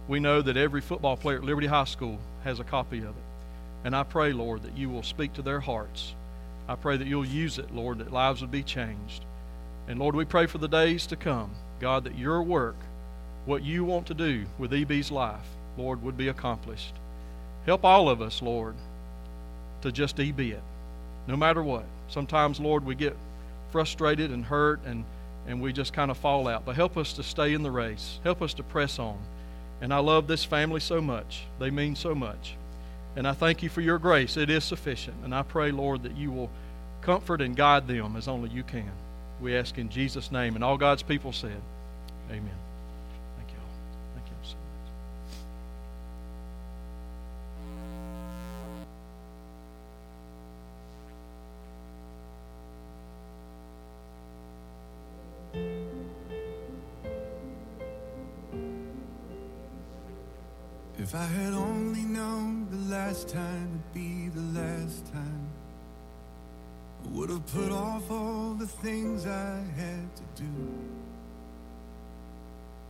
We 0.09 0.21
know 0.21 0.41
that 0.41 0.57
every 0.57 0.81
football 0.81 1.17
player 1.17 1.37
at 1.37 1.45
Liberty 1.45 1.67
High 1.67 1.85
School 1.85 2.19
has 2.45 2.59
a 2.59 2.65
copy 2.65 2.99
of 2.99 3.11
it. 3.11 3.25
And 3.85 3.95
I 3.95 4.05
pray, 4.05 4.33
Lord, 4.33 4.63
that 4.63 4.77
you 4.77 4.89
will 4.89 5.03
speak 5.03 5.35
to 5.35 5.43
their 5.43 5.61
hearts. 5.61 6.15
I 6.67 6.77
pray 6.77 6.97
that 6.97 7.07
you'll 7.07 7.27
use 7.27 7.59
it, 7.59 7.75
Lord, 7.75 7.99
that 7.99 8.13
lives 8.13 8.41
will 8.41 8.49
be 8.49 8.63
changed. 8.63 9.25
And 9.87 9.99
Lord, 9.99 10.15
we 10.15 10.25
pray 10.25 10.47
for 10.47 10.59
the 10.59 10.69
days 10.69 11.07
to 11.09 11.17
come. 11.17 11.51
God, 11.81 12.05
that 12.05 12.17
your 12.17 12.43
work, 12.43 12.77
what 13.47 13.65
you 13.65 13.85
want 13.85 14.07
to 14.07 14.15
do 14.15 14.45
with 14.59 14.73
EB's 14.73 15.11
life, 15.11 15.47
Lord, 15.77 16.03
would 16.03 16.17
be 16.17 16.29
accomplished. 16.29 16.95
Help 17.67 17.85
all 17.85 18.09
of 18.09 18.21
us, 18.21 18.43
Lord, 18.43 18.75
to 19.83 19.93
just 19.93 20.19
EB 20.21 20.41
it, 20.41 20.63
no 21.27 21.37
matter 21.37 21.63
what. 21.63 21.85
Sometimes, 22.09 22.61
Lord, 22.61 22.85
we 22.85 22.95
get 22.95 23.17
frustrated 23.71 24.31
and 24.31 24.45
hurt 24.45 24.81
and, 24.85 25.05
and 25.47 25.61
we 25.61 25.73
just 25.73 25.93
kind 25.93 26.11
of 26.11 26.17
fall 26.19 26.47
out. 26.47 26.65
But 26.65 26.77
help 26.77 26.97
us 26.97 27.15
to 27.15 27.23
stay 27.23 27.55
in 27.55 27.63
the 27.63 27.71
race. 27.71 28.21
Help 28.23 28.43
us 28.43 28.55
to 28.55 28.63
press 28.63 28.99
on. 28.99 29.19
And 29.81 29.93
I 29.93 29.99
love 29.99 30.29
this 30.29 30.45
family 30.45 30.81
so 30.81 31.01
much. 31.01 31.43
They 31.59 31.71
mean 31.71 31.97
so 31.97 32.15
much. 32.15 32.55
And 33.17 33.27
I 33.27 33.33
thank 33.33 33.63
you 33.63 33.69
for 33.69 33.81
your 33.81 33.99
grace. 33.99 34.37
It 34.37 34.51
is 34.51 34.63
sufficient. 34.65 35.17
And 35.25 35.35
I 35.35 35.43
pray, 35.43 35.71
Lord, 35.71 36.05
that 36.05 36.17
you 36.17 36.31
will 36.31 36.51
comfort 37.01 37.41
and 37.41 37.57
guide 37.57 37.89
them 37.89 38.17
as 38.17 38.29
only 38.29 38.51
you 38.51 38.63
can. 38.63 38.91
We 39.41 39.57
ask 39.57 39.77
in 39.79 39.89
Jesus' 39.89 40.31
name. 40.31 40.55
And 40.55 40.63
all 40.63 40.77
God's 40.77 41.03
people 41.03 41.33
said, 41.33 41.61
Amen. 42.31 42.62
If 60.99 61.15
I 61.15 61.25
had 61.25 61.53
only 61.53 62.03
known 62.03 62.69
the 62.71 62.95
last 62.95 63.29
time 63.29 63.71
would 63.73 63.93
be 63.93 64.29
the 64.29 64.61
last 64.61 65.05
time, 65.13 65.49
I 67.05 67.09
would 67.09 67.29
have 67.31 67.47
put 67.47 67.73
off 67.73 68.11
all 68.11 68.55
the 68.55 68.67
things 68.67 69.27
I 69.27 69.61
had 69.77 70.17
to 70.17 70.43
do. 70.43 70.53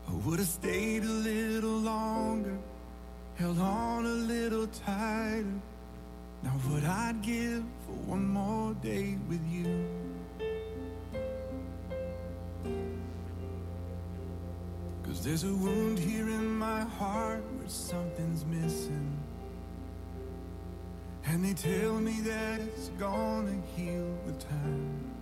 I 0.08 0.12
would 0.12 0.38
have 0.40 0.48
stayed 0.48 1.04
a 1.04 1.06
little 1.06 1.78
longer, 1.78 2.58
held 3.36 3.58
on 3.58 4.04
a 4.04 4.08
little 4.08 4.66
tighter. 4.66 5.60
Now, 6.42 6.50
what 6.68 6.84
I'd 6.84 7.22
give 7.22 7.64
for 7.86 7.92
one 8.10 8.28
more 8.28 8.74
day 8.74 9.16
with 9.28 9.44
you. 9.50 10.01
There's 15.22 15.44
a 15.44 15.54
wound 15.54 16.00
here 16.00 16.28
in 16.28 16.58
my 16.58 16.80
heart 16.80 17.44
where 17.56 17.68
something's 17.68 18.44
missing. 18.44 19.16
And 21.26 21.44
they 21.44 21.54
tell 21.54 21.94
me 22.00 22.20
that 22.22 22.60
it's 22.60 22.88
gonna 22.98 23.54
heal 23.76 24.18
with 24.26 24.40
time. 24.40 25.14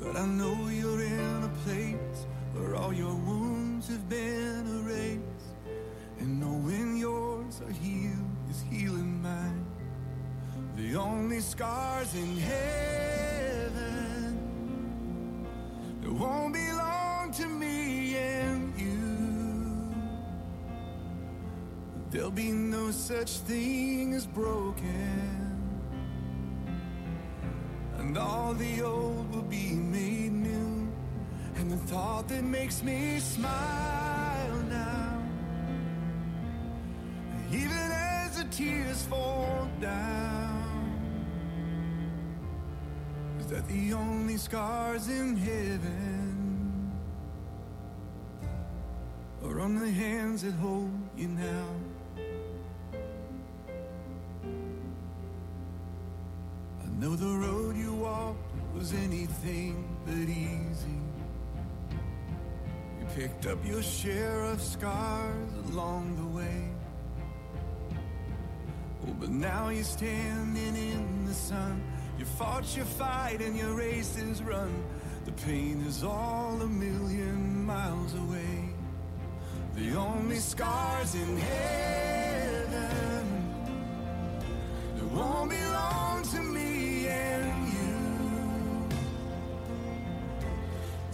But 0.00 0.16
I 0.16 0.24
know 0.24 0.56
you're 0.70 1.02
in 1.02 1.42
a 1.44 1.50
place 1.62 2.24
where 2.54 2.74
all 2.74 2.94
your 2.94 3.14
wounds 3.14 3.88
have 3.88 4.08
been 4.08 4.66
erased. 4.80 5.52
And 6.20 6.40
knowing 6.40 6.96
yours 6.96 7.60
are 7.60 7.70
healed 7.70 8.34
is 8.48 8.62
healing 8.70 9.20
mine. 9.20 9.66
The 10.74 10.96
only 10.96 11.40
scars 11.40 12.14
in 12.14 12.38
heaven 12.38 13.90
that 16.00 16.10
won't 16.10 16.54
belong 16.54 16.69
There'll 22.20 22.30
be 22.30 22.52
no 22.52 22.90
such 22.90 23.38
thing 23.48 24.12
as 24.12 24.26
broken. 24.26 25.56
And 27.96 28.18
all 28.18 28.52
the 28.52 28.82
old 28.82 29.34
will 29.34 29.40
be 29.40 29.70
made 29.72 30.30
new. 30.30 30.92
And 31.56 31.70
the 31.70 31.78
thought 31.78 32.28
that 32.28 32.44
makes 32.44 32.82
me 32.82 33.20
smile 33.20 34.54
now, 34.68 35.22
even 37.50 37.70
as 37.72 38.36
the 38.36 38.44
tears 38.50 39.00
fall 39.04 39.66
down, 39.80 40.92
is 43.40 43.46
that 43.46 43.66
the 43.66 43.94
only 43.94 44.36
scars 44.36 45.08
in 45.08 45.38
heaven 45.38 46.92
are 49.42 49.58
on 49.60 49.76
the 49.76 49.90
hands 49.90 50.42
that 50.42 50.52
hold 50.52 50.90
you 51.16 51.28
now. 51.28 51.79
Know 57.00 57.16
the 57.16 57.26
road 57.26 57.74
you 57.76 57.94
walked 57.94 58.36
was 58.74 58.92
anything 58.92 59.88
but 60.04 60.28
easy. 60.28 61.00
You 63.00 63.06
picked 63.16 63.46
up 63.46 63.58
your 63.64 63.82
share 63.82 64.44
of 64.44 64.60
scars 64.60 65.52
along 65.70 66.16
the 66.16 66.26
way. 66.38 66.68
Oh, 69.06 69.14
but 69.18 69.30
now 69.30 69.70
you're 69.70 69.82
standing 69.82 70.76
in 70.76 71.24
the 71.24 71.32
sun. 71.32 71.82
You 72.18 72.26
fought 72.26 72.76
your 72.76 72.84
fight 72.84 73.40
and 73.40 73.56
your 73.56 73.72
race 73.72 74.18
is 74.18 74.42
run. 74.42 74.84
The 75.24 75.32
pain 75.32 75.82
is 75.88 76.04
all 76.04 76.60
a 76.60 76.66
million 76.66 77.64
miles 77.64 78.12
away. 78.12 78.74
The 79.74 79.96
only 79.96 80.36
scars 80.36 81.14
in 81.14 81.38
heaven 81.38 83.26
that 84.96 85.04
won't 85.04 85.48
belong 85.48 86.22
to 86.24 86.42
me 86.42 86.59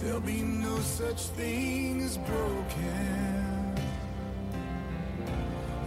There'll 0.07 0.21
be 0.21 0.43
no 0.43 0.79
such 0.79 1.23
thing 1.35 2.01
as 2.01 2.17
broken. 2.17 3.75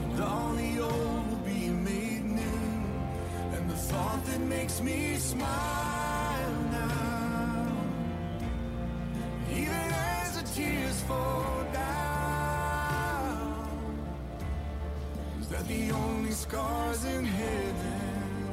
And 0.03 0.21
all 0.21 0.51
the 0.55 0.81
old 0.81 1.29
will 1.29 1.45
be 1.45 1.69
made 1.69 2.25
new. 2.25 2.81
And 3.55 3.69
the 3.69 3.77
thought 3.77 4.25
that 4.25 4.41
makes 4.41 4.81
me 4.81 5.15
smile 5.15 6.51
now, 6.69 7.71
even 9.53 9.87
as 10.19 10.37
the 10.37 10.43
tears 10.53 11.01
fall 11.03 11.63
down, 11.71 13.55
is 15.39 15.47
that 15.47 15.65
the 15.65 15.91
only 15.91 16.31
scars 16.31 17.05
in 17.05 17.23
heaven, 17.23 18.49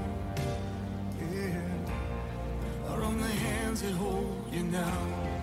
yeah, 1.33 2.93
are 2.93 3.03
on 3.03 3.19
the 3.19 3.35
hands 3.47 3.83
that 3.83 3.95
hold 3.95 4.47
you 4.53 4.63
now. 4.63 5.36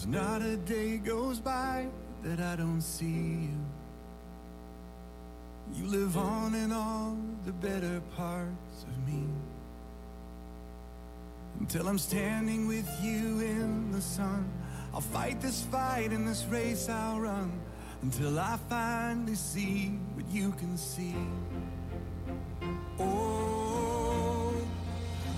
There's 0.00 0.14
not 0.14 0.40
a 0.40 0.56
day 0.56 0.96
goes 0.96 1.40
by 1.40 1.86
that 2.22 2.40
I 2.40 2.56
don't 2.56 2.80
see 2.80 3.50
you. 3.50 3.58
You 5.74 5.88
live 5.88 6.16
on 6.16 6.54
in 6.54 6.72
all 6.72 7.18
the 7.44 7.52
better 7.52 8.00
parts 8.16 8.84
of 8.84 9.06
me. 9.06 9.24
Until 11.58 11.86
I'm 11.86 11.98
standing 11.98 12.66
with 12.66 12.88
you 13.02 13.40
in 13.40 13.92
the 13.92 14.00
sun, 14.00 14.48
I'll 14.94 15.02
fight 15.02 15.38
this 15.42 15.64
fight 15.64 16.12
in 16.12 16.24
this 16.24 16.46
race 16.46 16.88
I'll 16.88 17.20
run. 17.20 17.52
Until 18.00 18.40
I 18.40 18.58
finally 18.70 19.34
see 19.34 19.88
what 20.14 20.24
you 20.32 20.52
can 20.52 20.78
see. 20.78 21.14
Oh, 22.98 24.54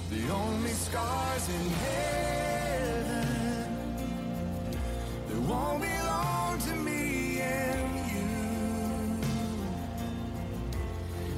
the 0.08 0.32
only 0.32 0.70
scars 0.70 1.48
in 1.48 1.70
heaven 1.70 2.21
that 5.32 5.40
won't 5.40 5.80
belong 5.80 6.58
to 6.58 6.74
me 6.76 7.40
and 7.40 7.94
you. 8.12 8.28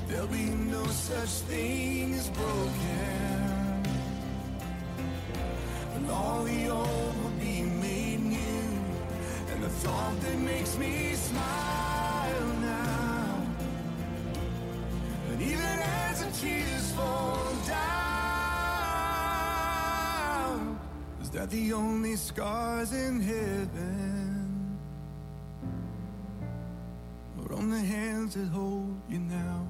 There'll 0.09 0.26
be 0.26 0.50
no 0.76 0.85
such 0.87 1.30
thing 1.48 2.14
as 2.14 2.28
broken. 2.30 3.83
And 5.94 6.11
all 6.11 6.42
the 6.44 6.68
old 6.68 7.22
will 7.22 7.38
be 7.38 7.62
made 7.62 8.20
new. 8.20 8.68
And 9.52 9.62
the 9.62 9.68
thought 9.68 10.20
that 10.22 10.38
makes 10.38 10.76
me 10.76 11.14
smile 11.14 12.46
now. 12.61 13.46
And 15.30 15.40
even 15.40 15.78
as 16.07 16.24
the 16.24 16.30
tears 16.40 16.92
fall 16.92 17.43
that 21.35 21.51
the 21.51 21.73
only 21.73 22.14
scars 22.14 22.92
in 22.92 23.20
heaven? 23.20 24.79
Or 27.40 27.57
on 27.57 27.70
the 27.70 27.81
hands 27.81 28.35
that 28.35 28.47
hold 28.47 28.94
you 29.09 29.18
now? 29.18 29.66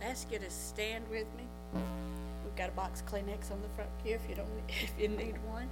ask 0.00 0.32
you 0.32 0.38
to 0.38 0.50
stand 0.50 1.04
with 1.10 1.26
me. 1.36 1.44
We've 2.42 2.56
got 2.56 2.70
a 2.70 2.72
box 2.72 3.02
of 3.02 3.06
Kleenex 3.06 3.52
on 3.52 3.60
the 3.60 3.68
front 3.76 3.90
pew 4.02 4.14
if 4.14 4.22
you 4.26 4.36
don't, 4.36 4.48
if 4.68 4.92
you 4.98 5.08
need 5.08 5.34
one. 5.46 5.68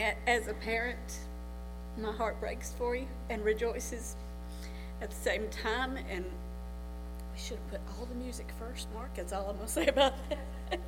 As 0.00 0.48
a 0.48 0.54
parent, 0.54 1.18
my 1.98 2.10
heart 2.10 2.40
breaks 2.40 2.72
for 2.72 2.96
you 2.96 3.06
and 3.28 3.44
rejoices 3.44 4.16
at 5.02 5.10
the 5.10 5.16
same 5.16 5.48
time. 5.50 5.98
And 6.08 6.24
we 6.24 7.38
should 7.38 7.58
have 7.58 7.70
put 7.70 7.80
all 7.90 8.06
the 8.06 8.14
music 8.14 8.48
first, 8.58 8.88
Mark. 8.94 9.14
That's 9.14 9.34
all 9.34 9.50
I'm 9.50 9.56
gonna 9.56 9.68
say 9.68 9.88
about 9.88 10.14
that. 10.30 10.80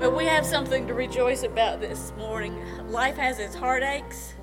but 0.00 0.16
we 0.16 0.24
have 0.24 0.44
something 0.44 0.88
to 0.88 0.94
rejoice 0.94 1.44
about 1.44 1.80
this 1.80 2.12
morning. 2.18 2.60
Life 2.90 3.16
has 3.16 3.38
its 3.38 3.54
heartaches, 3.54 4.34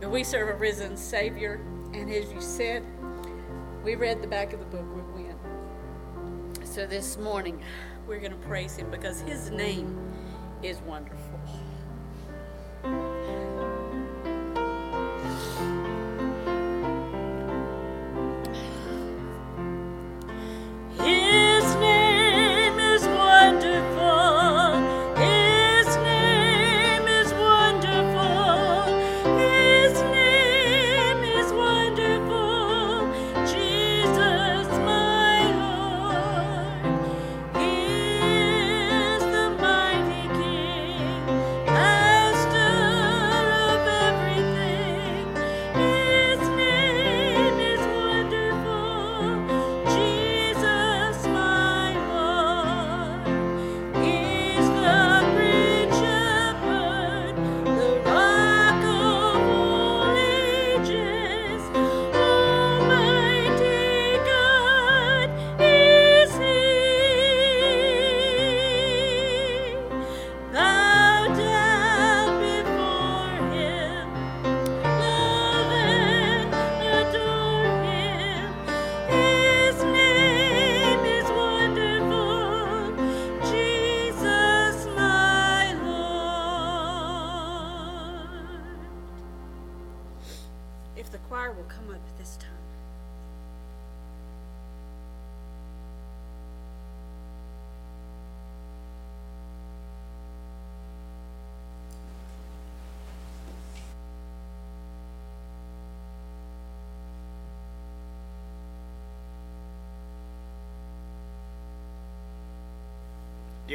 but 0.00 0.10
we 0.10 0.24
serve 0.24 0.48
a 0.48 0.54
risen 0.54 0.96
Savior. 0.96 1.60
And 1.94 2.10
as 2.10 2.32
you 2.32 2.40
said, 2.40 2.84
we 3.84 3.94
read 3.94 4.20
the 4.20 4.26
back 4.26 4.52
of 4.52 4.58
the 4.58 4.66
book 4.66 4.96
with 4.96 5.06
Win. 5.14 5.36
So 6.64 6.86
this 6.86 7.16
morning, 7.18 7.62
we're 8.08 8.18
going 8.18 8.32
to 8.32 8.46
praise 8.48 8.76
him 8.76 8.90
because 8.90 9.20
his 9.20 9.50
name 9.50 9.96
is 10.62 10.78
wonderful. 10.80 11.25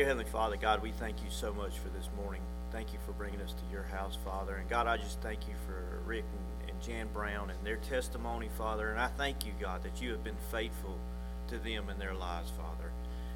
Dear 0.02 0.08
Heavenly 0.08 0.32
Father, 0.32 0.58
God, 0.58 0.82
we 0.82 0.90
thank 0.94 1.24
you 1.24 1.30
so 1.30 1.54
much 1.54 1.78
for 1.78 1.90
this 1.90 2.10
morning. 2.18 2.42
Thank 2.72 2.92
you 2.92 2.98
for 3.06 3.12
bringing 3.12 3.40
us 3.40 3.54
to 3.54 3.72
your 3.72 3.84
house, 3.84 4.18
Father. 4.26 4.56
And 4.56 4.68
God, 4.68 4.88
I 4.88 4.98
just 4.98 5.22
thank 5.22 5.48
you 5.48 5.54
for 5.68 6.02
Rick 6.08 6.26
and, 6.34 6.72
and 6.72 6.82
Jan 6.82 7.08
Brown 7.14 7.52
and 7.52 7.60
their 7.64 7.76
testimony, 7.76 8.50
Father. 8.58 8.90
And 8.90 9.00
I 9.00 9.10
thank 9.10 9.46
you, 9.46 9.52
God, 9.62 9.84
that 9.84 10.02
you 10.02 10.10
have 10.10 10.24
been 10.24 10.38
faithful 10.50 10.98
to 11.50 11.60
them 11.60 11.88
in 11.92 12.00
their 12.00 12.16
lives, 12.16 12.50
Father. 12.50 12.92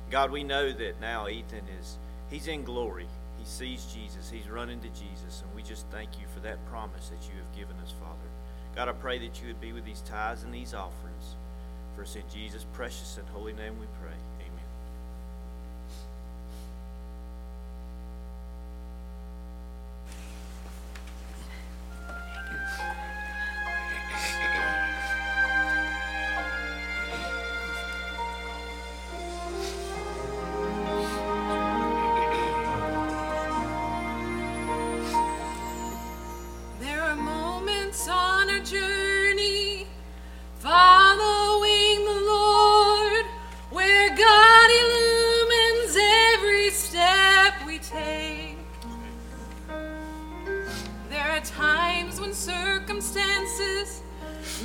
God, 0.09 0.31
we 0.31 0.43
know 0.43 0.71
that 0.71 0.99
now 0.99 1.27
Ethan 1.27 1.65
is, 1.79 1.99
he's 2.31 2.47
in 2.47 2.63
glory. 2.63 3.05
He 3.37 3.45
sees 3.45 3.85
Jesus. 3.85 4.31
He's 4.31 4.49
running 4.49 4.81
to 4.81 4.89
Jesus. 4.89 5.43
And 5.45 5.55
we 5.55 5.61
just 5.61 5.85
thank 5.91 6.19
you 6.19 6.25
for 6.33 6.39
that 6.39 6.65
promise 6.65 7.09
that 7.09 7.29
you 7.31 7.37
have 7.37 7.55
given 7.55 7.79
us, 7.83 7.93
Father. 8.01 8.27
God, 8.75 8.89
I 8.89 8.93
pray 8.93 9.19
that 9.19 9.39
you 9.39 9.49
would 9.49 9.61
be 9.61 9.71
with 9.71 9.85
these 9.85 10.01
tithes 10.01 10.41
and 10.41 10.51
these 10.51 10.73
offerings. 10.73 11.35
For 11.95 12.01
it's 12.01 12.15
in 12.15 12.23
Jesus' 12.33 12.65
precious 12.73 13.19
and 13.19 13.29
holy 13.29 13.53
name 13.53 13.79
we 13.79 13.85
pray. 14.01 14.04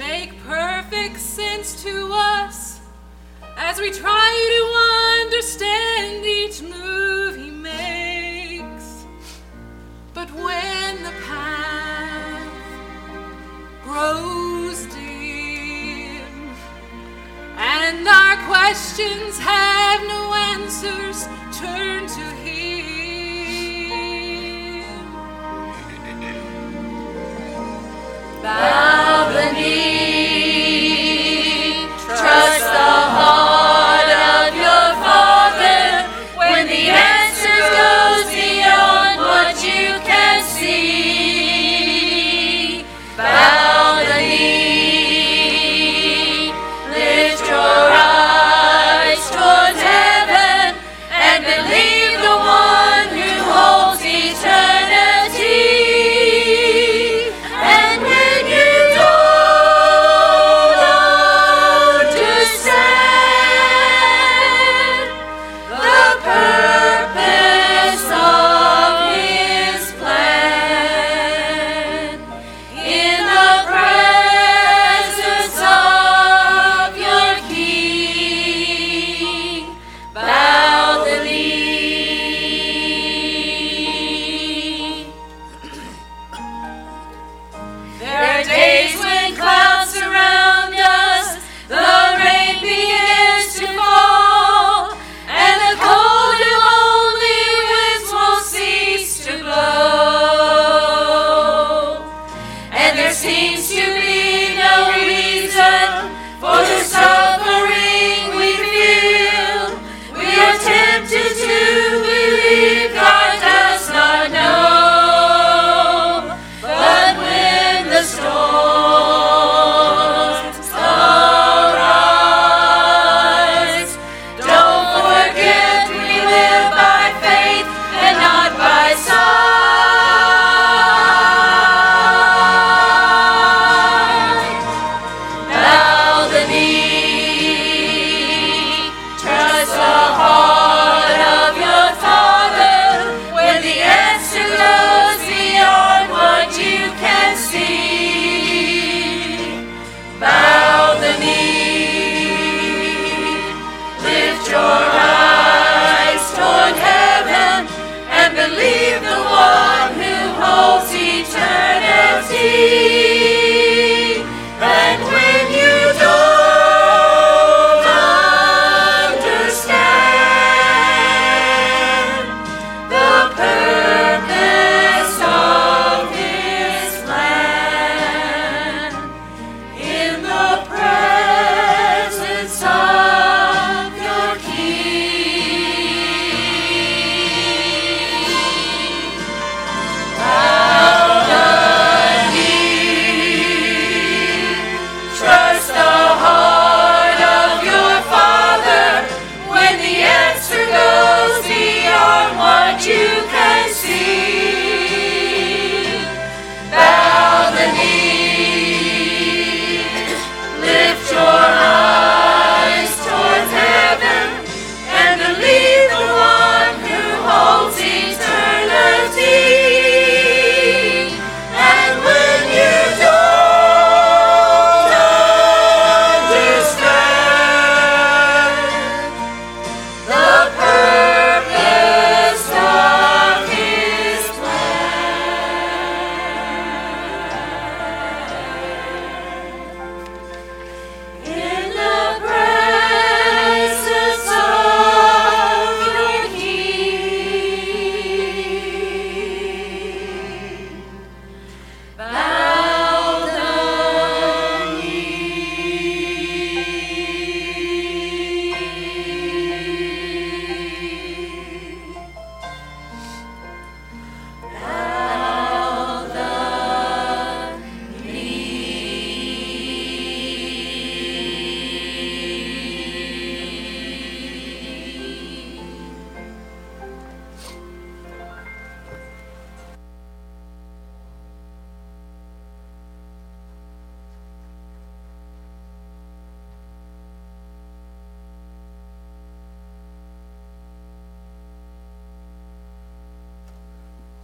Make 0.01 0.32
perfect 0.44 1.18
sense 1.18 1.82
to 1.82 2.11
us 2.11 2.80
as 3.59 3.78
we 3.78 3.90
try 3.90 4.30
to 4.57 4.62
understand 5.26 6.24
each 6.24 6.62
move 6.62 7.36
He 7.36 7.51
makes. 7.51 9.05
But 10.14 10.30
when 10.32 11.03
the 11.03 11.12
path 11.26 12.51
grows 13.84 14.86
dim 14.86 16.24
and 17.59 18.09
our 18.09 18.36
questions 18.48 19.38
have 19.38 20.01
no 20.14 20.32
answers, 20.55 21.28
turn 21.61 22.07
to 22.07 22.24
Him. 22.40 22.70
Bow 28.42 28.89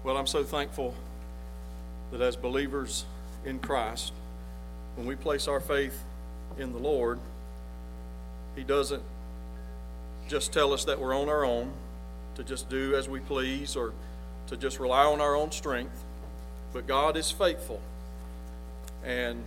Well, 0.06 0.16
I'm 0.16 0.28
so 0.28 0.44
thankful 0.44 0.94
that 2.12 2.20
as 2.20 2.36
believers 2.36 3.04
in 3.44 3.58
Christ, 3.58 4.12
when 4.94 5.04
we 5.04 5.16
place 5.16 5.48
our 5.48 5.58
faith 5.58 6.00
in 6.58 6.70
the 6.70 6.78
Lord, 6.78 7.18
He 8.54 8.62
doesn't 8.62 9.02
just 10.28 10.52
tell 10.52 10.72
us 10.72 10.84
that 10.84 11.00
we're 11.00 11.12
on 11.12 11.28
our 11.28 11.44
own, 11.44 11.72
to 12.36 12.44
just 12.44 12.68
do 12.68 12.94
as 12.94 13.08
we 13.08 13.18
please, 13.18 13.74
or 13.74 13.94
to 14.46 14.56
just 14.56 14.78
rely 14.78 15.04
on 15.04 15.20
our 15.20 15.34
own 15.34 15.50
strength. 15.50 16.04
But 16.72 16.86
God 16.86 17.16
is 17.16 17.32
faithful. 17.32 17.80
And 19.02 19.42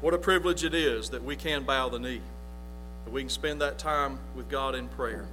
what 0.00 0.12
a 0.12 0.18
privilege 0.18 0.64
it 0.64 0.74
is 0.74 1.10
that 1.10 1.22
we 1.22 1.36
can 1.36 1.62
bow 1.62 1.88
the 1.88 2.00
knee, 2.00 2.22
that 3.04 3.12
we 3.12 3.20
can 3.20 3.30
spend 3.30 3.60
that 3.60 3.78
time 3.78 4.18
with 4.34 4.48
God 4.48 4.74
in 4.74 4.88
prayer, 4.88 5.26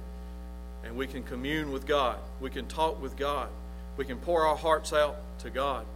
and 0.84 0.96
we 0.96 1.08
can 1.08 1.24
commune 1.24 1.72
with 1.72 1.84
God, 1.84 2.18
we 2.40 2.48
can 2.48 2.68
talk 2.68 3.02
with 3.02 3.16
God, 3.16 3.48
we 3.96 4.04
can 4.04 4.18
pour 4.18 4.46
our 4.46 4.56
hearts 4.56 4.92
out 4.92 5.16
to 5.40 5.50
God. 5.50 5.86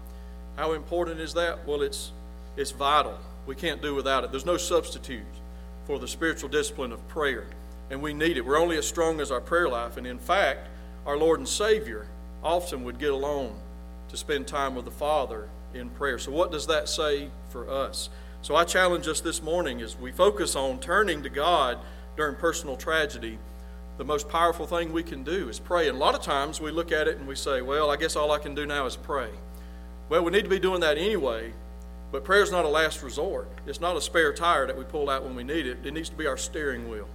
How 0.57 0.73
important 0.73 1.21
is 1.21 1.35
that? 1.35 1.67
Well, 1.67 1.83
it's, 1.83 2.13
it's 2.57 2.71
vital. 2.71 3.19
We 3.47 3.55
can't 3.55 3.83
do 3.83 3.95
without 3.95 4.25
it. 4.25 4.31
There's 4.31 4.47
no 4.47 4.57
substitute 4.57 5.23
for 5.87 5.99
the 5.99 6.09
spiritual 6.09 6.49
discipline 6.49 6.93
of 6.93 7.07
prayer, 7.09 7.47
and 7.91 8.03
we 8.03 8.13
need 8.13 8.37
it. 8.37 8.45
We're 8.45 8.59
only 8.59 8.77
as 8.77 8.87
strong 8.87 9.21
as 9.21 9.31
our 9.31 9.41
prayer 9.41 9.69
life, 9.69 9.97
and 9.97 10.07
in 10.07 10.19
fact, 10.19 10.69
our 11.07 11.17
Lord 11.17 11.39
and 11.41 11.49
Savior 11.49 12.07
often 12.43 12.85
would 12.85 12.99
get 12.99 13.11
alone 13.11 13.55
to 14.09 14.17
spend 14.17 14.47
time 14.47 14.75
with 14.75 14.85
the 14.85 14.91
Father 14.91 15.49
in 15.75 15.89
prayer. 15.91 16.19
So, 16.19 16.33
what 16.33 16.51
does 16.51 16.67
that 16.67 16.89
say 16.89 17.29
for 17.49 17.71
us? 17.71 18.09
So, 18.43 18.57
I 18.57 18.65
challenge 18.65 19.09
us 19.09 19.21
this 19.21 19.43
morning 19.43 19.81
as 19.81 19.97
we 19.97 20.13
focus 20.13 20.57
on 20.57 20.81
turning 20.81 21.23
to 21.23 21.29
God 21.29 21.79
during 22.17 22.37
personal 22.37 22.77
tragedy. 22.77 23.39
The 24.01 24.07
most 24.07 24.31
powerful 24.31 24.67
thing 24.67 24.95
we 24.95 25.03
can 25.03 25.25
do 25.25 25.51
is 25.51 25.59
pray. 25.59 25.87
And 25.87 25.95
a 25.95 26.01
lot 26.01 26.15
of 26.15 26.23
times 26.23 26.59
we 26.59 26.71
look 26.71 26.91
at 26.91 27.07
it 27.07 27.19
and 27.19 27.29
we 27.29 27.35
say, 27.35 27.61
well, 27.61 27.91
I 27.91 27.97
guess 27.97 28.17
all 28.17 28.33
I 28.33 28.39
can 28.39 28.55
do 28.55 28.65
now 28.65 28.87
is 28.87 28.97
pray. 28.97 29.29
Well, 30.09 30.25
we 30.25 30.33
need 30.33 30.45
to 30.45 30.49
be 30.49 30.59
doing 30.59 30.81
that 30.81 30.97
anyway, 30.97 31.53
but 32.11 32.25
prayer 32.25 32.43
is 32.43 32.51
not 32.51 32.65
a 32.65 32.69
last 32.69 33.03
resort. 33.03 33.47
It's 33.67 33.79
not 33.79 33.99
a 33.99 34.01
spare 34.01 34.33
tire 34.33 34.67
that 34.67 34.79
we 34.79 34.85
pull 34.85 35.11
out 35.11 35.23
when 35.23 35.35
we 35.35 35.45
need 35.45 35.67
it. 35.67 35.85
It 35.85 35.93
needs 35.93 36.09
to 36.09 36.17
be 36.17 36.27
our 36.27 36.39
steering 36.39 36.89
wheel. 36.89 37.07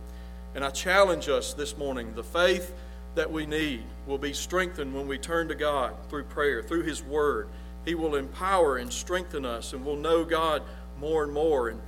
And 0.54 0.64
I 0.64 0.70
challenge 0.70 1.28
us 1.28 1.56
this 1.56 1.76
morning 1.76 2.14
the 2.14 2.24
faith 2.24 2.76
that 3.16 3.32
we 3.32 3.48
need 3.48 3.82
will 4.06 4.20
be 4.20 4.34
strengthened 4.34 4.94
when 4.94 5.08
we 5.08 5.18
turn 5.18 5.48
to 5.48 5.56
God 5.56 5.96
through 6.12 6.26
prayer, 6.26 6.62
through 6.62 6.84
His 6.84 7.02
Word. 7.02 7.48
He 7.84 7.96
will 7.96 8.16
empower 8.16 8.78
and 8.78 8.94
strengthen 8.94 9.44
us, 9.44 9.74
and 9.74 9.84
we'll 9.84 9.96
know 9.96 10.24
God 10.24 10.62
more 11.00 11.24
and 11.24 11.34
more. 11.34 11.70
And 11.70 11.82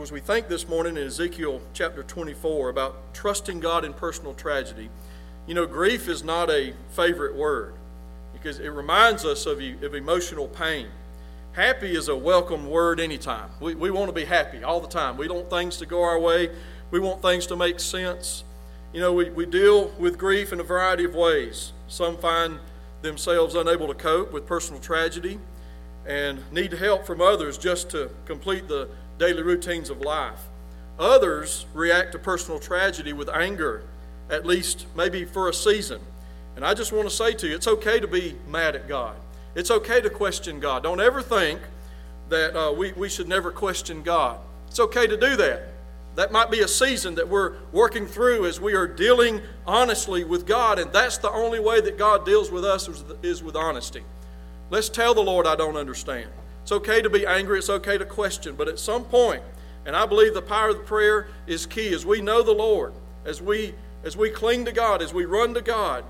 as 0.00 0.10
we 0.10 0.20
think 0.20 0.48
this 0.48 0.66
morning 0.66 0.96
in 0.96 1.06
Ezekiel 1.06 1.60
chapter 1.74 2.02
24 2.02 2.70
about 2.70 3.12
trusting 3.12 3.60
God 3.60 3.84
in 3.84 3.92
personal 3.92 4.32
tragedy, 4.32 4.88
you 5.46 5.54
know, 5.54 5.66
grief 5.66 6.08
is 6.08 6.24
not 6.24 6.48
a 6.48 6.72
favorite 6.92 7.34
word 7.34 7.74
because 8.32 8.58
it 8.60 8.70
reminds 8.70 9.26
us 9.26 9.44
of, 9.44 9.60
of 9.60 9.94
emotional 9.94 10.48
pain. 10.48 10.86
Happy 11.52 11.94
is 11.94 12.08
a 12.08 12.16
welcome 12.16 12.70
word 12.70 12.98
anytime. 12.98 13.50
We, 13.60 13.74
we 13.74 13.90
want 13.90 14.08
to 14.08 14.14
be 14.14 14.24
happy 14.24 14.64
all 14.64 14.80
the 14.80 14.88
time. 14.88 15.18
We 15.18 15.28
want 15.28 15.50
things 15.50 15.76
to 15.78 15.86
go 15.86 16.02
our 16.02 16.18
way, 16.18 16.48
we 16.90 16.98
want 16.98 17.20
things 17.20 17.46
to 17.48 17.56
make 17.56 17.78
sense. 17.78 18.44
You 18.94 19.00
know, 19.00 19.12
we, 19.12 19.28
we 19.28 19.44
deal 19.44 19.88
with 19.98 20.16
grief 20.16 20.54
in 20.54 20.60
a 20.60 20.64
variety 20.64 21.04
of 21.04 21.14
ways. 21.14 21.72
Some 21.88 22.16
find 22.16 22.58
themselves 23.02 23.54
unable 23.54 23.88
to 23.88 23.94
cope 23.94 24.32
with 24.32 24.46
personal 24.46 24.80
tragedy 24.80 25.38
and 26.06 26.40
need 26.52 26.72
help 26.72 27.06
from 27.06 27.20
others 27.20 27.58
just 27.58 27.90
to 27.90 28.10
complete 28.24 28.66
the 28.66 28.88
daily 29.22 29.42
routines 29.44 29.88
of 29.88 30.00
life. 30.00 30.40
Others 30.98 31.66
react 31.74 32.10
to 32.10 32.18
personal 32.18 32.58
tragedy 32.58 33.12
with 33.12 33.28
anger, 33.28 33.84
at 34.28 34.44
least 34.44 34.84
maybe 34.96 35.24
for 35.24 35.48
a 35.48 35.54
season. 35.54 36.00
And 36.56 36.64
I 36.64 36.74
just 36.74 36.90
want 36.90 37.08
to 37.08 37.14
say 37.14 37.32
to 37.34 37.46
you, 37.46 37.54
it's 37.54 37.68
okay 37.68 38.00
to 38.00 38.08
be 38.08 38.34
mad 38.48 38.74
at 38.74 38.88
God. 38.88 39.14
It's 39.54 39.70
okay 39.70 40.00
to 40.00 40.10
question 40.10 40.58
God. 40.58 40.82
Don't 40.82 41.00
ever 41.00 41.22
think 41.22 41.60
that 42.30 42.56
uh, 42.58 42.72
we, 42.72 42.90
we 42.94 43.08
should 43.08 43.28
never 43.28 43.52
question 43.52 44.02
God. 44.02 44.40
It's 44.66 44.80
okay 44.80 45.06
to 45.06 45.16
do 45.16 45.36
that. 45.36 45.68
That 46.16 46.32
might 46.32 46.50
be 46.50 46.60
a 46.60 46.68
season 46.68 47.14
that 47.14 47.28
we're 47.28 47.54
working 47.70 48.08
through 48.08 48.46
as 48.46 48.60
we 48.60 48.74
are 48.74 48.88
dealing 48.88 49.40
honestly 49.68 50.24
with 50.24 50.46
God, 50.46 50.80
and 50.80 50.92
that's 50.92 51.18
the 51.18 51.30
only 51.30 51.60
way 51.60 51.80
that 51.80 51.96
God 51.96 52.26
deals 52.26 52.50
with 52.50 52.64
us 52.64 52.88
is 53.22 53.40
with 53.40 53.54
honesty. 53.54 54.02
Let's 54.68 54.88
tell 54.88 55.14
the 55.14 55.22
Lord, 55.22 55.46
I 55.46 55.54
don't 55.54 55.76
understand. 55.76 56.28
It's 56.62 56.72
okay 56.72 57.02
to 57.02 57.10
be 57.10 57.26
angry, 57.26 57.58
it's 57.58 57.70
okay 57.70 57.98
to 57.98 58.04
question, 58.04 58.54
but 58.54 58.68
at 58.68 58.78
some 58.78 59.04
point, 59.04 59.42
and 59.84 59.96
I 59.96 60.06
believe 60.06 60.34
the 60.34 60.42
power 60.42 60.68
of 60.70 60.86
prayer 60.86 61.28
is 61.46 61.66
key, 61.66 61.92
as 61.92 62.06
we 62.06 62.20
know 62.20 62.42
the 62.42 62.52
Lord, 62.52 62.92
as 63.24 63.42
we 63.42 63.74
as 64.04 64.16
we 64.16 64.30
cling 64.30 64.64
to 64.64 64.72
God, 64.72 65.00
as 65.00 65.14
we 65.14 65.24
run 65.24 65.54
to 65.54 65.60
God, 65.60 66.04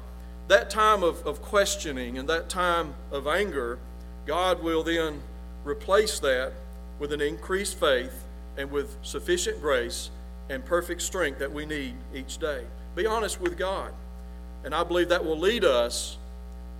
that 0.48 0.70
time 0.70 1.02
of, 1.02 1.26
of 1.26 1.42
questioning 1.42 2.18
and 2.18 2.28
that 2.28 2.48
time 2.48 2.94
of 3.10 3.26
anger, 3.26 3.78
God 4.26 4.62
will 4.62 4.82
then 4.82 5.20
replace 5.64 6.18
that 6.20 6.52
with 6.98 7.12
an 7.12 7.20
increased 7.20 7.78
faith 7.78 8.24
and 8.56 8.70
with 8.70 8.96
sufficient 9.02 9.60
grace 9.60 10.10
and 10.48 10.64
perfect 10.64 11.02
strength 11.02 11.38
that 11.38 11.52
we 11.52 11.66
need 11.66 11.94
each 12.14 12.38
day. 12.38 12.64
Be 12.94 13.06
honest 13.06 13.40
with 13.40 13.56
God. 13.58 13.92
And 14.64 14.74
I 14.74 14.84
believe 14.84 15.08
that 15.08 15.24
will 15.24 15.38
lead 15.38 15.64
us 15.64 16.16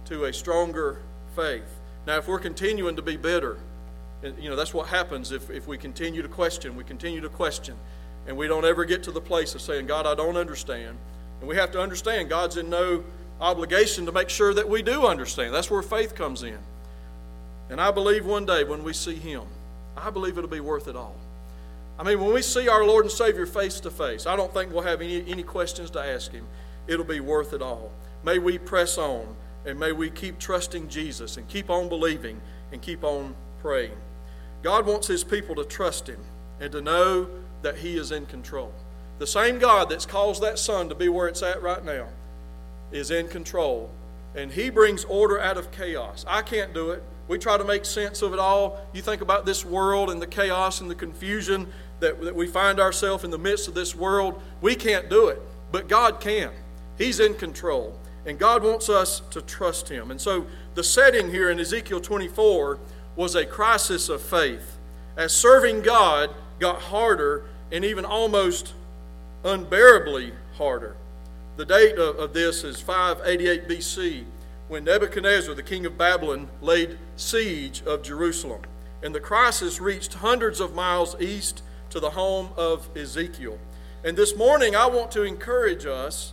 to 0.07 0.25
a 0.25 0.33
stronger 0.33 1.01
faith. 1.35 1.81
Now, 2.07 2.19
if 2.19 2.27
we're 2.27 2.41
continuing 2.41 2.97
to 2.97 3.03
be 3.03 3.17
bitter, 3.17 3.59
you 4.23 4.51
know, 4.51 4.57
that's 4.57 4.75
what 4.75 4.89
happens 4.89 5.33
if, 5.33 5.51
if 5.51 5.67
we 5.67 5.79
continue 5.79 6.23
to 6.23 6.29
question, 6.29 6.77
we 6.77 6.85
continue 6.85 7.21
to 7.21 7.29
question, 7.29 7.77
and 8.27 8.37
we 8.37 8.49
don't 8.49 8.65
ever 8.65 8.85
get 8.85 9.03
to 9.05 9.13
the 9.13 9.21
place 9.21 9.55
of 9.55 9.61
saying, 9.61 9.87
God, 9.87 10.07
I 10.07 10.15
don't 10.15 10.37
understand. 10.37 10.97
And 11.41 11.49
we 11.49 11.57
have 11.57 11.73
to 11.73 11.81
understand 11.81 12.29
God's 12.29 12.57
in 12.57 12.71
no 12.71 13.05
obligation 13.41 14.07
to 14.07 14.13
make 14.13 14.29
sure 14.29 14.55
that 14.55 14.69
we 14.69 14.83
do 14.83 15.07
understand. 15.07 15.53
That's 15.53 15.71
where 15.71 15.83
faith 15.83 16.15
comes 16.15 16.43
in. 16.43 16.59
And 17.69 17.81
I 17.81 17.91
believe 17.91 18.25
one 18.25 18.47
day 18.47 18.65
when 18.65 18.85
we 18.85 18.93
see 18.93 19.15
Him, 19.15 19.43
I 19.97 20.11
believe 20.11 20.39
it'll 20.39 20.49
be 20.51 20.61
worth 20.61 20.89
it 20.89 20.97
all. 20.97 21.17
I 21.99 22.05
mean, 22.05 22.21
when 22.21 22.33
we 22.33 22.43
see 22.43 22.69
our 22.69 22.85
Lord 22.85 23.05
and 23.05 23.13
Savior 23.13 23.47
face 23.47 23.81
to 23.81 23.91
face, 23.91 24.27
I 24.27 24.37
don't 24.37 24.53
think 24.53 24.73
we'll 24.73 24.83
have 24.83 25.01
any, 25.01 25.29
any 25.29 25.43
questions 25.43 25.91
to 25.91 26.01
ask 26.01 26.33
Him. 26.33 26.47
It'll 26.87 27.05
be 27.05 27.21
worth 27.21 27.53
it 27.53 27.63
all. 27.63 27.91
May 28.25 28.39
we 28.39 28.59
press 28.59 28.99
on 28.99 29.37
and 29.65 29.79
may 29.79 29.93
we 29.93 30.11
keep 30.11 30.39
trusting 30.39 30.89
Jesus 30.89 31.37
and 31.37 31.49
keep 31.49 31.71
on 31.71 31.89
believing 31.89 32.41
and 32.73 32.83
keep 32.83 33.05
on 33.05 33.35
praying. 33.61 33.97
God 34.63 34.87
wants 34.87 35.07
His 35.07 35.25
people 35.25 35.55
to 35.57 35.65
trust 35.65 36.09
Him 36.09 36.21
and 36.61 36.73
to 36.73 36.81
know 36.81 37.29
that 37.63 37.79
He 37.79 37.97
is 37.97 38.13
in 38.13 38.27
control. 38.27 38.73
The 39.19 39.27
same 39.27 39.59
God 39.59 39.89
that's 39.89 40.07
caused 40.07 40.43
that 40.43 40.59
sun 40.59 40.89
to 40.89 40.95
be 40.95 41.09
where 41.09 41.29
it's 41.29 41.43
at 41.43 41.63
right 41.63 41.85
now 41.85 42.09
is 42.91 43.11
in 43.11 43.29
control, 43.29 43.91
and 44.35 44.51
He 44.51 44.71
brings 44.71 45.05
order 45.05 45.41
out 45.41 45.57
of 45.57 45.71
chaos. 45.71 46.25
I 46.29 46.43
can't 46.43 46.75
do 46.75 46.91
it. 46.91 47.03
We 47.29 47.39
try 47.39 47.57
to 47.57 47.65
make 47.65 47.85
sense 47.85 48.21
of 48.21 48.33
it 48.33 48.39
all. 48.39 48.85
You 48.93 49.01
think 49.01 49.23
about 49.23 49.47
this 49.47 49.65
world 49.65 50.11
and 50.11 50.21
the 50.21 50.27
chaos 50.27 50.81
and 50.81 50.91
the 50.91 50.95
confusion 50.95 51.69
that, 52.01 52.21
that 52.21 52.35
we 52.35 52.47
find 52.47 52.81
ourselves 52.81 53.25
in 53.25 53.31
the 53.31 53.39
midst 53.39 53.69
of 53.69 53.75
this 53.75 53.95
world, 53.95 54.43
we 54.61 54.75
can't 54.75 55.09
do 55.09 55.29
it, 55.29 55.41
but 55.71 55.89
God 55.89 56.21
can. 56.21 56.51
He's 56.99 57.21
in 57.21 57.35
control, 57.35 57.99
and 58.25 58.39
God 58.39 58.63
wants 58.63 58.89
us 58.89 59.21
to 59.31 59.43
trust 59.43 59.89
Him. 59.89 60.11
And 60.11 60.21
so 60.21 60.47
the 60.75 60.85
setting 60.85 61.31
here 61.31 61.51
in 61.51 61.59
Ezekiel 61.59 62.01
24 62.01 62.79
was 63.17 63.35
a 63.35 63.45
crisis 63.45 64.09
of 64.09 64.23
faith. 64.23 64.79
As 65.17 65.33
serving 65.35 65.83
God 65.83 66.31
got 66.59 66.81
harder 66.81 67.45
and 67.71 67.85
even 67.85 68.05
almost 68.05 68.75
unbearably 69.45 70.33
harder. 70.57 70.97
The 71.57 71.67
date 71.67 71.99
of, 71.99 72.17
of 72.17 72.33
this 72.33 72.65
is 72.65 72.81
588 72.81 73.69
BC 73.69 74.25
when 74.69 74.85
Nebuchadnezzar, 74.85 75.55
the 75.55 75.63
king 75.63 75.85
of 75.85 75.99
Babylon, 75.99 76.49
laid 76.63 76.97
siege 77.17 77.83
of 77.85 78.03
Jerusalem. 78.03 78.63
And 79.03 79.15
the 79.15 79.21
crisis 79.21 79.81
reached 79.81 80.15
hundreds 80.15 80.61
of 80.61 80.75
miles 80.75 81.21
east 81.21 81.63
to 81.91 82.01
the 82.01 82.11
home 82.11 82.51
of 82.57 82.89
Ezekiel. 82.97 83.59
And 84.05 84.17
this 84.17 84.35
morning, 84.35 84.75
I 84.75 84.87
want 84.87 85.11
to 85.13 85.25
encourage 85.25 85.85
us 85.85 86.33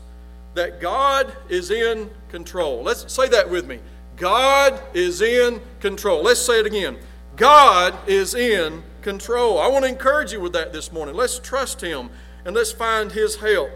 that 0.54 0.82
God 0.82 1.34
is 1.50 1.72
in 1.72 2.10
control. 2.30 2.82
Let's 2.84 3.12
say 3.14 3.28
that 3.30 3.50
with 3.50 3.68
me. 3.68 3.80
God 4.16 4.82
is 4.94 5.22
in 5.22 5.62
control. 5.80 6.22
Let's 6.22 6.42
say 6.42 6.60
it 6.60 6.66
again. 6.66 6.98
God 7.36 7.96
is 8.08 8.36
in 8.36 8.84
control. 9.02 9.60
I 9.60 9.68
want 9.68 9.86
to 9.86 9.90
encourage 9.90 10.34
you 10.34 10.42
with 10.42 10.54
that 10.54 10.74
this 10.74 10.92
morning. 10.92 11.16
Let's 11.16 11.40
trust 11.40 11.80
Him 11.80 12.10
and 12.46 12.56
let's 12.56 12.72
find 12.72 13.12
His 13.12 13.38
help. 13.38 13.72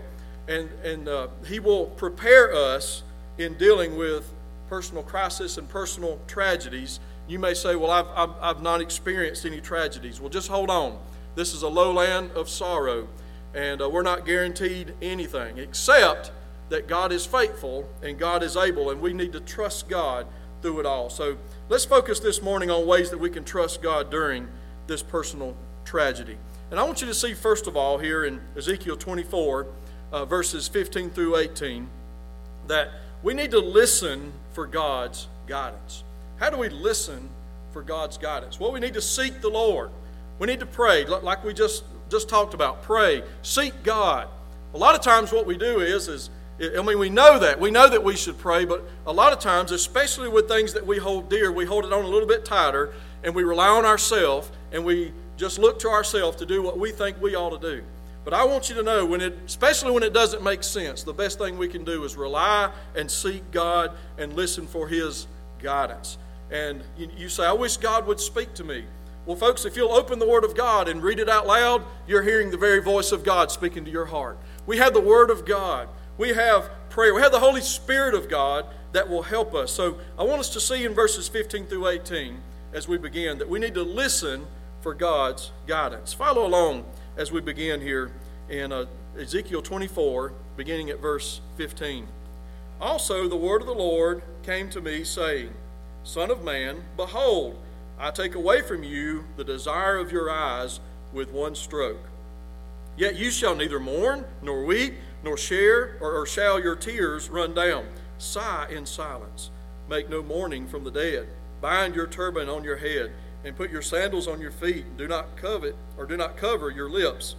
And, 0.47 0.69
and 0.84 1.07
uh, 1.07 1.28
He 1.45 1.59
will 1.59 1.86
prepare 1.86 2.53
us 2.53 3.03
in 3.38 3.53
dealing 3.55 3.95
with 3.95 4.32
personal 4.67 5.03
crisis 5.03 5.57
and 5.57 5.69
personal 5.69 6.19
tragedies. 6.28 6.99
You 7.28 7.39
may 7.39 7.53
say, 7.53 7.76
Well, 7.76 7.91
I've, 7.91 8.07
I've, 8.15 8.36
I've 8.41 8.61
not 8.61 8.82
experienced 8.82 9.45
any 9.45 9.61
tragedies. 9.61 10.19
Well, 10.19 10.30
just 10.30 10.49
hold 10.49 10.69
on. 10.69 10.99
This 11.36 11.53
is 11.53 11.63
a 11.63 11.67
lowland 11.67 12.32
of 12.32 12.49
sorrow, 12.49 13.07
and 13.55 13.82
uh, 13.82 13.89
we're 13.89 14.03
not 14.03 14.26
guaranteed 14.26 14.93
anything 15.01 15.57
except 15.57 16.32
that 16.74 16.88
God 16.88 17.11
is 17.11 17.24
faithful 17.24 17.88
and 18.01 18.17
God 18.17 18.41
is 18.41 18.57
able, 18.57 18.89
and 18.89 18.99
we 18.99 19.13
need 19.13 19.32
to 19.34 19.39
trust 19.39 19.88
God 19.88 20.26
through 20.63 20.80
it 20.80 20.88
all. 20.88 21.07
So 21.07 21.38
let's 21.69 21.86
focus 21.86 22.19
this 22.19 22.41
morning 22.41 22.71
on 22.71 22.88
ways 22.88 23.11
that 23.11 23.19
we 23.19 23.30
can 23.30 23.43
trust 23.43 23.84
God 23.84 24.09
during 24.09 24.47
this 24.88 25.03
personal 25.03 25.55
tragedy. 25.86 26.36
And 26.71 26.80
I 26.80 26.84
want 26.84 26.99
you 26.99 27.05
to 27.05 27.13
see, 27.13 27.36
first 27.36 27.67
of 27.67 27.78
all, 27.78 27.99
here 27.99 28.26
in 28.26 28.41
Ezekiel 28.57 28.97
24, 28.97 29.67
uh, 30.11 30.26
verses 30.26 30.67
15 30.67 31.11
through 31.11 31.38
18, 31.38 31.88
that 32.65 32.89
we 33.21 33.36
need 33.36 33.51
to 33.51 33.59
listen 33.59 34.34
for 34.53 34.65
God's 34.65 35.28
guidance. 35.45 36.03
How 36.38 36.49
do 36.49 36.57
we 36.57 36.69
listen 36.69 37.30
for 37.71 37.84
God's 37.84 38.17
guidance? 38.17 38.59
Well, 38.59 38.71
we 38.71 38.80
need 38.80 38.95
to 38.95 39.01
seek 39.01 39.41
the 39.41 39.49
Lord. 39.49 39.91
We 40.39 40.47
need 40.47 40.59
to 40.61 40.65
pray, 40.65 41.05
like 41.05 41.43
we 41.43 41.53
just, 41.53 41.84
just 42.09 42.30
talked 42.30 42.55
about. 42.55 42.82
Pray, 42.82 43.21
seek 43.43 43.84
God. 43.84 44.28
A 44.74 44.78
lot 44.80 44.95
of 44.95 45.01
times, 45.01 45.32
what 45.32 45.45
we 45.45 45.55
do 45.55 45.80
is, 45.82 46.07
is 46.07 46.32
I 46.78 46.82
mean, 46.82 46.99
we 46.99 47.09
know 47.09 47.39
that. 47.39 47.59
We 47.59 47.72
know 47.72 47.89
that 47.89 48.03
we 48.03 48.16
should 48.16 48.38
pray, 48.38 48.66
but 48.66 48.88
a 49.05 49.14
lot 49.14 49.34
of 49.34 49.39
times, 49.39 49.72
especially 49.72 50.30
with 50.30 50.47
things 50.47 50.74
that 50.74 50.86
we 50.86 50.97
hold 50.97 51.30
dear, 51.30 51.51
we 51.51 51.66
hold 51.66 51.86
it 51.86 51.93
on 51.93 52.03
a 52.03 52.07
little 52.07 52.28
bit 52.28 52.45
tighter 52.45 52.93
and 53.24 53.34
we 53.34 53.43
rely 53.43 53.68
on 53.68 53.86
ourselves 53.86 54.51
and 54.72 54.84
we 54.84 55.11
just 55.38 55.59
look 55.59 55.80
to 55.80 55.89
ourselves 55.89 56.38
to 56.38 56.45
do 56.45 56.61
what 56.61 56.78
we 56.78 56.91
think 56.91 57.22
we 57.22 57.36
ought 57.36 57.59
to 57.59 57.76
do. 57.78 57.84
But 58.24 58.34
I 58.34 58.45
want 58.45 58.70
you 58.70 58.76
to 58.76 58.84
know, 58.84 59.05
when 59.05 59.20
it, 59.20 59.38
especially 59.45 59.91
when 59.91 60.03
it 60.03 60.14
doesn't 60.14 60.43
make 60.43 60.64
sense, 60.64 61.03
the 61.03 61.14
best 61.14 61.38
thing 61.38 61.57
we 61.57 61.68
can 61.68 61.84
do 61.84 62.03
is 62.05 62.16
rely 62.16 62.72
and 62.95 63.11
seek 63.11 63.49
God 63.51 63.91
and 64.18 64.34
listen 64.34 64.66
for 64.66 64.88
His 64.88 65.28
guidance. 65.59 66.18
And 66.49 66.84
you, 66.97 67.09
you 67.18 67.30
say, 67.30 67.45
I 67.45 67.51
wish 67.51 67.78
God 67.78 68.07
would 68.07 68.20
speak 68.20 68.53
to 68.55 68.64
me. 68.64 68.86
Well, 69.26 69.36
folks, 69.36 69.66
if 69.66 69.76
you'll 69.76 69.91
open 69.91 70.20
the 70.20 70.28
Word 70.28 70.43
of 70.43 70.55
God 70.55 70.88
and 70.88 71.01
read 71.01 71.20
it 71.20 71.30
out 71.30 71.47
loud, 71.47 71.84
you're 72.07 72.24
hearing 72.24 72.51
the 72.51 72.57
very 72.57 72.82
voice 72.82 73.11
of 73.11 73.24
God 73.24 73.51
speaking 73.51 73.84
to 73.86 73.91
your 73.91 74.05
heart. 74.05 74.38
We 74.66 74.78
have 74.78 74.93
the 74.93 75.01
Word 75.01 75.30
of 75.30 75.45
God. 75.45 75.89
We 76.18 76.30
have 76.30 76.70
prayer. 76.89 77.14
We 77.14 77.22
have 77.22 77.32
the 77.32 77.39
Holy 77.39 77.61
Spirit 77.61 78.14
of 78.14 78.30
God 78.30 78.66
that 78.91 79.09
will 79.09 79.24
help 79.24 79.55
us. 79.55 79.72
So 79.72 79.97
I 80.18 80.24
want 80.24 80.39
us 80.39 80.49
to 80.49 80.59
see 80.59 80.86
in 80.86 80.93
verses 80.93 81.28
15 81.28 81.66
through 81.66 81.88
18 81.88 82.38
as 82.74 82.88
we 82.88 82.97
begin 82.97 83.39
that 83.39 83.49
we 83.49 83.59
need 83.59 83.74
to 83.74 83.84
listen 83.84 84.45
for 84.82 84.93
God's 84.93 85.51
guidance. 85.66 86.14
Follow 86.14 86.45
along 86.45 86.86
as 87.18 87.32
we 87.32 87.41
begin 87.41 87.82
here 87.82 88.11
in 88.49 88.72
uh, 88.72 88.86
Ezekiel 89.18 89.61
24, 89.61 90.34
beginning 90.57 90.89
at 90.89 90.99
verse 90.99 91.41
15. 91.57 92.07
Also, 92.82 93.28
the 93.28 93.36
word 93.36 93.61
of 93.61 93.68
the 93.68 93.74
Lord 93.74 94.22
came 94.43 94.70
to 94.72 94.82
me, 94.82 95.03
saying, 95.03 95.51
Son 96.03 96.30
of 96.30 96.43
man, 96.43 96.84
behold, 96.97 97.57
I 97.97 98.11
take 98.11 98.36
away 98.36 98.61
from 98.61 98.84
you 98.84 99.24
the 99.38 99.43
desire 99.43 99.97
of 99.97 100.11
your 100.11 100.30
eyes 100.30 100.80
with 101.14 101.32
one 101.32 101.55
stroke. 101.55 102.09
Yet 102.97 103.16
you 103.16 103.32
shall 103.32 103.55
neither 103.55 103.80
mourn, 103.80 104.26
nor 104.41 104.66
weep, 104.66 104.95
nor 105.24 105.38
share, 105.38 105.97
or, 106.01 106.11
or 106.13 106.26
shall 106.26 106.59
your 106.59 106.76
tears 106.76 107.30
run 107.30 107.53
down. 107.53 107.86
Sigh 108.17 108.67
in 108.69 108.86
silence. 108.86 109.49
Make 109.89 110.09
no 110.09 110.21
mourning 110.21 110.67
from 110.67 110.84
the 110.84 110.91
dead. 110.91 111.28
Bind 111.61 111.95
your 111.95 112.07
turban 112.07 112.49
on 112.49 112.63
your 112.63 112.78
head 112.78 113.11
and 113.43 113.55
put 113.55 113.71
your 113.71 113.82
sandals 113.82 114.28
on 114.28 114.39
your 114.39 114.51
feet, 114.51 114.86
do 114.97 115.07
not 115.07 115.36
covet 115.36 115.76
or 115.97 116.05
do 116.05 116.15
not 116.15 116.38
cover 116.38 116.69
your 116.69 116.89
lips, 116.89 117.36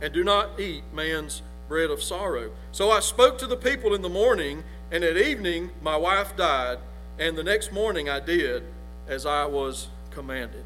and 0.00 0.12
do 0.12 0.24
not 0.24 0.58
eat 0.58 0.82
man's 0.94 1.42
bread 1.68 1.90
of 1.90 2.02
sorrow. 2.02 2.50
So 2.72 2.90
I 2.90 3.00
spoke 3.00 3.38
to 3.38 3.46
the 3.46 3.56
people 3.56 3.94
in 3.94 4.02
the 4.02 4.08
morning, 4.08 4.64
and 4.90 5.04
at 5.04 5.16
evening 5.16 5.70
my 5.82 5.96
wife 5.96 6.36
died, 6.36 6.78
and 7.18 7.36
the 7.36 7.44
next 7.44 7.72
morning 7.72 8.08
I 8.08 8.20
did 8.20 8.64
as 9.06 9.26
I 9.26 9.44
was 9.44 9.88
commanded. 10.10 10.64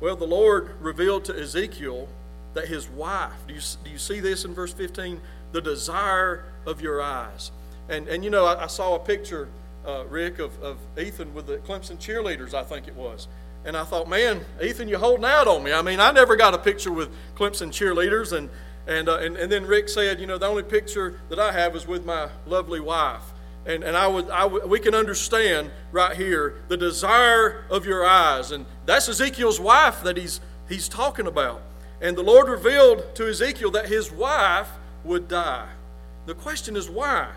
Well, 0.00 0.16
the 0.16 0.26
Lord 0.26 0.70
revealed 0.80 1.24
to 1.26 1.38
Ezekiel 1.38 2.08
that 2.54 2.68
his 2.68 2.88
wife, 2.88 3.32
do 3.46 3.54
you, 3.54 3.60
do 3.84 3.90
you 3.90 3.98
see 3.98 4.20
this 4.20 4.44
in 4.44 4.54
verse 4.54 4.72
15? 4.72 5.20
The 5.52 5.60
desire 5.60 6.44
of 6.66 6.80
your 6.80 7.00
eyes. 7.00 7.50
And, 7.88 8.08
and 8.08 8.24
you 8.24 8.30
know, 8.30 8.46
I, 8.46 8.64
I 8.64 8.66
saw 8.66 8.94
a 8.94 8.98
picture, 8.98 9.48
uh, 9.86 10.04
Rick, 10.06 10.38
of, 10.38 10.60
of 10.62 10.78
Ethan 10.98 11.34
with 11.34 11.46
the 11.46 11.58
Clemson 11.58 11.98
cheerleaders, 11.98 12.54
I 12.54 12.62
think 12.62 12.88
it 12.88 12.94
was. 12.94 13.28
And 13.64 13.76
I 13.76 13.84
thought, 13.84 14.08
man, 14.08 14.44
Ethan, 14.62 14.88
you're 14.88 14.98
holding 14.98 15.24
out 15.24 15.48
on 15.48 15.62
me. 15.62 15.72
I 15.72 15.82
mean, 15.82 16.00
I 16.00 16.10
never 16.10 16.36
got 16.36 16.54
a 16.54 16.58
picture 16.58 16.92
with 16.92 17.10
Clemson 17.34 17.68
cheerleaders. 17.68 18.32
And, 18.32 18.48
and, 18.86 19.08
uh, 19.08 19.18
and, 19.18 19.36
and 19.36 19.50
then 19.50 19.66
Rick 19.66 19.88
said, 19.88 20.20
you 20.20 20.26
know, 20.26 20.38
the 20.38 20.46
only 20.46 20.62
picture 20.62 21.20
that 21.28 21.38
I 21.38 21.52
have 21.52 21.74
is 21.76 21.86
with 21.86 22.04
my 22.04 22.28
lovely 22.46 22.80
wife. 22.80 23.22
And, 23.66 23.82
and 23.82 23.96
I 23.96 24.06
would, 24.06 24.30
I 24.30 24.46
we 24.46 24.80
can 24.80 24.94
understand 24.94 25.70
right 25.92 26.16
here 26.16 26.62
the 26.68 26.76
desire 26.76 27.64
of 27.68 27.84
your 27.84 28.06
eyes. 28.06 28.50
And 28.50 28.64
that's 28.86 29.08
Ezekiel's 29.08 29.60
wife 29.60 30.02
that 30.04 30.16
he's, 30.16 30.40
he's 30.68 30.88
talking 30.88 31.26
about. 31.26 31.60
And 32.00 32.16
the 32.16 32.22
Lord 32.22 32.48
revealed 32.48 33.14
to 33.16 33.28
Ezekiel 33.28 33.70
that 33.72 33.88
his 33.88 34.12
wife 34.12 34.70
would 35.04 35.28
die. 35.28 35.68
The 36.26 36.34
question 36.34 36.76
is 36.76 36.88
why? 36.88 37.28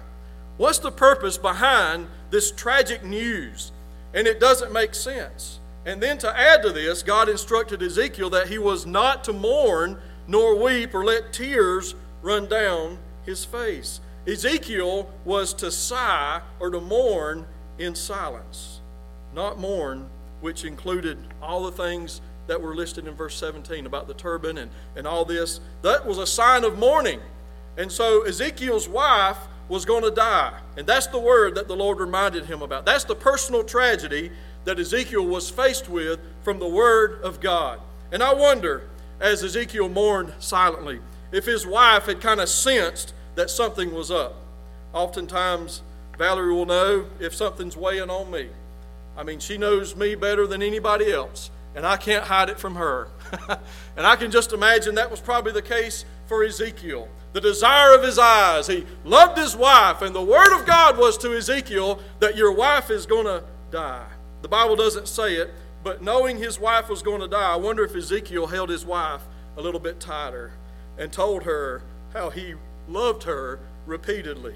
What's 0.58 0.80
the 0.80 0.92
purpose 0.92 1.38
behind 1.38 2.08
this 2.30 2.52
tragic 2.52 3.04
news? 3.04 3.72
And 4.14 4.28
it 4.28 4.40
doesn't 4.40 4.72
make 4.72 4.94
sense. 4.94 5.60
And 5.86 6.02
then 6.02 6.18
to 6.20 6.38
add 6.38 6.62
to 6.62 6.72
this, 6.72 7.02
God 7.02 7.30
instructed 7.30 7.82
Ezekiel 7.82 8.30
that 8.32 8.50
he 8.50 8.60
was 8.60 8.86
not 8.86 9.24
to 9.24 9.34
mourn, 9.34 9.98
nor 10.28 10.56
weep, 10.56 10.94
or 10.94 11.04
let 11.04 11.34
tears 11.34 11.96
run 12.22 12.48
down 12.48 13.00
his 13.26 13.46
face. 13.46 14.00
Ezekiel 14.28 15.10
was 15.26 15.54
to 15.56 15.72
sigh 15.72 16.42
or 16.60 16.70
to 16.70 16.80
mourn 16.80 17.46
in 17.80 17.96
silence, 17.96 18.82
not 19.34 19.58
mourn, 19.60 20.08
which 20.42 20.64
included 20.64 21.18
all 21.42 21.64
the 21.64 21.72
things 21.72 22.22
that 22.52 22.62
were 22.62 22.76
listed 22.76 23.08
in 23.08 23.14
verse 23.14 23.38
17 23.38 23.86
about 23.86 24.10
the 24.10 24.14
turban 24.14 24.58
and, 24.58 24.70
and 24.98 25.08
all 25.08 25.24
this. 25.24 25.62
That 25.84 26.06
was 26.06 26.18
a 26.18 26.28
sign 26.28 26.66
of 26.66 26.78
mourning. 26.78 27.22
And 27.78 27.90
so 27.90 28.24
Ezekiel's 28.24 28.90
wife 28.90 29.38
was 29.70 29.86
going 29.86 30.04
to 30.04 30.12
die. 30.12 30.60
And 30.76 30.86
that's 30.86 31.08
the 31.08 31.18
word 31.18 31.56
that 31.56 31.70
the 31.70 31.78
Lord 31.78 32.00
reminded 32.02 32.48
him 32.48 32.62
about. 32.62 32.86
That's 32.86 33.06
the 33.06 33.16
personal 33.16 33.64
tragedy 33.64 34.32
that 34.66 34.80
Ezekiel 34.80 35.26
was 35.26 35.50
faced 35.50 35.88
with 35.88 36.20
from 36.42 36.60
the 36.60 36.68
Word 36.68 37.22
of 37.24 37.40
God. 37.40 37.80
And 38.12 38.22
I 38.22 38.34
wonder, 38.34 38.84
as 39.22 39.46
Ezekiel 39.46 39.88
mourned 39.88 40.34
silently, 40.40 41.00
if 41.32 41.46
his 41.46 41.66
wife 41.66 42.08
had 42.08 42.20
kind 42.20 42.42
of 42.42 42.50
sensed 42.50 43.14
that 43.36 43.50
something 43.50 43.94
was 43.94 44.12
up. 44.12 44.36
Oftentimes, 44.92 45.84
Valerie 46.18 46.54
will 46.54 46.66
know 46.66 47.06
if 47.22 47.34
something's 47.34 47.78
weighing 47.78 48.10
on 48.10 48.30
me. 48.30 48.50
I 49.16 49.24
mean, 49.24 49.40
she 49.40 49.58
knows 49.58 49.96
me 49.96 50.16
better 50.16 50.46
than 50.46 50.62
anybody 50.62 51.14
else, 51.14 51.50
and 51.76 51.86
I 51.86 51.98
can't 51.98 52.26
hide 52.26 52.50
it 52.50 52.60
from 52.60 52.76
her. 52.76 53.08
and 53.98 54.06
I 54.06 54.16
can 54.16 54.32
just 54.32 54.54
imagine 54.54 54.96
that 54.96 55.10
was 55.10 55.20
probably 55.20 55.52
the 55.52 55.62
case 55.62 56.06
for 56.28 56.44
Ezekiel. 56.44 57.08
The 57.34 57.42
desire 57.42 57.96
of 57.96 58.04
his 58.04 58.20
eyes. 58.20 58.68
He 58.68 58.86
loved 59.06 59.38
his 59.38 59.56
wife, 59.56 60.02
and 60.02 60.14
the 60.14 60.22
word 60.22 60.58
of 60.58 60.66
God 60.66 60.98
was 60.98 61.18
to 61.20 61.36
Ezekiel 61.36 62.00
that 62.20 62.36
your 62.36 62.52
wife 62.52 62.90
is 62.90 63.06
going 63.06 63.26
to 63.26 63.44
die. 63.72 64.08
The 64.42 64.50
Bible 64.50 64.76
doesn't 64.76 65.08
say 65.08 65.36
it, 65.36 65.52
but 65.84 66.02
knowing 66.02 66.38
his 66.38 66.60
wife 66.60 66.90
was 66.90 67.02
going 67.02 67.22
to 67.22 67.28
die, 67.28 67.54
I 67.54 67.56
wonder 67.56 67.84
if 67.84 67.96
Ezekiel 67.96 68.48
held 68.48 68.70
his 68.70 68.86
wife 68.86 69.22
a 69.58 69.62
little 69.62 69.80
bit 69.80 70.00
tighter 70.00 70.52
and 70.98 71.12
told 71.12 71.44
her 71.44 71.84
how 72.14 72.30
he 72.30 72.56
loved 72.88 73.24
her 73.24 73.60
repeatedly. 73.86 74.56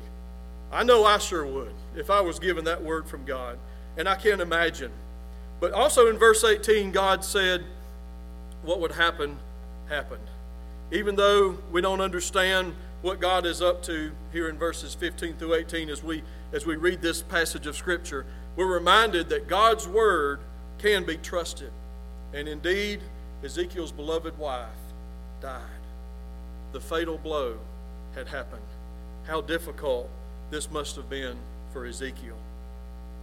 I 0.72 0.84
know 0.84 1.05
I 1.05 1.18
sure 1.18 1.45
would 1.45 1.74
if 1.95 2.09
I 2.09 2.22
was 2.22 2.39
given 2.39 2.66
that 2.66 2.84
word 2.84 3.07
from 3.07 3.24
God, 3.26 3.57
and 3.97 4.09
I 4.09 4.16
can't 4.16 4.41
imagine. 4.41 4.91
But 5.60 5.72
also 5.74 6.08
in 6.08 6.18
verse 6.18 6.43
18, 6.43 6.91
God 6.91 7.24
said, 7.24 7.64
What 8.64 8.80
would 8.80 8.91
happen, 8.91 9.38
happened. 9.89 10.28
Even 10.91 11.16
though 11.16 11.58
we 11.72 11.82
don't 11.82 12.01
understand 12.01 12.74
what 13.01 13.20
God 13.20 13.45
is 13.45 13.62
up 13.62 13.84
to 13.84 14.12
here 14.32 14.49
in 14.49 14.58
verses 14.58 14.95
15 14.95 15.36
through 15.36 15.56
18 15.56 15.89
as 15.89 16.03
we, 16.03 16.24
as 16.53 16.66
we 16.66 16.76
read 16.76 17.01
this 17.01 17.22
passage 17.22 17.68
of 17.68 17.76
Scripture, 17.76 18.26
we're 18.56 18.72
reminded 18.72 19.30
that 19.30 19.47
God's 19.47 19.88
word 19.88 20.39
can 20.78 21.03
be 21.03 21.18
trusted. 21.18 21.72
And 22.34 22.47
indeed, 22.47 23.01
Ezekiel's 23.43 23.91
beloved 23.91 24.38
wife 24.38 24.68
died. 25.41 25.62
The 26.72 26.80
fatal 26.80 27.18
blow 27.18 27.58
had 28.16 28.28
happened. 28.28 28.62
How 29.28 29.41
difficult 29.41 30.10
this 30.49 30.70
must 30.72 30.95
have 30.95 31.10
been 31.10 31.38
for 31.72 31.86
Ezekiel. 31.86 32.38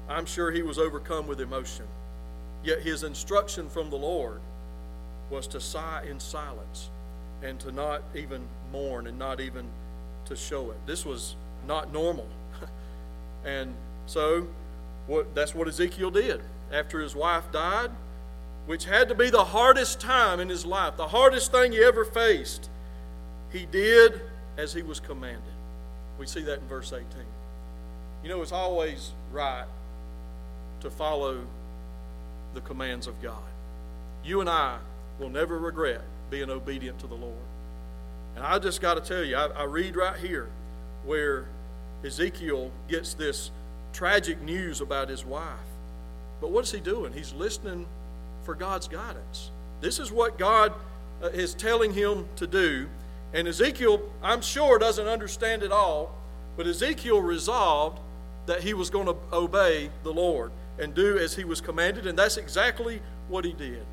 I'm 0.09 0.27
sure 0.27 0.51
he 0.51 0.63
was 0.63 0.79
overcome 0.79 1.27
with 1.27 1.41
emotion. 1.41 1.87
Yet 2.65 2.83
his 2.83 3.03
instruction 3.03 3.69
from 3.69 3.91
the 3.91 3.97
Lord 3.97 4.41
was 5.31 5.47
to 5.49 5.61
sigh 5.61 6.05
in 6.09 6.21
silence 6.21 6.91
and 7.43 7.59
to 7.61 7.73
not 7.73 8.03
even 8.15 8.43
mourn 8.71 9.07
and 9.07 9.19
not 9.19 9.41
even 9.41 9.67
to 10.27 10.37
show 10.37 10.71
it. 10.71 10.77
This 10.87 11.05
was 11.05 11.35
not 11.67 11.93
normal. 11.93 12.29
and 13.45 13.75
so 14.07 14.47
what, 15.07 15.35
that's 15.35 15.55
what 15.55 15.67
Ezekiel 15.69 16.11
did 16.11 16.41
after 16.73 17.01
his 17.01 17.17
wife 17.17 17.51
died, 17.53 17.91
which 18.67 18.85
had 18.85 19.09
to 19.09 19.15
be 19.15 19.31
the 19.31 19.45
hardest 19.45 20.01
time 20.01 20.39
in 20.39 20.49
his 20.49 20.65
life, 20.65 20.97
the 20.97 21.09
hardest 21.09 21.51
thing 21.51 21.73
he 21.73 21.83
ever 21.83 22.05
faced. 22.05 22.71
He 23.53 23.67
did 23.67 24.21
as 24.57 24.73
he 24.73 24.83
was 24.83 25.01
commanded. 25.01 25.43
We 26.19 26.27
see 26.27 26.43
that 26.43 26.61
in 26.61 26.69
verse 26.69 26.93
18. 26.93 27.07
You 28.23 28.29
know, 28.29 28.41
it's 28.41 28.53
always 28.53 29.11
right 29.33 29.67
to 30.81 30.91
follow 30.91 31.41
the 32.55 32.61
commands 32.61 33.07
of 33.07 33.21
God. 33.23 33.43
You 34.25 34.41
and 34.41 34.49
I 34.49 34.79
will 35.19 35.31
never 35.31 35.59
regret 35.59 36.03
being 36.31 36.51
obedient 36.51 36.99
to 37.01 37.07
the 37.07 37.15
Lord. 37.15 37.35
And 38.37 38.45
I 38.45 38.59
just 38.59 38.81
got 38.81 38.95
to 38.95 39.01
tell 39.01 39.25
you, 39.25 39.37
I, 39.37 39.47
I 39.49 39.65
read 39.65 39.97
right 39.97 40.17
here 40.17 40.49
where 41.05 41.47
Ezekiel 42.05 42.71
gets 42.89 43.15
this 43.15 43.51
tragic 43.93 44.41
news 44.41 44.81
about 44.81 45.09
his 45.09 45.25
wife. 45.25 45.47
But 46.41 46.51
what 46.51 46.65
is 46.65 46.73
he 46.73 46.81
doing? 46.81 47.13
He's 47.13 47.33
listening 47.35 47.87
for 48.45 48.55
God's 48.55 48.89
guidance. 48.89 49.51
This 49.81 49.99
is 49.99 50.11
what 50.11 50.39
God 50.39 50.73
uh, 51.23 51.29
is 51.29 51.55
telling 51.55 51.93
him 51.93 52.27
to 52.37 52.47
do. 52.47 52.89
And 53.35 53.47
Ezekiel, 53.47 54.03
I'm 54.23 54.43
sure, 54.43 54.79
doesn't 54.79 55.07
understand 55.07 55.63
it 55.63 55.73
all, 55.73 56.15
but 56.57 56.67
Ezekiel 56.67 57.21
resolved 57.21 58.01
that 58.47 58.63
he 58.63 58.75
was 58.75 58.91
going 58.91 59.07
to 59.07 59.17
obey 59.33 59.91
the 60.03 60.13
Lord 60.13 60.51
and 60.79 60.95
do 60.95 61.19
as 61.19 61.35
he 61.35 61.45
was 61.45 61.61
commanded, 61.61 62.07
and 62.07 62.19
that's 62.19 62.37
exactly 62.37 63.01
what 63.29 63.45
he 63.45 63.53
did. 63.53 63.85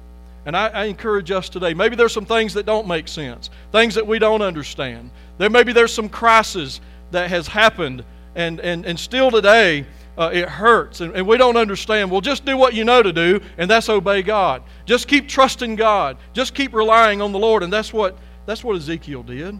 And 0.46 0.56
I, 0.56 0.68
I, 0.70 0.86
encourage 0.86 1.32
us 1.32 1.50
today. 1.50 1.74
Maybe 1.74 1.96
there's 1.96 2.14
some 2.14 2.26
things 2.26 2.54
that 2.54 2.66
don't 2.66 2.88
make 2.88 3.08
sense, 3.08 3.50
things 3.72 3.96
that 3.96 4.08
we 4.08 4.20
don't 4.20 4.42
understand. 4.42 5.12
There 5.38 5.50
maybe 5.50 5.74
there's 5.74 5.94
some 5.94 6.10
crisis 6.10 6.80
that 7.12 7.30
has 7.30 7.48
happened, 7.48 8.04
and 8.36 8.60
and, 8.60 8.86
and 8.86 8.98
still 8.98 9.32
today 9.32 9.86
uh, 10.18 10.30
it 10.34 10.50
hurts, 10.50 11.02
and, 11.02 11.16
and 11.16 11.28
we 11.28 11.38
don't 11.38 11.58
understand. 11.58 12.10
Well, 12.10 12.22
just 12.22 12.46
do 12.46 12.58
what 12.58 12.74
you 12.74 12.84
know 12.84 13.04
to 13.04 13.14
do, 13.14 13.42
and 13.58 13.70
that's 13.70 13.90
obey 13.90 14.22
God. 14.22 14.64
Just 14.86 15.08
keep 15.08 15.28
trusting 15.28 15.76
God. 15.76 16.18
Just 16.34 16.54
keep 16.54 16.74
relying 16.74 17.22
on 17.22 17.32
the 17.32 17.40
Lord, 17.40 17.64
and 17.64 17.72
that's 17.72 17.94
what 17.94 18.18
that's 18.46 18.64
what 18.64 18.76
Ezekiel 18.76 19.24
did. 19.24 19.60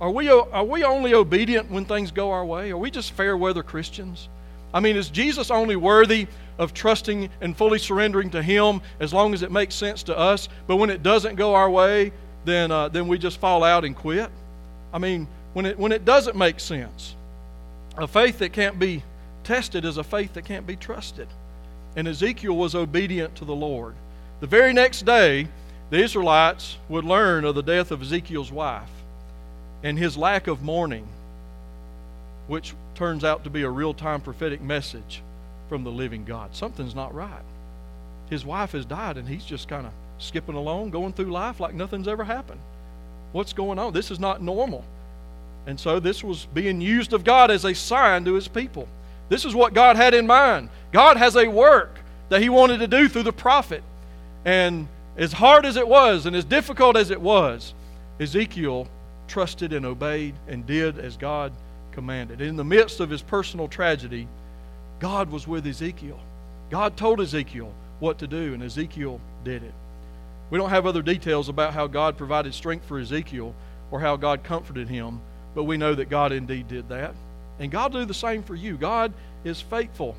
Are 0.00 0.10
we 0.10 0.28
are 0.30 0.64
we 0.64 0.84
only 0.84 1.12
obedient 1.12 1.70
when 1.70 1.84
things 1.84 2.10
go 2.10 2.30
our 2.30 2.44
way? 2.44 2.70
Are 2.70 2.78
we 2.78 2.90
just 2.90 3.12
fair 3.12 3.36
weather 3.36 3.62
Christians? 3.62 4.28
I 4.72 4.80
mean, 4.80 4.96
is 4.96 5.10
Jesus 5.10 5.50
only 5.50 5.76
worthy 5.76 6.26
of 6.60 6.74
trusting 6.74 7.30
and 7.40 7.56
fully 7.56 7.78
surrendering 7.78 8.30
to 8.30 8.42
Him 8.42 8.82
as 9.00 9.12
long 9.12 9.32
as 9.34 9.42
it 9.42 9.50
makes 9.50 9.74
sense 9.74 10.04
to 10.04 10.16
us? 10.16 10.48
But 10.68 10.76
when 10.76 10.90
it 10.90 11.02
doesn't 11.02 11.34
go 11.34 11.54
our 11.54 11.70
way, 11.70 12.12
then, 12.44 12.70
uh, 12.70 12.88
then 12.88 13.08
we 13.08 13.18
just 13.18 13.40
fall 13.40 13.64
out 13.64 13.84
and 13.84 13.96
quit? 13.96 14.30
I 14.92 14.98
mean, 14.98 15.26
when 15.54 15.66
it, 15.66 15.78
when 15.78 15.90
it 15.90 16.04
doesn't 16.04 16.36
make 16.36 16.60
sense, 16.60 17.16
a 17.96 18.06
faith 18.06 18.38
that 18.38 18.52
can't 18.52 18.78
be 18.78 19.02
tested 19.42 19.84
is 19.84 19.96
a 19.96 20.04
faith 20.04 20.34
that 20.34 20.44
can't 20.44 20.66
be 20.66 20.76
trusted. 20.76 21.28
And 21.96 22.06
Ezekiel 22.06 22.56
was 22.56 22.74
obedient 22.74 23.34
to 23.36 23.44
the 23.44 23.54
Lord. 23.54 23.94
The 24.40 24.46
very 24.46 24.72
next 24.72 25.06
day, 25.06 25.48
the 25.88 25.98
Israelites 25.98 26.76
would 26.90 27.04
learn 27.04 27.44
of 27.44 27.54
the 27.54 27.62
death 27.62 27.90
of 27.90 28.02
Ezekiel's 28.02 28.52
wife 28.52 28.90
and 29.82 29.98
his 29.98 30.16
lack 30.16 30.46
of 30.46 30.62
mourning, 30.62 31.08
which 32.48 32.74
turns 32.94 33.24
out 33.24 33.44
to 33.44 33.50
be 33.50 33.62
a 33.62 33.70
real 33.70 33.94
time 33.94 34.20
prophetic 34.20 34.60
message 34.60 35.22
from 35.70 35.84
the 35.84 35.90
living 35.90 36.24
God. 36.24 36.54
Something's 36.54 36.96
not 36.96 37.14
right. 37.14 37.44
His 38.28 38.44
wife 38.44 38.72
has 38.72 38.84
died, 38.84 39.16
and 39.16 39.28
he's 39.28 39.44
just 39.44 39.68
kind 39.68 39.86
of 39.86 39.92
skipping 40.18 40.56
along, 40.56 40.90
going 40.90 41.12
through 41.12 41.30
life 41.30 41.60
like 41.60 41.74
nothing's 41.74 42.08
ever 42.08 42.24
happened. 42.24 42.60
What's 43.30 43.52
going 43.52 43.78
on? 43.78 43.92
This 43.92 44.10
is 44.10 44.18
not 44.18 44.42
normal. 44.42 44.84
And 45.68 45.78
so 45.78 46.00
this 46.00 46.24
was 46.24 46.46
being 46.52 46.80
used 46.80 47.12
of 47.12 47.22
God 47.22 47.52
as 47.52 47.64
a 47.64 47.72
sign 47.72 48.24
to 48.24 48.34
his 48.34 48.48
people. 48.48 48.88
This 49.28 49.44
is 49.44 49.54
what 49.54 49.72
God 49.72 49.94
had 49.94 50.12
in 50.12 50.26
mind. 50.26 50.70
God 50.90 51.16
has 51.16 51.36
a 51.36 51.46
work 51.46 52.00
that 52.30 52.42
he 52.42 52.48
wanted 52.48 52.78
to 52.80 52.88
do 52.88 53.08
through 53.08 53.22
the 53.22 53.32
prophet. 53.32 53.84
And 54.44 54.88
as 55.16 55.32
hard 55.32 55.64
as 55.64 55.76
it 55.76 55.86
was 55.86 56.26
and 56.26 56.34
as 56.34 56.44
difficult 56.44 56.96
as 56.96 57.10
it 57.10 57.20
was, 57.20 57.74
Ezekiel 58.18 58.88
trusted 59.28 59.72
and 59.72 59.86
obeyed 59.86 60.34
and 60.48 60.66
did 60.66 60.98
as 60.98 61.16
God 61.16 61.52
commanded. 61.92 62.40
In 62.40 62.56
the 62.56 62.64
midst 62.64 62.98
of 62.98 63.08
his 63.08 63.22
personal 63.22 63.68
tragedy, 63.68 64.26
God 65.00 65.30
was 65.30 65.48
with 65.48 65.66
Ezekiel. 65.66 66.20
God 66.70 66.96
told 66.96 67.20
Ezekiel 67.20 67.72
what 67.98 68.18
to 68.18 68.26
do, 68.26 68.54
and 68.54 68.62
Ezekiel 68.62 69.20
did 69.44 69.62
it. 69.62 69.74
We 70.50 70.58
don't 70.58 70.70
have 70.70 70.86
other 70.86 71.02
details 71.02 71.48
about 71.48 71.72
how 71.72 71.86
God 71.86 72.16
provided 72.16 72.54
strength 72.54 72.86
for 72.86 72.98
Ezekiel 72.98 73.54
or 73.90 74.00
how 74.00 74.16
God 74.16 74.44
comforted 74.44 74.88
him, 74.88 75.20
but 75.54 75.64
we 75.64 75.76
know 75.76 75.94
that 75.94 76.10
God 76.10 76.32
indeed 76.32 76.68
did 76.68 76.88
that. 76.90 77.14
And 77.58 77.70
God 77.70 77.92
do 77.92 78.04
the 78.04 78.14
same 78.14 78.42
for 78.42 78.54
you. 78.54 78.76
God 78.76 79.12
is 79.44 79.60
faithful. 79.60 80.16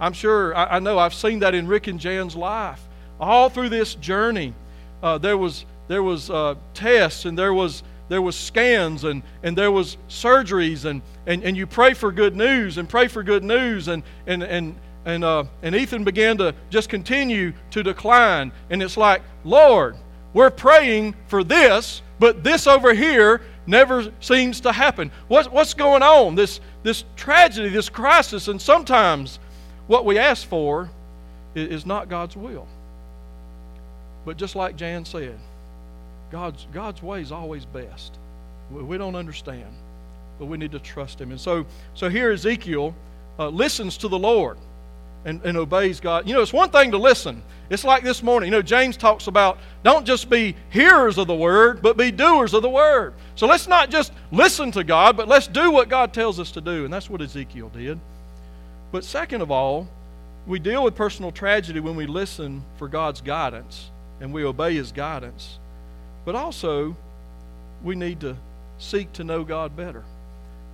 I'm 0.00 0.12
sure, 0.12 0.56
I, 0.56 0.76
I 0.76 0.78
know 0.78 0.98
I've 0.98 1.14
seen 1.14 1.40
that 1.40 1.54
in 1.54 1.66
Rick 1.66 1.86
and 1.86 2.00
Jan's 2.00 2.34
life. 2.34 2.80
All 3.20 3.48
through 3.48 3.68
this 3.68 3.94
journey, 3.94 4.54
uh, 5.02 5.18
there 5.18 5.38
was, 5.38 5.64
there 5.88 6.02
was 6.02 6.30
uh, 6.30 6.54
tests 6.72 7.24
and 7.24 7.38
there 7.38 7.54
was 7.54 7.82
there 8.08 8.22
was 8.22 8.36
scans 8.36 9.04
and, 9.04 9.22
and 9.42 9.56
there 9.56 9.72
was 9.72 9.96
surgeries 10.08 10.84
and, 10.84 11.02
and, 11.26 11.42
and 11.42 11.56
you 11.56 11.66
pray 11.66 11.94
for 11.94 12.12
good 12.12 12.36
news 12.36 12.78
and 12.78 12.88
pray 12.88 13.08
for 13.08 13.22
good 13.22 13.44
news 13.44 13.88
and, 13.88 14.02
and, 14.26 14.42
and, 14.42 14.74
and, 15.04 15.24
uh, 15.24 15.44
and 15.62 15.74
Ethan 15.74 16.04
began 16.04 16.36
to 16.38 16.54
just 16.70 16.88
continue 16.88 17.52
to 17.70 17.82
decline. 17.82 18.52
And 18.70 18.82
it's 18.82 18.96
like, 18.96 19.22
Lord, 19.44 19.96
we're 20.32 20.50
praying 20.50 21.14
for 21.28 21.44
this, 21.44 22.02
but 22.18 22.44
this 22.44 22.66
over 22.66 22.92
here 22.92 23.40
never 23.66 24.12
seems 24.20 24.60
to 24.60 24.72
happen. 24.72 25.10
What, 25.28 25.50
what's 25.52 25.74
going 25.74 26.02
on? 26.02 26.34
This, 26.34 26.60
this 26.82 27.04
tragedy, 27.16 27.70
this 27.70 27.88
crisis, 27.88 28.48
and 28.48 28.60
sometimes 28.60 29.38
what 29.86 30.04
we 30.04 30.18
ask 30.18 30.46
for 30.46 30.90
is, 31.54 31.68
is 31.68 31.86
not 31.86 32.08
God's 32.08 32.36
will. 32.36 32.66
But 34.24 34.36
just 34.36 34.56
like 34.56 34.76
Jan 34.76 35.04
said, 35.04 35.38
God's, 36.34 36.66
God's 36.72 37.00
way 37.00 37.20
is 37.20 37.30
always 37.30 37.64
best. 37.64 38.18
We 38.68 38.98
don't 38.98 39.14
understand, 39.14 39.72
but 40.40 40.46
we 40.46 40.58
need 40.58 40.72
to 40.72 40.80
trust 40.80 41.20
Him. 41.20 41.30
And 41.30 41.40
so, 41.40 41.64
so 41.94 42.08
here 42.08 42.32
Ezekiel 42.32 42.92
uh, 43.38 43.50
listens 43.50 43.96
to 43.98 44.08
the 44.08 44.18
Lord 44.18 44.58
and, 45.24 45.40
and 45.44 45.56
obeys 45.56 46.00
God. 46.00 46.26
You 46.26 46.34
know, 46.34 46.42
it's 46.42 46.52
one 46.52 46.70
thing 46.70 46.90
to 46.90 46.98
listen. 46.98 47.40
It's 47.70 47.84
like 47.84 48.02
this 48.02 48.20
morning. 48.20 48.48
You 48.48 48.56
know, 48.58 48.62
James 48.62 48.96
talks 48.96 49.28
about 49.28 49.58
don't 49.84 50.04
just 50.04 50.28
be 50.28 50.56
hearers 50.70 51.18
of 51.18 51.28
the 51.28 51.36
word, 51.36 51.80
but 51.82 51.96
be 51.96 52.10
doers 52.10 52.52
of 52.52 52.62
the 52.62 52.68
word. 52.68 53.14
So 53.36 53.46
let's 53.46 53.68
not 53.68 53.88
just 53.88 54.12
listen 54.32 54.72
to 54.72 54.82
God, 54.82 55.16
but 55.16 55.28
let's 55.28 55.46
do 55.46 55.70
what 55.70 55.88
God 55.88 56.12
tells 56.12 56.40
us 56.40 56.50
to 56.50 56.60
do. 56.60 56.84
And 56.84 56.92
that's 56.92 57.08
what 57.08 57.22
Ezekiel 57.22 57.68
did. 57.68 58.00
But 58.90 59.04
second 59.04 59.40
of 59.40 59.52
all, 59.52 59.86
we 60.48 60.58
deal 60.58 60.82
with 60.82 60.96
personal 60.96 61.30
tragedy 61.30 61.78
when 61.78 61.94
we 61.94 62.08
listen 62.08 62.64
for 62.76 62.88
God's 62.88 63.20
guidance 63.20 63.92
and 64.20 64.32
we 64.32 64.44
obey 64.44 64.74
His 64.74 64.90
guidance. 64.90 65.60
But 66.24 66.34
also, 66.34 66.96
we 67.82 67.94
need 67.94 68.20
to 68.20 68.36
seek 68.78 69.12
to 69.14 69.24
know 69.24 69.44
God 69.44 69.76
better. 69.76 70.02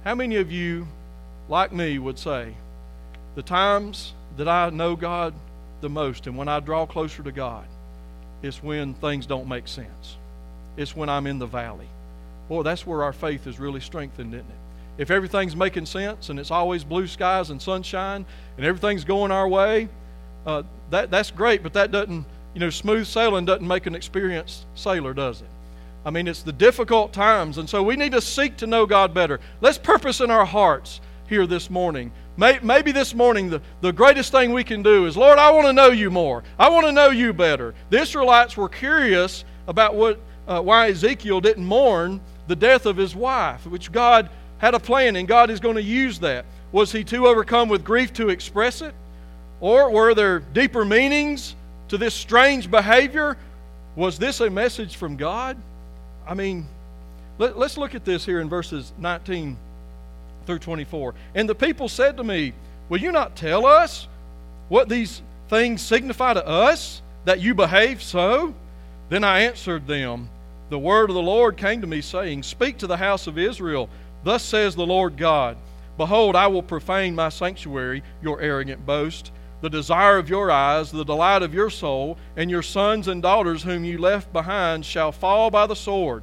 How 0.05 0.14
many 0.14 0.36
of 0.36 0.51
you, 0.51 0.86
like 1.48 1.72
me, 1.72 1.98
would 1.98 2.18
say, 2.18 2.55
the 3.34 3.42
times 3.42 4.14
that 4.36 4.48
I 4.48 4.70
know 4.70 4.96
God 4.96 5.34
the 5.80 5.88
most 5.88 6.26
and 6.26 6.36
when 6.36 6.48
I 6.48 6.61
draw 6.61 6.86
closer 6.86 7.22
to 7.22 7.32
God 7.32 7.64
is 8.42 8.62
when 8.62 8.94
things 8.94 9.26
don't 9.26 9.48
make 9.48 9.68
sense? 9.68 10.16
It's 10.76 10.94
when 10.96 11.09
I'm 11.09 11.26
in 11.26 11.38
the 11.38 11.46
valley. 11.46 11.88
Boy, 12.48 12.62
that's 12.62 12.86
where 12.86 13.03
our 13.03 13.12
faith 13.12 13.46
is 13.46 13.59
really 13.59 13.80
strengthened, 13.80 14.34
isn't 14.34 14.46
it? 14.46 14.57
If 14.98 15.11
everything's 15.11 15.57
making 15.57 15.86
sense 15.86 16.28
and 16.28 16.38
it's 16.38 16.51
always 16.51 16.84
blue 16.84 17.07
skies 17.07 17.51
and 17.51 17.61
sunshine 17.61 18.24
and 18.57 18.66
everything's 18.66 19.05
going 19.05 19.30
our 19.30 19.48
way, 19.48 19.88
uh, 20.46 20.62
that, 20.90 21.11
that's 21.11 21.30
great, 21.30 21.62
but 21.62 21.72
that 21.74 21.90
doesn't 21.90 22.24
you 22.55 22.61
know, 22.61 22.70
smooth 22.70 23.07
sailing 23.07 23.44
doesn't 23.44 23.66
make 23.66 23.86
an 23.86 23.94
experienced 23.94 24.66
sailor, 24.74 25.14
does 25.14 25.40
it? 25.40 25.48
I 26.05 26.11
mean, 26.11 26.26
it's 26.26 26.42
the 26.42 26.53
difficult 26.53 27.12
times, 27.12 27.59
and 27.59 27.68
so 27.68 27.82
we 27.82 27.94
need 27.94 28.12
to 28.12 28.20
seek 28.20 28.57
to 28.59 28.66
know 28.66 28.86
God 28.86 29.12
better. 29.12 29.38
Let's 29.61 29.78
purpose 29.78 30.20
in 30.20 30.30
our 30.30 30.46
hearts 30.46 31.01
here 31.28 31.46
this 31.46 31.70
morning. 31.70 32.11
Maybe 32.36 32.90
this 32.90 33.14
morning, 33.14 33.51
the, 33.51 33.61
the 33.82 33.92
greatest 33.92 34.32
thing 34.32 34.53
we 34.53 34.64
can 34.64 34.82
do 34.82 35.07
is, 35.07 35.16
Lord, 35.16 35.38
I 35.38 35.51
want 35.51 35.66
to 35.66 35.72
know 35.74 35.88
you 35.90 36.11
more. 36.11 36.42
I 36.59 36.70
want 36.70 36.86
to 36.86 36.92
know 36.92 37.11
you 37.11 37.32
better. 37.34 37.74
The 37.90 38.01
Israelites 38.01 38.57
were 38.57 38.68
curious 38.68 39.44
about 39.68 39.94
what, 39.94 40.18
uh, 40.48 40.62
why 40.62 40.88
Ezekiel 40.88 41.40
didn't 41.40 41.64
mourn 41.64 42.20
the 42.48 42.57
death 42.57 42.86
of 42.86 42.96
his 42.96 43.14
wife, 43.14 43.66
which 43.66 43.92
God 43.92 44.30
had 44.59 44.74
a 44.74 44.80
plan, 44.80 45.16
and 45.16 45.28
God 45.28 45.51
is 45.51 45.61
going 45.61 45.76
to 45.76 45.82
use 45.82 46.18
that. 46.20 46.46
Was 46.72 46.90
he 46.92 47.05
too 47.05 47.26
overcome 47.26 47.68
with 47.68 47.84
grief 47.84 48.12
to 48.14 48.30
express 48.30 48.80
it? 48.80 48.94
Or 49.61 49.90
were 49.90 50.14
there 50.14 50.38
deeper 50.40 50.84
meanings 50.84 51.55
to 51.91 51.99
this 51.99 52.14
strange 52.14 52.70
behavior? 52.70 53.36
Was 53.97 54.18
this 54.18 54.41
a 54.41 54.49
message 54.49 54.97
from 54.97 55.16
God? 55.16 55.57
I 56.26 56.34
mean, 56.34 56.66
let, 57.38 57.57
us 57.57 57.76
look 57.76 57.95
at 57.95 58.05
this 58.05 58.24
here 58.24 58.41
in 58.41 58.49
verses 58.49 58.93
19 58.99 59.57
through 60.47 60.61
24. 60.61 61.14
And 61.34 61.49
the 61.49 61.55
people 61.55 61.88
said 61.88 62.16
to 62.16 62.24
me, 62.24 62.55
Will 62.88 63.01
you 63.01 63.12
not 63.12 63.36
tell 63.36 63.66
us 63.66 64.09
what 64.68 64.88
these 64.88 65.22
things 65.49 65.82
signify 65.82 66.34
to 66.34 66.47
us 66.47 67.03
that 67.24 67.41
you 67.41 67.55
behave 67.55 68.03
so? 68.03 68.55
Then 69.09 69.24
I 69.24 69.41
answered 69.41 69.86
them, 69.86 70.28
The 70.70 70.78
word 70.78 71.11
of 71.11 71.14
the 71.14 71.22
Lord 71.22 71.57
came 71.57 71.80
to 71.80 71.86
me, 71.86 72.01
saying, 72.01 72.45
Speak 72.45 72.78
to 72.78 72.86
the 72.86 72.97
house 72.97 73.26
of 73.26 73.36
Israel. 73.36 73.88
Thus 74.22 74.45
says 74.45 74.76
the 74.76 74.86
Lord 74.86 75.16
God 75.16 75.57
Behold, 75.97 76.36
I 76.36 76.47
will 76.47 76.62
profane 76.62 77.14
my 77.14 77.30
sanctuary, 77.30 78.03
your 78.22 78.41
arrogant 78.41 78.86
boast 78.86 79.32
the 79.61 79.70
desire 79.70 80.18
of 80.18 80.28
your 80.28 80.50
eyes, 80.50 80.90
the 80.90 81.04
delight 81.04 81.42
of 81.42 81.54
your 81.54 81.70
soul, 81.70 82.16
and 82.36 82.50
your 82.50 82.62
sons 82.62 83.08
and 83.08 83.22
daughters 83.22 83.62
whom 83.62 83.84
you 83.84 83.98
left 83.98 84.32
behind 84.32 84.84
shall 84.84 85.12
fall 85.12 85.50
by 85.50 85.66
the 85.66 85.76
sword. 85.76 86.22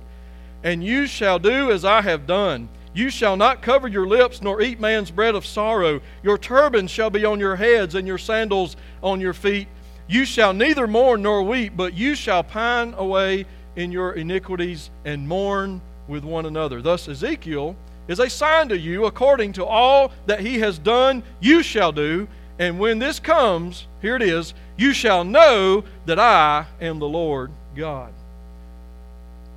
And 0.63 0.83
you 0.83 1.07
shall 1.07 1.39
do 1.39 1.71
as 1.71 1.85
I 1.85 2.01
have 2.01 2.25
done. 2.25 2.69
You 2.93 3.11
shall 3.11 3.37
not 3.37 3.61
cover 3.61 3.87
your 3.87 4.07
lips 4.07 4.41
nor 4.41 4.61
eat 4.61 4.79
man's 4.79 5.11
bread 5.11 5.35
of 5.35 5.45
sorrow. 5.45 6.01
Your 6.23 6.37
turbans 6.37 6.89
shall 6.89 7.11
be 7.11 7.25
on 7.25 7.39
your 7.39 7.55
heads 7.55 7.93
and 7.93 8.07
your 8.07 8.17
sandals 8.17 8.75
on 9.03 9.21
your 9.21 9.33
feet. 9.33 9.67
You 10.07 10.25
shall 10.25 10.53
neither 10.53 10.87
mourn 10.87 11.21
nor 11.21 11.43
weep, 11.43 11.73
but 11.75 11.93
you 11.93 12.15
shall 12.15 12.43
pine 12.43 12.95
away 12.97 13.45
in 13.75 13.91
your 13.91 14.13
iniquities 14.13 14.89
and 15.05 15.27
mourn 15.27 15.81
with 16.07 16.23
one 16.23 16.47
another. 16.47 16.81
Thus, 16.81 17.07
Ezekiel 17.07 17.75
is 18.07 18.19
a 18.19 18.29
sign 18.29 18.69
to 18.69 18.77
you 18.77 19.05
according 19.05 19.53
to 19.53 19.65
all 19.65 20.11
that 20.25 20.39
he 20.39 20.59
has 20.59 20.79
done, 20.79 21.21
you 21.39 21.61
shall 21.61 21.91
do 21.91 22.27
and 22.59 22.79
when 22.79 22.99
this 22.99 23.19
comes, 23.19 23.85
here 24.01 24.15
it 24.15 24.21
is, 24.21 24.53
you 24.77 24.93
shall 24.93 25.23
know 25.23 25.83
that 26.05 26.19
I 26.19 26.65
am 26.81 26.99
the 26.99 27.07
Lord 27.07 27.51
God. 27.75 28.11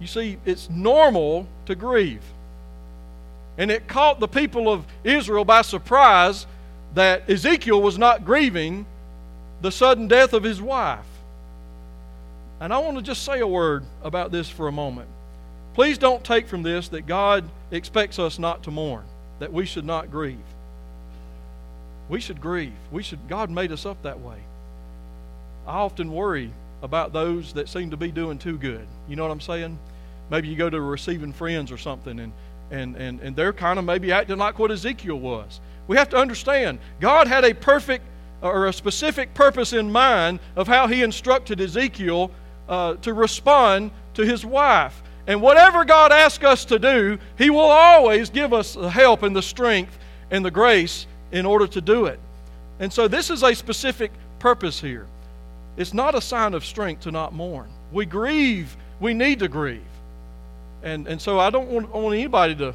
You 0.00 0.06
see, 0.06 0.38
it's 0.44 0.68
normal 0.68 1.46
to 1.66 1.74
grieve. 1.74 2.22
And 3.58 3.70
it 3.70 3.86
caught 3.88 4.20
the 4.20 4.28
people 4.28 4.70
of 4.70 4.86
Israel 5.04 5.44
by 5.44 5.62
surprise 5.62 6.46
that 6.94 7.28
Ezekiel 7.28 7.80
was 7.80 7.98
not 7.98 8.24
grieving 8.24 8.86
the 9.60 9.70
sudden 9.70 10.08
death 10.08 10.32
of 10.32 10.42
his 10.42 10.60
wife. 10.60 11.04
And 12.60 12.72
I 12.72 12.78
want 12.78 12.96
to 12.96 13.02
just 13.02 13.24
say 13.24 13.40
a 13.40 13.46
word 13.46 13.84
about 14.02 14.32
this 14.32 14.48
for 14.48 14.68
a 14.68 14.72
moment. 14.72 15.08
Please 15.74 15.98
don't 15.98 16.24
take 16.24 16.48
from 16.48 16.62
this 16.62 16.88
that 16.88 17.06
God 17.06 17.48
expects 17.70 18.18
us 18.18 18.38
not 18.38 18.62
to 18.64 18.70
mourn, 18.70 19.04
that 19.38 19.52
we 19.52 19.64
should 19.64 19.84
not 19.84 20.10
grieve. 20.10 20.38
We 22.10 22.20
should 22.20 22.40
grieve. 22.40 22.74
We 22.90 23.04
should 23.04 23.20
God 23.28 23.50
made 23.50 23.70
us 23.70 23.86
up 23.86 24.02
that 24.02 24.20
way. 24.20 24.38
I 25.66 25.78
often 25.78 26.12
worry 26.12 26.52
about 26.82 27.12
those 27.12 27.52
that 27.52 27.68
seem 27.68 27.90
to 27.90 27.96
be 27.96 28.10
doing 28.10 28.36
too 28.36 28.58
good. 28.58 28.86
You 29.08 29.14
know 29.14 29.22
what 29.22 29.30
I'm 29.30 29.40
saying? 29.40 29.78
Maybe 30.28 30.48
you 30.48 30.56
go 30.56 30.68
to 30.68 30.80
receiving 30.80 31.32
friends 31.32 31.70
or 31.70 31.78
something 31.78 32.18
and 32.18 32.32
and, 32.72 32.94
and, 32.96 33.20
and 33.20 33.34
they're 33.34 33.52
kind 33.52 33.78
of 33.78 33.84
maybe 33.84 34.12
acting 34.12 34.38
like 34.38 34.58
what 34.58 34.70
Ezekiel 34.70 35.18
was. 35.18 35.60
We 35.88 35.96
have 35.96 36.08
to 36.10 36.16
understand 36.16 36.78
God 37.00 37.26
had 37.26 37.44
a 37.44 37.54
perfect 37.54 38.04
or 38.42 38.66
a 38.66 38.72
specific 38.72 39.34
purpose 39.34 39.72
in 39.72 39.90
mind 39.90 40.40
of 40.56 40.66
how 40.66 40.86
he 40.86 41.02
instructed 41.02 41.60
Ezekiel 41.60 42.30
uh, 42.68 42.94
to 42.96 43.12
respond 43.12 43.90
to 44.14 44.24
his 44.24 44.44
wife. 44.44 45.02
And 45.26 45.42
whatever 45.42 45.84
God 45.84 46.10
asks 46.10 46.44
us 46.44 46.64
to 46.66 46.78
do, 46.78 47.18
He 47.38 47.50
will 47.50 47.60
always 47.60 48.30
give 48.30 48.52
us 48.52 48.74
the 48.74 48.90
help 48.90 49.22
and 49.22 49.36
the 49.36 49.42
strength 49.42 49.96
and 50.30 50.44
the 50.44 50.50
grace 50.50 51.06
in 51.32 51.46
order 51.46 51.66
to 51.66 51.80
do 51.80 52.06
it. 52.06 52.18
And 52.78 52.92
so 52.92 53.08
this 53.08 53.30
is 53.30 53.42
a 53.42 53.54
specific 53.54 54.10
purpose 54.38 54.80
here. 54.80 55.06
It's 55.76 55.94
not 55.94 56.14
a 56.14 56.20
sign 56.20 56.54
of 56.54 56.64
strength 56.64 57.02
to 57.02 57.10
not 57.10 57.32
mourn. 57.32 57.68
We 57.92 58.06
grieve, 58.06 58.76
we 59.00 59.14
need 59.14 59.38
to 59.40 59.48
grieve. 59.48 59.82
And, 60.82 61.06
and 61.06 61.20
so 61.20 61.38
I 61.38 61.50
don't 61.50 61.68
want, 61.68 61.90
want 61.90 62.14
anybody 62.14 62.54
to, 62.56 62.74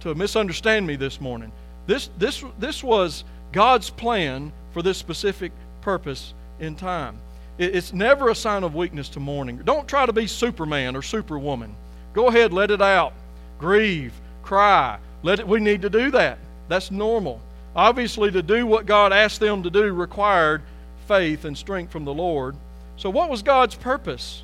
to 0.00 0.14
misunderstand 0.14 0.86
me 0.86 0.96
this 0.96 1.20
morning. 1.20 1.52
This, 1.86 2.10
this, 2.18 2.44
this 2.58 2.82
was 2.82 3.24
God's 3.52 3.90
plan 3.90 4.52
for 4.72 4.82
this 4.82 4.98
specific 4.98 5.52
purpose 5.80 6.34
in 6.58 6.74
time. 6.74 7.18
It, 7.58 7.76
it's 7.76 7.92
never 7.92 8.30
a 8.30 8.34
sign 8.34 8.64
of 8.64 8.74
weakness 8.74 9.08
to 9.10 9.20
mourning. 9.20 9.58
Don't 9.58 9.86
try 9.86 10.06
to 10.06 10.12
be 10.12 10.26
Superman 10.26 10.96
or 10.96 11.02
Superwoman. 11.02 11.74
Go 12.12 12.28
ahead, 12.28 12.52
let 12.52 12.70
it 12.70 12.82
out. 12.82 13.12
Grieve, 13.58 14.12
cry. 14.42 14.98
Let 15.22 15.40
it, 15.40 15.48
we 15.48 15.60
need 15.60 15.82
to 15.82 15.90
do 15.90 16.10
that. 16.10 16.38
That's 16.68 16.90
normal. 16.90 17.40
Obviously, 17.76 18.30
to 18.30 18.42
do 18.42 18.66
what 18.66 18.86
God 18.86 19.12
asked 19.12 19.40
them 19.40 19.62
to 19.62 19.70
do 19.70 19.92
required 19.92 20.62
faith 21.08 21.44
and 21.44 21.56
strength 21.56 21.90
from 21.90 22.04
the 22.04 22.14
Lord. 22.14 22.54
So, 22.96 23.10
what 23.10 23.30
was 23.30 23.42
God's 23.42 23.74
purpose? 23.74 24.42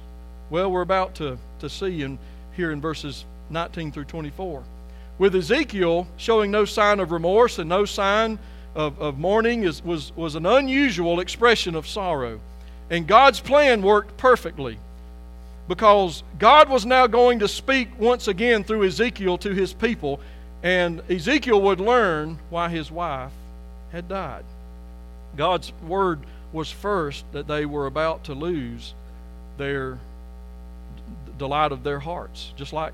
Well, 0.51 0.70
we're 0.70 0.81
about 0.81 1.14
to, 1.16 1.39
to 1.61 1.68
see 1.68 2.03
in, 2.03 2.18
here 2.57 2.72
in 2.72 2.81
verses 2.81 3.24
19 3.51 3.93
through 3.93 4.05
24. 4.05 4.62
With 5.18 5.37
Ezekiel 5.37 6.07
showing 6.16 6.51
no 6.51 6.64
sign 6.64 6.99
of 6.99 7.12
remorse 7.12 7.59
and 7.59 7.68
no 7.68 7.85
sign 7.85 8.39
of, 8.74 8.99
of 9.01 9.18
mourning 9.18 9.64
is, 9.64 9.85
was, 9.85 10.14
was 10.16 10.35
an 10.35 10.47
unusual 10.47 11.20
expression 11.20 11.74
of 11.74 11.87
sorrow. 11.87 12.41
And 12.89 13.07
God's 13.07 13.39
plan 13.39 13.83
worked 13.83 14.16
perfectly 14.16 14.78
because 15.68 16.24
God 16.39 16.68
was 16.68 16.85
now 16.85 17.07
going 17.07 17.39
to 17.41 17.49
speak 17.49 17.89
once 17.99 18.26
again 18.26 18.64
through 18.64 18.85
Ezekiel 18.85 19.39
to 19.39 19.55
his 19.55 19.72
people, 19.72 20.18
and 20.62 21.02
Ezekiel 21.11 21.61
would 21.61 21.80
learn 21.80 22.38
why 22.50 22.68
his 22.68 22.90
wife 22.90 23.32
had 23.92 24.08
died. 24.08 24.44
God's 25.36 25.72
word 25.86 26.20
was 26.52 26.70
first 26.70 27.24
that 27.32 27.46
they 27.46 27.64
were 27.64 27.86
about 27.86 28.24
to 28.24 28.34
lose 28.34 28.94
their 29.56 29.98
delight 31.38 31.72
of 31.72 31.82
their 31.82 32.00
hearts. 32.00 32.52
Just 32.56 32.72
like, 32.72 32.92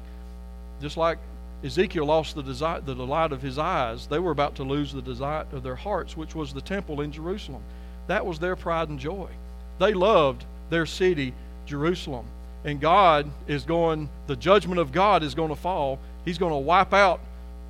just 0.80 0.96
like 0.96 1.18
Ezekiel 1.64 2.06
lost 2.06 2.34
the, 2.36 2.42
desire, 2.42 2.80
the 2.80 2.94
delight 2.94 3.32
of 3.32 3.42
his 3.42 3.58
eyes, 3.58 4.06
they 4.06 4.18
were 4.18 4.30
about 4.30 4.54
to 4.56 4.62
lose 4.62 4.92
the 4.92 5.02
delight 5.02 5.46
of 5.52 5.62
their 5.62 5.76
hearts, 5.76 6.16
which 6.16 6.34
was 6.34 6.52
the 6.52 6.60
temple 6.60 7.00
in 7.00 7.10
Jerusalem. 7.10 7.62
That 8.06 8.24
was 8.24 8.38
their 8.38 8.54
pride 8.54 8.88
and 8.88 9.00
joy. 9.00 9.28
They 9.78 9.92
loved 9.92 10.44
their 10.70 10.86
city, 10.86 11.32
Jerusalem 11.66 12.26
and 12.66 12.80
God 12.80 13.30
is 13.46 13.62
going, 13.62 14.08
the 14.26 14.34
judgment 14.34 14.80
of 14.80 14.90
God 14.90 15.22
is 15.22 15.36
going 15.36 15.50
to 15.50 15.56
fall. 15.56 16.00
He's 16.24 16.36
going 16.36 16.52
to 16.52 16.58
wipe 16.58 16.92
out 16.92 17.20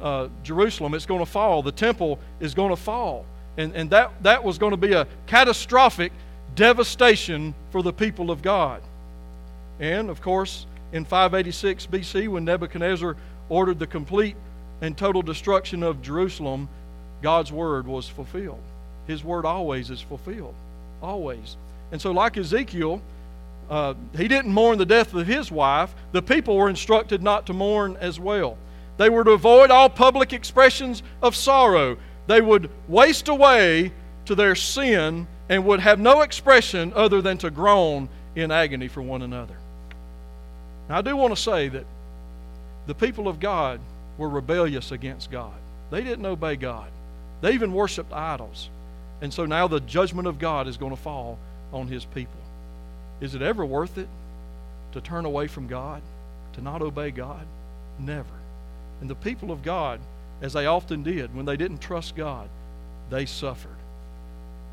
uh, 0.00 0.28
Jerusalem. 0.42 0.94
It's 0.94 1.06
going 1.06 1.20
to 1.20 1.30
fall. 1.30 1.62
The 1.62 1.72
temple 1.72 2.18
is 2.40 2.54
going 2.54 2.70
to 2.70 2.76
fall. 2.76 3.24
And, 3.56 3.74
and 3.74 3.90
that, 3.90 4.22
that 4.22 4.44
was 4.44 4.58
going 4.58 4.72
to 4.72 4.76
be 4.76 4.92
a 4.92 5.06
catastrophic 5.26 6.12
devastation 6.54 7.54
for 7.70 7.82
the 7.82 7.92
people 7.92 8.30
of 8.30 8.42
God. 8.42 8.82
And, 9.80 10.10
of 10.10 10.20
course, 10.20 10.66
in 10.92 11.04
586 11.04 11.86
BC, 11.86 12.28
when 12.28 12.44
Nebuchadnezzar 12.44 13.16
ordered 13.48 13.78
the 13.78 13.86
complete 13.86 14.36
and 14.80 14.96
total 14.96 15.22
destruction 15.22 15.82
of 15.82 16.02
Jerusalem, 16.02 16.68
God's 17.22 17.52
word 17.52 17.86
was 17.86 18.08
fulfilled. 18.08 18.62
His 19.06 19.24
word 19.24 19.44
always 19.44 19.90
is 19.90 20.00
fulfilled. 20.00 20.54
Always. 21.02 21.56
And 21.92 22.00
so, 22.00 22.10
like 22.12 22.36
Ezekiel, 22.36 23.00
uh, 23.70 23.94
he 24.16 24.28
didn't 24.28 24.52
mourn 24.52 24.78
the 24.78 24.86
death 24.86 25.14
of 25.14 25.26
his 25.26 25.50
wife. 25.50 25.94
The 26.12 26.22
people 26.22 26.56
were 26.56 26.68
instructed 26.68 27.22
not 27.22 27.46
to 27.46 27.52
mourn 27.52 27.96
as 28.00 28.18
well. 28.20 28.56
They 28.96 29.10
were 29.10 29.24
to 29.24 29.32
avoid 29.32 29.70
all 29.70 29.90
public 29.90 30.32
expressions 30.32 31.02
of 31.22 31.36
sorrow. 31.36 31.98
They 32.26 32.40
would 32.40 32.70
waste 32.88 33.28
away 33.28 33.92
to 34.24 34.34
their 34.34 34.54
sin 34.54 35.26
and 35.48 35.64
would 35.66 35.80
have 35.80 35.98
no 35.98 36.22
expression 36.22 36.92
other 36.94 37.22
than 37.22 37.38
to 37.38 37.50
groan 37.50 38.08
in 38.34 38.50
agony 38.50 38.88
for 38.88 39.02
one 39.02 39.22
another. 39.22 39.56
Now, 40.88 40.98
I 40.98 41.02
do 41.02 41.16
want 41.16 41.34
to 41.34 41.40
say 41.40 41.68
that 41.68 41.84
the 42.86 42.94
people 42.94 43.28
of 43.28 43.40
God 43.40 43.80
were 44.18 44.28
rebellious 44.28 44.92
against 44.92 45.30
God. 45.30 45.54
They 45.90 46.02
didn't 46.02 46.26
obey 46.26 46.56
God, 46.56 46.88
they 47.40 47.52
even 47.52 47.72
worshiped 47.72 48.12
idols. 48.12 48.70
And 49.22 49.32
so 49.32 49.46
now 49.46 49.66
the 49.66 49.80
judgment 49.80 50.28
of 50.28 50.38
God 50.38 50.68
is 50.68 50.76
going 50.76 50.94
to 50.94 51.00
fall 51.00 51.38
on 51.72 51.88
his 51.88 52.04
people. 52.04 52.40
Is 53.20 53.34
it 53.34 53.40
ever 53.40 53.64
worth 53.64 53.96
it 53.96 54.08
to 54.92 55.00
turn 55.00 55.24
away 55.24 55.46
from 55.46 55.68
God, 55.68 56.02
to 56.52 56.60
not 56.60 56.82
obey 56.82 57.10
God? 57.10 57.46
Never. 57.98 58.26
And 59.00 59.10
the 59.10 59.14
people 59.14 59.50
of 59.50 59.62
God, 59.62 60.00
as 60.40 60.52
they 60.52 60.66
often 60.66 61.02
did 61.02 61.34
when 61.34 61.46
they 61.46 61.56
didn't 61.56 61.78
trust 61.78 62.16
God, 62.16 62.48
they 63.10 63.26
suffered. 63.26 63.70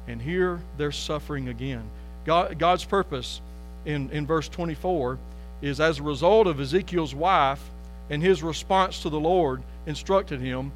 And 0.07 0.21
here 0.21 0.61
they're 0.77 0.91
suffering 0.91 1.49
again. 1.49 1.83
God, 2.25 2.57
God's 2.57 2.85
purpose 2.85 3.41
in, 3.85 4.09
in 4.11 4.25
verse 4.25 4.47
24 4.49 5.17
is 5.61 5.79
as 5.79 5.99
a 5.99 6.03
result 6.03 6.47
of 6.47 6.59
Ezekiel's 6.59 7.15
wife 7.15 7.61
and 8.09 8.21
his 8.21 8.43
response 8.43 9.01
to 9.01 9.09
the 9.09 9.19
Lord 9.19 9.61
instructed 9.85 10.39
him 10.39 10.71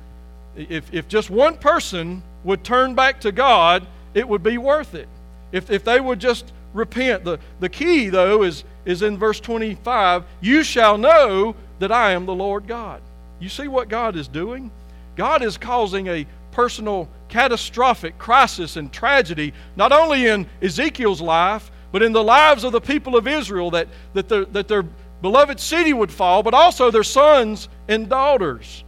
if, 0.58 0.92
if 0.94 1.08
just 1.08 1.30
one 1.30 1.56
person 1.58 2.24
would 2.44 2.64
turn 2.64 2.96
back 2.96 3.22
to 3.22 3.32
God, 3.32 3.86
it 4.14 4.28
would 4.28 4.42
be 4.42 4.58
worth 4.58 4.96
it. 4.96 5.08
If, 5.52 5.70
if 5.70 5.84
they 5.84 6.00
would 6.00 6.20
just 6.20 6.52
repent. 6.74 7.24
The, 7.24 7.40
the 7.60 7.70
key, 7.70 8.10
though, 8.10 8.44
is, 8.44 8.64
is 8.86 9.02
in 9.02 9.18
verse 9.18 9.40
25 9.40 10.24
You 10.42 10.64
shall 10.64 10.98
know 10.98 11.56
that 11.80 11.92
I 11.92 12.12
am 12.12 12.26
the 12.26 12.36
Lord 12.36 12.68
God. 12.68 13.02
You 13.40 13.50
see 13.50 13.68
what 13.68 13.90
God 13.90 14.16
is 14.16 14.28
doing? 14.28 14.72
God 15.16 15.42
is 15.42 15.58
causing 15.58 16.08
a 16.08 16.26
personal 16.52 17.08
catastrophic 17.30 18.18
crisis 18.18 18.78
and 18.78 18.92
tragedy, 18.92 19.54
not 19.76 19.92
only 19.92 20.28
in 20.28 20.48
Ezekiel's 20.62 21.22
life, 21.22 21.72
but 21.92 22.02
in 22.02 22.14
the 22.14 22.24
lives 22.24 22.64
of 22.64 22.72
the 22.72 22.82
people 22.82 23.16
of 23.16 23.28
Israel, 23.28 23.72
that, 23.72 23.88
that, 24.14 24.30
their, 24.30 24.46
that 24.46 24.68
their 24.68 24.84
beloved 25.22 25.60
city 25.60 25.94
would 25.94 26.12
fall, 26.12 26.44
but 26.44 26.54
also 26.54 26.92
their 26.92 27.04
sons 27.04 27.70
and 27.88 28.10
daughters. 28.10 28.84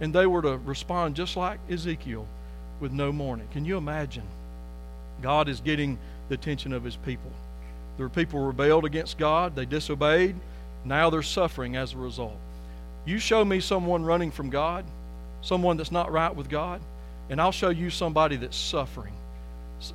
And 0.00 0.14
they 0.14 0.26
were 0.26 0.42
to 0.42 0.56
respond 0.58 1.14
just 1.14 1.36
like 1.36 1.60
Ezekiel 1.70 2.26
with 2.80 2.92
no 2.92 3.12
mourning. 3.12 3.48
Can 3.52 3.64
you 3.64 3.76
imagine? 3.76 4.24
God 5.22 5.48
is 5.48 5.60
getting 5.60 5.98
the 6.28 6.34
attention 6.34 6.72
of 6.72 6.82
his 6.82 6.96
people. 6.96 7.30
Were 7.98 8.08
people 8.08 8.40
rebelled 8.40 8.86
against 8.86 9.18
God, 9.18 9.54
they 9.54 9.66
disobeyed, 9.66 10.34
now 10.86 11.10
they're 11.10 11.22
suffering 11.22 11.76
as 11.76 11.92
a 11.92 11.98
result. 11.98 12.38
You 13.10 13.18
show 13.18 13.44
me 13.44 13.58
someone 13.58 14.04
running 14.04 14.30
from 14.30 14.50
God, 14.50 14.84
someone 15.42 15.76
that's 15.76 15.90
not 15.90 16.12
right 16.12 16.32
with 16.32 16.48
God, 16.48 16.80
and 17.28 17.40
I'll 17.40 17.50
show 17.50 17.70
you 17.70 17.90
somebody 17.90 18.36
that's 18.36 18.56
suffering. 18.56 19.12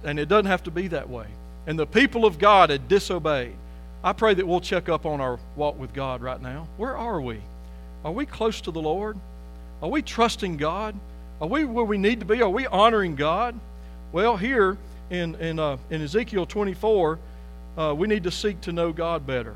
And 0.03 0.19
it 0.19 0.27
doesn't 0.27 0.47
have 0.47 0.63
to 0.63 0.71
be 0.71 0.89
that 0.89 1.09
way. 1.09 1.27
And 1.65 1.79
the 1.79 1.85
people 1.85 2.25
of 2.25 2.37
God 2.37 2.71
had 2.71 2.89
disobeyed. 2.89 3.53
I 4.03 4.11
pray 4.11 4.33
that 4.33 4.45
we'll 4.45 4.59
check 4.59 4.89
up 4.89 5.05
on 5.05 5.21
our 5.21 5.39
walk 5.55 5.79
with 5.79 5.93
God 5.93 6.21
right 6.21 6.41
now. 6.41 6.67
Where 6.75 6.97
are 6.97 7.21
we? 7.21 7.39
Are 8.03 8.11
we 8.11 8.25
close 8.25 8.59
to 8.59 8.71
the 8.71 8.81
Lord? 8.81 9.17
Are 9.81 9.89
we 9.89 10.01
trusting 10.01 10.57
God? 10.57 10.93
Are 11.39 11.47
we 11.47 11.63
where 11.63 11.85
we 11.85 11.97
need 11.97 12.19
to 12.19 12.25
be? 12.25 12.41
Are 12.41 12.49
we 12.49 12.67
honoring 12.67 13.15
God? 13.15 13.57
Well, 14.11 14.35
here 14.35 14.77
in, 15.09 15.35
in, 15.35 15.57
uh, 15.57 15.77
in 15.89 16.01
Ezekiel 16.01 16.45
24, 16.47 17.17
uh, 17.77 17.95
we 17.95 18.09
need 18.09 18.25
to 18.25 18.31
seek 18.31 18.59
to 18.61 18.73
know 18.73 18.91
God 18.91 19.25
better. 19.25 19.55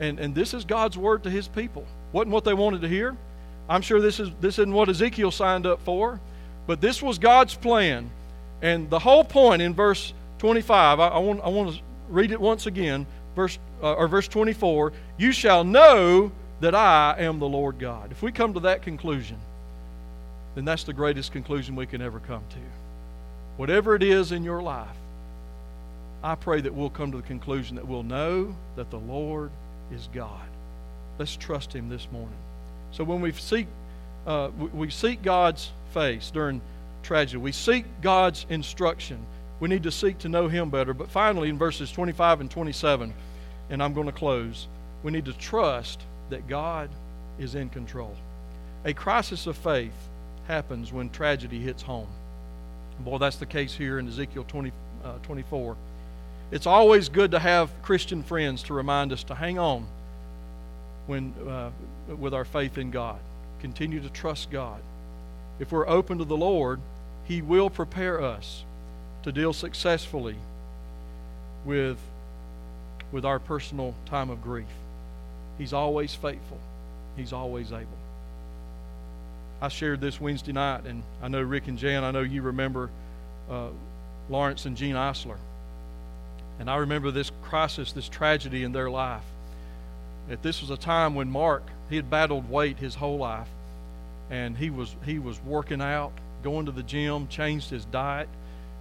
And, 0.00 0.18
and 0.18 0.34
this 0.34 0.54
is 0.54 0.64
God's 0.64 0.96
word 0.96 1.24
to 1.24 1.30
his 1.30 1.46
people. 1.46 1.86
Wasn't 2.14 2.30
what 2.30 2.44
they 2.44 2.54
wanted 2.54 2.82
to 2.82 2.88
hear. 2.88 3.16
I'm 3.68 3.82
sure 3.82 4.00
this, 4.00 4.20
is, 4.20 4.30
this 4.40 4.60
isn't 4.60 4.72
what 4.72 4.88
Ezekiel 4.88 5.32
signed 5.32 5.66
up 5.66 5.82
for, 5.82 6.20
but 6.68 6.80
this 6.80 7.02
was 7.02 7.18
God's 7.18 7.56
plan. 7.56 8.08
And 8.62 8.88
the 8.88 9.00
whole 9.00 9.24
point 9.24 9.60
in 9.60 9.74
verse 9.74 10.14
25, 10.38 11.00
I, 11.00 11.08
I 11.08 11.18
want, 11.18 11.40
I 11.42 11.48
want 11.48 11.74
to 11.74 11.82
read 12.08 12.30
it 12.30 12.40
once 12.40 12.66
again, 12.66 13.04
verse, 13.34 13.58
uh, 13.82 13.94
or 13.94 14.06
verse 14.06 14.28
24 14.28 14.92
You 15.18 15.32
shall 15.32 15.64
know 15.64 16.30
that 16.60 16.72
I 16.76 17.16
am 17.18 17.40
the 17.40 17.48
Lord 17.48 17.80
God. 17.80 18.12
If 18.12 18.22
we 18.22 18.30
come 18.30 18.54
to 18.54 18.60
that 18.60 18.82
conclusion, 18.82 19.38
then 20.54 20.64
that's 20.64 20.84
the 20.84 20.92
greatest 20.92 21.32
conclusion 21.32 21.74
we 21.74 21.86
can 21.86 22.00
ever 22.00 22.20
come 22.20 22.44
to. 22.50 22.58
whatever 23.56 23.96
it 23.96 24.04
is 24.04 24.30
in 24.30 24.44
your 24.44 24.62
life, 24.62 24.96
I 26.22 26.36
pray 26.36 26.60
that 26.60 26.72
we'll 26.72 26.90
come 26.90 27.10
to 27.10 27.16
the 27.16 27.24
conclusion 27.24 27.74
that 27.74 27.88
we'll 27.88 28.04
know 28.04 28.54
that 28.76 28.90
the 28.90 29.00
Lord 29.00 29.50
is 29.90 30.08
God. 30.14 30.53
Let's 31.18 31.36
trust 31.36 31.72
Him 31.72 31.88
this 31.88 32.08
morning. 32.12 32.36
So 32.92 33.04
when 33.04 33.20
we 33.20 33.32
seek, 33.32 33.66
uh, 34.26 34.50
we, 34.72 34.90
seek 34.90 35.22
God's 35.22 35.70
face 35.92 36.30
during 36.30 36.60
tragedy, 37.02 37.38
we 37.38 37.52
seek 37.52 37.84
God's 38.02 38.46
instruction. 38.48 39.18
We 39.60 39.68
need 39.68 39.84
to 39.84 39.92
seek 39.92 40.18
to 40.18 40.28
know 40.28 40.48
Him 40.48 40.70
better. 40.70 40.94
But 40.94 41.10
finally, 41.10 41.48
in 41.48 41.58
verses 41.58 41.92
25 41.92 42.40
and 42.40 42.50
27, 42.50 43.12
and 43.70 43.82
I'm 43.82 43.94
going 43.94 44.06
to 44.06 44.12
close, 44.12 44.66
we 45.02 45.12
need 45.12 45.24
to 45.26 45.32
trust 45.32 46.02
that 46.30 46.48
God 46.48 46.90
is 47.38 47.54
in 47.54 47.68
control. 47.68 48.14
A 48.84 48.92
crisis 48.92 49.46
of 49.46 49.56
faith 49.56 49.94
happens 50.46 50.92
when 50.92 51.10
tragedy 51.10 51.60
hits 51.60 51.82
home. 51.82 52.08
Boy, 53.00 53.18
that's 53.18 53.36
the 53.36 53.46
case 53.46 53.74
here 53.74 53.98
in 53.98 54.08
Ezekiel 54.08 54.44
20, 54.46 54.72
uh, 55.04 55.18
24. 55.22 55.76
It's 56.50 56.66
always 56.66 57.08
good 57.08 57.32
to 57.32 57.38
have 57.38 57.70
Christian 57.82 58.22
friends 58.22 58.62
to 58.64 58.74
remind 58.74 59.12
us 59.12 59.24
to 59.24 59.34
hang 59.34 59.58
on 59.58 59.86
when, 61.06 61.34
uh, 61.46 61.70
with 62.16 62.34
our 62.34 62.44
faith 62.44 62.78
in 62.78 62.90
God. 62.90 63.18
Continue 63.60 64.00
to 64.00 64.08
trust 64.08 64.50
God. 64.50 64.80
If 65.58 65.72
we're 65.72 65.88
open 65.88 66.18
to 66.18 66.24
the 66.24 66.36
Lord, 66.36 66.80
He 67.24 67.42
will 67.42 67.70
prepare 67.70 68.22
us 68.22 68.64
to 69.22 69.32
deal 69.32 69.52
successfully 69.52 70.36
with, 71.64 71.98
with 73.12 73.24
our 73.24 73.38
personal 73.38 73.94
time 74.06 74.30
of 74.30 74.42
grief. 74.42 74.66
He's 75.58 75.72
always 75.72 76.14
faithful, 76.14 76.60
He's 77.16 77.32
always 77.32 77.72
able. 77.72 77.86
I 79.62 79.68
shared 79.68 80.00
this 80.00 80.20
Wednesday 80.20 80.52
night, 80.52 80.84
and 80.84 81.02
I 81.22 81.28
know 81.28 81.40
Rick 81.40 81.68
and 81.68 81.78
Jan, 81.78 82.04
I 82.04 82.10
know 82.10 82.20
you 82.20 82.42
remember 82.42 82.90
uh, 83.50 83.68
Lawrence 84.28 84.66
and 84.66 84.76
Jean 84.76 84.94
Eisler. 84.94 85.38
And 86.58 86.70
I 86.70 86.76
remember 86.76 87.10
this 87.10 87.32
crisis, 87.42 87.92
this 87.92 88.08
tragedy 88.08 88.62
in 88.62 88.72
their 88.72 88.90
life. 88.90 89.24
That 90.28 90.42
this 90.42 90.60
was 90.60 90.70
a 90.70 90.76
time 90.76 91.14
when 91.14 91.30
Mark, 91.30 91.62
he 91.90 91.96
had 91.96 92.10
battled 92.10 92.50
weight 92.50 92.78
his 92.78 92.94
whole 92.94 93.18
life. 93.18 93.48
And 94.30 94.56
he 94.56 94.70
was 94.70 94.94
he 95.04 95.18
was 95.18 95.38
working 95.42 95.82
out, 95.82 96.12
going 96.42 96.66
to 96.66 96.72
the 96.72 96.82
gym, 96.82 97.28
changed 97.28 97.70
his 97.70 97.84
diet. 97.84 98.28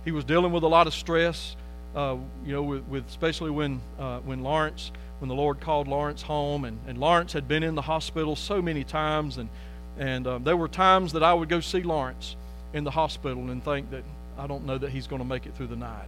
He 0.06 0.12
was 0.12 0.24
dealing 0.24 0.52
with 0.52 0.64
a 0.64 0.68
lot 0.68 0.88
of 0.88 0.94
stress, 0.94 1.56
uh, 1.96 2.16
you 2.46 2.54
know, 2.54 2.64
with, 2.64 2.84
with 2.88 3.08
especially 3.08 3.52
when 3.52 3.82
uh, 4.00 4.20
when 4.20 4.42
Lawrence, 4.42 4.92
when 5.20 5.28
the 5.28 5.36
Lord 5.36 5.60
called 5.60 5.88
Lawrence 5.88 6.22
home, 6.22 6.64
and, 6.66 6.80
and 6.88 6.98
Lawrence 6.98 7.34
had 7.34 7.48
been 7.48 7.64
in 7.64 7.76
the 7.76 7.82
hospital 7.82 8.36
so 8.36 8.62
many 8.62 8.84
times, 8.84 9.38
and 9.38 9.50
and 9.98 10.28
um, 10.28 10.44
there 10.44 10.58
were 10.58 10.70
times 10.70 11.14
that 11.14 11.24
I 11.24 11.34
would 11.34 11.50
go 11.50 11.60
see 11.60 11.84
Lawrence 11.84 12.36
in 12.74 12.84
the 12.84 12.92
hospital 12.92 13.50
and 13.50 13.64
think 13.64 13.92
that 13.92 14.04
I 14.38 14.48
don't 14.48 14.66
know 14.66 14.78
that 14.78 14.90
he's 14.90 15.08
going 15.08 15.22
to 15.22 15.28
make 15.28 15.46
it 15.46 15.56
through 15.56 15.68
the 15.68 15.76
night. 15.76 16.08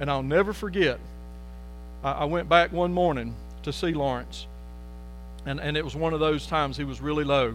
And 0.00 0.10
I'll 0.10 0.22
never 0.22 0.52
forget, 0.52 0.98
I, 2.04 2.12
I 2.12 2.24
went 2.24 2.48
back 2.48 2.72
one 2.72 2.92
morning 2.92 3.34
to 3.62 3.72
see 3.72 3.92
Lawrence, 3.92 4.46
and, 5.46 5.60
and 5.60 5.76
it 5.76 5.84
was 5.84 5.94
one 5.94 6.12
of 6.12 6.20
those 6.20 6.46
times 6.46 6.76
he 6.76 6.84
was 6.84 7.00
really 7.00 7.24
low. 7.24 7.54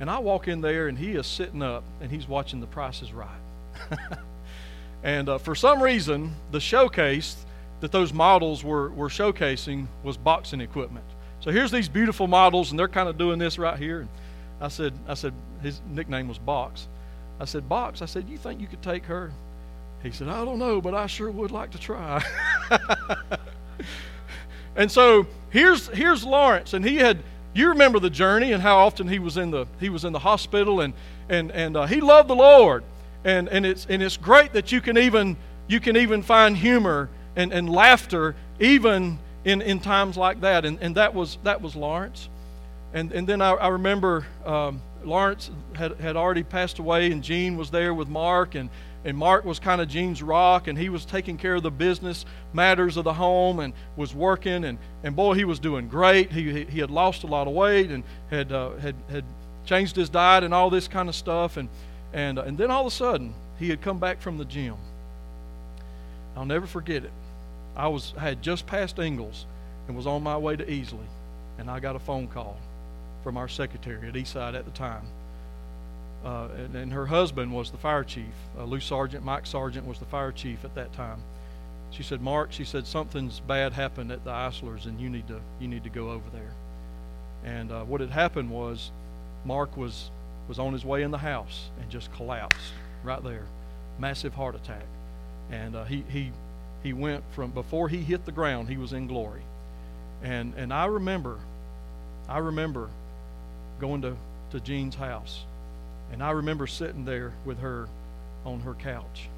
And 0.00 0.10
I 0.10 0.18
walk 0.18 0.48
in 0.48 0.60
there, 0.60 0.88
and 0.88 0.98
he 0.98 1.12
is 1.12 1.26
sitting 1.26 1.62
up, 1.62 1.84
and 2.00 2.10
he's 2.10 2.28
watching 2.28 2.60
The 2.60 2.66
Price 2.66 3.00
is 3.00 3.12
Right. 3.12 3.28
and 5.04 5.28
uh, 5.28 5.38
for 5.38 5.54
some 5.54 5.82
reason, 5.82 6.34
the 6.50 6.60
showcase 6.60 7.46
that 7.80 7.92
those 7.92 8.12
models 8.12 8.64
were, 8.64 8.90
were 8.90 9.08
showcasing 9.08 9.86
was 10.02 10.16
boxing 10.16 10.60
equipment. 10.60 11.04
So 11.40 11.50
here's 11.50 11.70
these 11.70 11.88
beautiful 11.88 12.26
models, 12.26 12.70
and 12.70 12.78
they're 12.78 12.88
kind 12.88 13.08
of 13.08 13.16
doing 13.16 13.38
this 13.38 13.58
right 13.58 13.78
here. 13.78 14.08
I 14.60 14.68
said, 14.68 14.92
I 15.08 15.14
said, 15.14 15.32
his 15.62 15.80
nickname 15.88 16.28
was 16.28 16.38
Box. 16.38 16.88
I 17.40 17.44
said, 17.44 17.68
Box, 17.68 18.02
I 18.02 18.06
said, 18.06 18.28
you 18.28 18.38
think 18.38 18.60
you 18.60 18.66
could 18.66 18.82
take 18.82 19.04
her? 19.04 19.32
He 20.02 20.10
said, 20.10 20.28
I 20.28 20.44
don't 20.44 20.58
know, 20.58 20.80
but 20.80 20.94
I 20.94 21.06
sure 21.06 21.30
would 21.30 21.50
like 21.50 21.70
to 21.72 21.78
try. 21.78 22.22
and 24.76 24.90
so 24.90 25.26
here's 25.52 25.86
here's 25.88 26.24
Lawrence, 26.24 26.72
and 26.72 26.84
he 26.84 26.96
had 26.96 27.18
you 27.54 27.68
remember 27.68 28.00
the 28.00 28.10
journey 28.10 28.52
and 28.52 28.62
how 28.62 28.78
often 28.78 29.06
he 29.06 29.18
was 29.18 29.36
in 29.36 29.50
the 29.50 29.66
he 29.78 29.90
was 29.90 30.04
in 30.04 30.12
the 30.12 30.18
hospital, 30.18 30.80
and 30.80 30.94
and 31.28 31.52
and 31.52 31.76
uh, 31.76 31.86
he 31.86 32.00
loved 32.00 32.28
the 32.28 32.34
Lord, 32.34 32.82
and 33.24 33.48
and 33.48 33.64
it's 33.64 33.86
and 33.88 34.02
it's 34.02 34.16
great 34.16 34.54
that 34.54 34.72
you 34.72 34.80
can 34.80 34.98
even 34.98 35.36
you 35.68 35.78
can 35.78 35.96
even 35.96 36.22
find 36.22 36.56
humor 36.56 37.08
and, 37.36 37.52
and 37.52 37.70
laughter 37.70 38.34
even 38.58 39.18
in, 39.44 39.62
in 39.62 39.78
times 39.78 40.16
like 40.16 40.40
that, 40.40 40.64
and 40.64 40.78
and 40.80 40.96
that 40.96 41.14
was 41.14 41.38
that 41.44 41.60
was 41.60 41.76
Lawrence, 41.76 42.28
and 42.92 43.12
and 43.12 43.28
then 43.28 43.40
I, 43.40 43.52
I 43.52 43.68
remember. 43.68 44.26
Um, 44.44 44.82
Lawrence 45.04 45.50
had, 45.74 45.98
had 45.98 46.14
already 46.14 46.44
passed 46.44 46.78
away, 46.78 47.10
and 47.10 47.24
Jean 47.24 47.56
was 47.56 47.70
there 47.70 47.92
with 47.92 48.08
Mark, 48.08 48.54
and, 48.54 48.70
and 49.04 49.16
Mark 49.16 49.44
was 49.44 49.58
kind 49.58 49.80
of 49.80 49.88
Jean's 49.88 50.22
rock, 50.22 50.68
and 50.68 50.78
he 50.78 50.88
was 50.88 51.04
taking 51.04 51.36
care 51.36 51.54
of 51.54 51.62
the 51.62 51.70
business 51.70 52.24
matters 52.52 52.96
of 52.96 53.04
the 53.04 53.14
home 53.14 53.58
and 53.60 53.72
was 53.96 54.14
working, 54.14 54.64
and, 54.64 54.78
and 55.02 55.16
boy, 55.16 55.34
he 55.34 55.44
was 55.44 55.58
doing 55.58 55.88
great. 55.88 56.30
He, 56.30 56.64
he 56.64 56.78
had 56.78 56.90
lost 56.90 57.24
a 57.24 57.26
lot 57.26 57.48
of 57.48 57.54
weight 57.54 57.90
and 57.90 58.04
had, 58.30 58.52
uh, 58.52 58.76
had, 58.76 58.94
had 59.10 59.24
changed 59.64 59.96
his 59.96 60.08
diet 60.08 60.44
and 60.44 60.54
all 60.54 60.70
this 60.70 60.88
kind 60.88 61.08
of 61.08 61.14
stuff, 61.14 61.56
and, 61.56 61.68
and, 62.12 62.38
uh, 62.38 62.42
and 62.42 62.56
then 62.56 62.70
all 62.70 62.82
of 62.82 62.92
a 62.92 62.94
sudden, 62.94 63.34
he 63.58 63.68
had 63.68 63.80
come 63.80 63.98
back 63.98 64.20
from 64.20 64.38
the 64.38 64.44
gym. 64.44 64.76
I'll 66.36 66.46
never 66.46 66.66
forget 66.66 67.04
it. 67.04 67.12
I 67.76 67.88
was 67.88 68.12
I 68.16 68.20
had 68.20 68.42
just 68.42 68.66
passed 68.66 68.98
Ingles 68.98 69.46
and 69.86 69.96
was 69.96 70.06
on 70.06 70.22
my 70.22 70.36
way 70.36 70.56
to 70.56 70.64
Easley, 70.64 71.06
and 71.58 71.70
I 71.70 71.80
got 71.80 71.96
a 71.96 71.98
phone 71.98 72.26
call 72.26 72.56
from 73.22 73.36
our 73.36 73.48
secretary 73.48 74.08
at 74.08 74.14
Eastside 74.14 74.54
at 74.54 74.64
the 74.64 74.70
time. 74.72 75.02
Uh, 76.24 76.48
and, 76.56 76.76
and, 76.76 76.92
her 76.92 77.06
husband 77.06 77.52
was 77.52 77.72
the 77.72 77.78
fire 77.78 78.04
chief. 78.04 78.32
Uh, 78.56 78.62
Lou 78.62 78.78
Sargent, 78.78 79.24
Mike 79.24 79.44
Sargent 79.44 79.84
was 79.84 79.98
the 79.98 80.04
fire 80.04 80.30
chief 80.30 80.64
at 80.64 80.72
that 80.76 80.92
time. 80.92 81.20
She 81.90 82.04
said, 82.04 82.20
"Mark," 82.20 82.52
she 82.52 82.64
said, 82.64 82.86
"something's 82.86 83.40
bad 83.40 83.72
happened 83.72 84.12
at 84.12 84.24
the 84.24 84.30
Eislers, 84.30 84.86
and 84.86 85.00
you 85.00 85.10
need 85.10 85.26
to 85.28 85.40
you 85.58 85.66
need 85.66 85.82
to 85.82 85.90
go 85.90 86.10
over 86.10 86.30
there." 86.32 86.54
And 87.44 87.72
uh, 87.72 87.82
what 87.84 88.00
had 88.00 88.10
happened 88.10 88.50
was, 88.50 88.92
Mark 89.44 89.76
was 89.76 90.10
was 90.46 90.58
on 90.60 90.72
his 90.72 90.84
way 90.84 91.02
in 91.02 91.10
the 91.10 91.18
house 91.18 91.70
and 91.80 91.90
just 91.90 92.12
collapsed 92.12 92.72
right 93.02 93.22
there, 93.22 93.46
massive 93.98 94.32
heart 94.32 94.54
attack, 94.54 94.86
and 95.50 95.74
uh, 95.74 95.84
he 95.84 96.04
he 96.08 96.30
he 96.84 96.92
went 96.92 97.24
from 97.32 97.50
before 97.50 97.88
he 97.88 97.98
hit 97.98 98.24
the 98.24 98.32
ground, 98.32 98.68
he 98.68 98.76
was 98.76 98.92
in 98.92 99.08
glory, 99.08 99.42
and 100.22 100.54
and 100.56 100.72
I 100.72 100.86
remember, 100.86 101.40
I 102.28 102.38
remember 102.38 102.88
going 103.80 104.02
to, 104.02 104.16
to 104.52 104.60
Jean's 104.60 104.94
house. 104.94 105.44
And 106.12 106.22
I 106.22 106.30
remember 106.30 106.66
sitting 106.66 107.04
there 107.04 107.32
with 107.44 107.58
her 107.60 107.88
on 108.44 108.60
her 108.60 108.74
couch. 108.74 109.28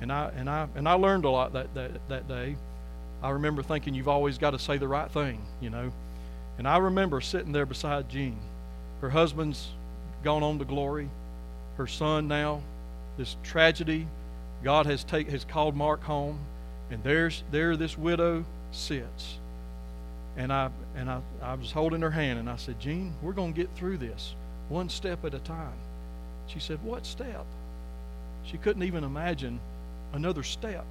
And 0.00 0.10
I, 0.12 0.30
and 0.36 0.48
I, 0.48 0.68
and 0.74 0.88
I 0.88 0.94
learned 0.94 1.24
a 1.24 1.30
lot 1.30 1.52
that, 1.52 1.74
that, 1.74 1.90
that 2.08 2.28
day. 2.28 2.56
I 3.22 3.30
remember 3.30 3.62
thinking, 3.62 3.94
you've 3.94 4.08
always 4.08 4.38
got 4.38 4.50
to 4.50 4.58
say 4.58 4.76
the 4.78 4.88
right 4.88 5.10
thing, 5.10 5.40
you 5.60 5.70
know. 5.70 5.92
And 6.58 6.68
I 6.68 6.78
remember 6.78 7.20
sitting 7.20 7.52
there 7.52 7.66
beside 7.66 8.08
Jean. 8.08 8.38
Her 9.00 9.10
husband's 9.10 9.68
gone 10.22 10.42
on 10.42 10.58
to 10.58 10.64
glory. 10.64 11.08
Her 11.76 11.86
son 11.86 12.28
now, 12.28 12.62
this 13.16 13.36
tragedy, 13.42 14.06
God 14.62 14.86
has, 14.86 15.04
take, 15.04 15.28
has 15.30 15.44
called 15.44 15.74
Mark 15.74 16.02
home. 16.02 16.38
And 16.90 17.02
there's, 17.02 17.42
there 17.50 17.76
this 17.76 17.98
widow 17.98 18.44
sits 18.70 19.38
and 20.36 20.52
I 20.52 20.70
and 20.96 21.10
I, 21.10 21.20
I 21.42 21.54
was 21.54 21.70
holding 21.70 22.00
her 22.00 22.10
hand 22.10 22.38
and 22.38 22.50
I 22.50 22.56
said, 22.56 22.80
Jean, 22.80 23.14
we're 23.22 23.32
going 23.32 23.54
to 23.54 23.60
get 23.60 23.74
through 23.74 23.98
this 23.98 24.34
one 24.68 24.88
step 24.88 25.24
at 25.24 25.34
a 25.34 25.38
time. 25.40 25.74
She 26.46 26.60
said, 26.60 26.82
What 26.82 27.06
step? 27.06 27.44
She 28.44 28.58
couldn't 28.58 28.82
even 28.82 29.04
imagine 29.04 29.58
another 30.12 30.42
step. 30.42 30.84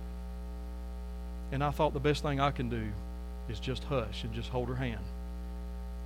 And 1.51 1.63
I 1.63 1.71
thought 1.71 1.93
the 1.93 1.99
best 1.99 2.23
thing 2.23 2.39
I 2.39 2.51
can 2.51 2.69
do 2.69 2.83
is 3.49 3.59
just 3.59 3.83
hush 3.83 4.23
and 4.23 4.33
just 4.33 4.49
hold 4.49 4.69
her 4.69 4.75
hand. 4.75 5.03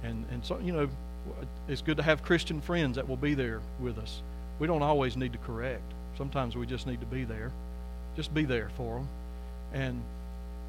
And 0.04 0.26
and 0.32 0.46
so 0.46 0.60
you 0.60 0.74
know, 0.74 0.90
it's 1.68 1.82
good 1.82 1.98
to 1.98 2.04
have 2.04 2.24
Christian 2.24 2.62
friends 2.62 2.96
that 2.96 3.08
will 3.08 3.18
be 3.18 3.34
there 3.34 3.62
with 3.80 3.98
us. 3.98 4.22
We 4.60 4.68
don't 4.68 4.82
always 4.82 5.16
need 5.16 5.34
to 5.34 5.40
correct. 5.40 5.84
Sometimes 6.18 6.56
we 6.56 6.66
just 6.66 6.88
need 6.88 7.00
to 7.00 7.06
be 7.06 7.24
there. 7.24 7.52
Just 8.16 8.34
be 8.34 8.44
there 8.46 8.70
for 8.76 8.96
them. 8.96 9.08
And 9.74 10.02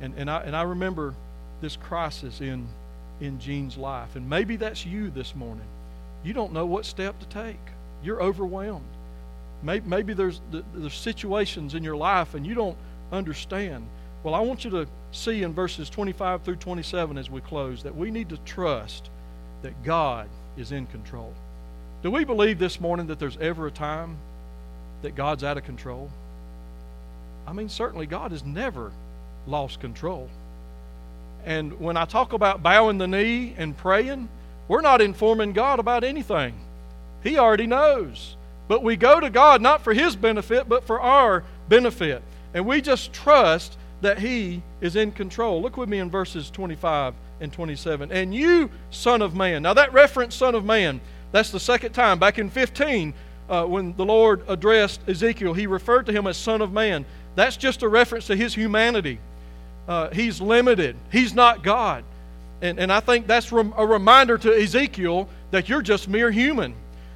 and 0.00 0.14
and 0.16 0.30
I 0.30 0.40
and 0.42 0.54
I 0.54 0.62
remember 0.62 1.14
this 1.60 1.76
crisis 1.76 2.40
in 2.40 2.68
in 3.20 3.40
Jean's 3.40 3.76
life. 3.76 4.14
And 4.16 4.28
maybe 4.28 4.56
that's 4.56 4.86
you 4.86 5.10
this 5.10 5.34
morning. 5.34 5.66
You 6.22 6.32
don't 6.32 6.52
know 6.52 6.66
what 6.66 6.84
step 6.84 7.18
to 7.20 7.26
take. 7.26 7.58
You're 8.02 8.22
overwhelmed. 8.22 8.84
Maybe, 9.62 9.88
maybe 9.88 10.12
there's 10.12 10.40
there's 10.50 10.94
situations 10.94 11.74
in 11.74 11.82
your 11.82 11.96
life 11.96 12.34
and 12.34 12.46
you 12.46 12.54
don't 12.54 12.76
understand. 13.10 13.86
Well, 14.22 14.34
I 14.34 14.40
want 14.40 14.64
you 14.64 14.70
to 14.70 14.86
see 15.12 15.42
in 15.42 15.52
verses 15.52 15.90
25 15.90 16.42
through 16.42 16.56
27 16.56 17.18
as 17.18 17.30
we 17.30 17.40
close 17.40 17.82
that 17.82 17.96
we 17.96 18.10
need 18.10 18.28
to 18.28 18.36
trust 18.38 19.10
that 19.62 19.82
God 19.82 20.28
is 20.56 20.72
in 20.72 20.86
control. 20.86 21.32
Do 22.02 22.10
we 22.10 22.24
believe 22.24 22.58
this 22.58 22.80
morning 22.80 23.08
that 23.08 23.18
there's 23.18 23.36
ever 23.38 23.66
a 23.66 23.70
time 23.70 24.16
that 25.02 25.14
God's 25.14 25.42
out 25.42 25.56
of 25.56 25.64
control? 25.64 26.10
I 27.46 27.52
mean, 27.52 27.68
certainly 27.68 28.06
God 28.06 28.30
has 28.30 28.44
never 28.44 28.92
lost 29.46 29.80
control. 29.80 30.28
And 31.44 31.80
when 31.80 31.96
I 31.96 32.04
talk 32.04 32.32
about 32.32 32.62
bowing 32.62 32.98
the 32.98 33.08
knee 33.08 33.54
and 33.56 33.76
praying, 33.76 34.28
we're 34.68 34.82
not 34.82 35.00
informing 35.00 35.52
God 35.52 35.78
about 35.80 36.04
anything. 36.04 36.54
He 37.22 37.38
already 37.38 37.66
knows. 37.66 38.36
But 38.68 38.82
we 38.82 38.96
go 38.96 39.18
to 39.18 39.30
God 39.30 39.62
not 39.62 39.82
for 39.82 39.94
His 39.94 40.14
benefit, 40.14 40.68
but 40.68 40.84
for 40.84 41.00
our 41.00 41.44
benefit. 41.68 42.22
And 42.54 42.66
we 42.66 42.80
just 42.80 43.12
trust 43.12 43.76
that 44.00 44.18
He 44.18 44.62
is 44.80 44.96
in 44.96 45.12
control. 45.12 45.62
Look 45.62 45.76
with 45.76 45.88
me 45.88 45.98
in 45.98 46.10
verses 46.10 46.50
25 46.50 47.14
and 47.40 47.52
27. 47.52 48.12
And 48.12 48.34
you, 48.34 48.70
Son 48.90 49.22
of 49.22 49.34
Man. 49.34 49.62
Now, 49.62 49.74
that 49.74 49.92
reference, 49.92 50.34
Son 50.34 50.54
of 50.54 50.64
Man, 50.64 51.00
that's 51.32 51.50
the 51.50 51.60
second 51.60 51.92
time. 51.92 52.18
Back 52.18 52.38
in 52.38 52.50
15, 52.50 53.14
uh, 53.48 53.64
when 53.64 53.96
the 53.96 54.04
Lord 54.04 54.42
addressed 54.46 55.00
Ezekiel, 55.08 55.54
He 55.54 55.66
referred 55.66 56.06
to 56.06 56.12
him 56.12 56.26
as 56.26 56.36
Son 56.36 56.60
of 56.60 56.72
Man. 56.72 57.04
That's 57.34 57.56
just 57.56 57.82
a 57.82 57.88
reference 57.88 58.26
to 58.26 58.36
His 58.36 58.54
humanity. 58.54 59.18
Uh, 59.86 60.10
he's 60.10 60.38
limited, 60.38 60.96
He's 61.10 61.32
not 61.32 61.62
God. 61.62 62.04
And, 62.60 62.78
and 62.78 62.92
I 62.92 63.00
think 63.00 63.26
that's 63.26 63.52
a 63.52 63.56
reminder 63.56 64.36
to 64.36 64.52
Ezekiel 64.52 65.28
that 65.52 65.68
you're 65.68 65.80
just 65.80 66.08
mere 66.08 66.30
human. 66.30 66.74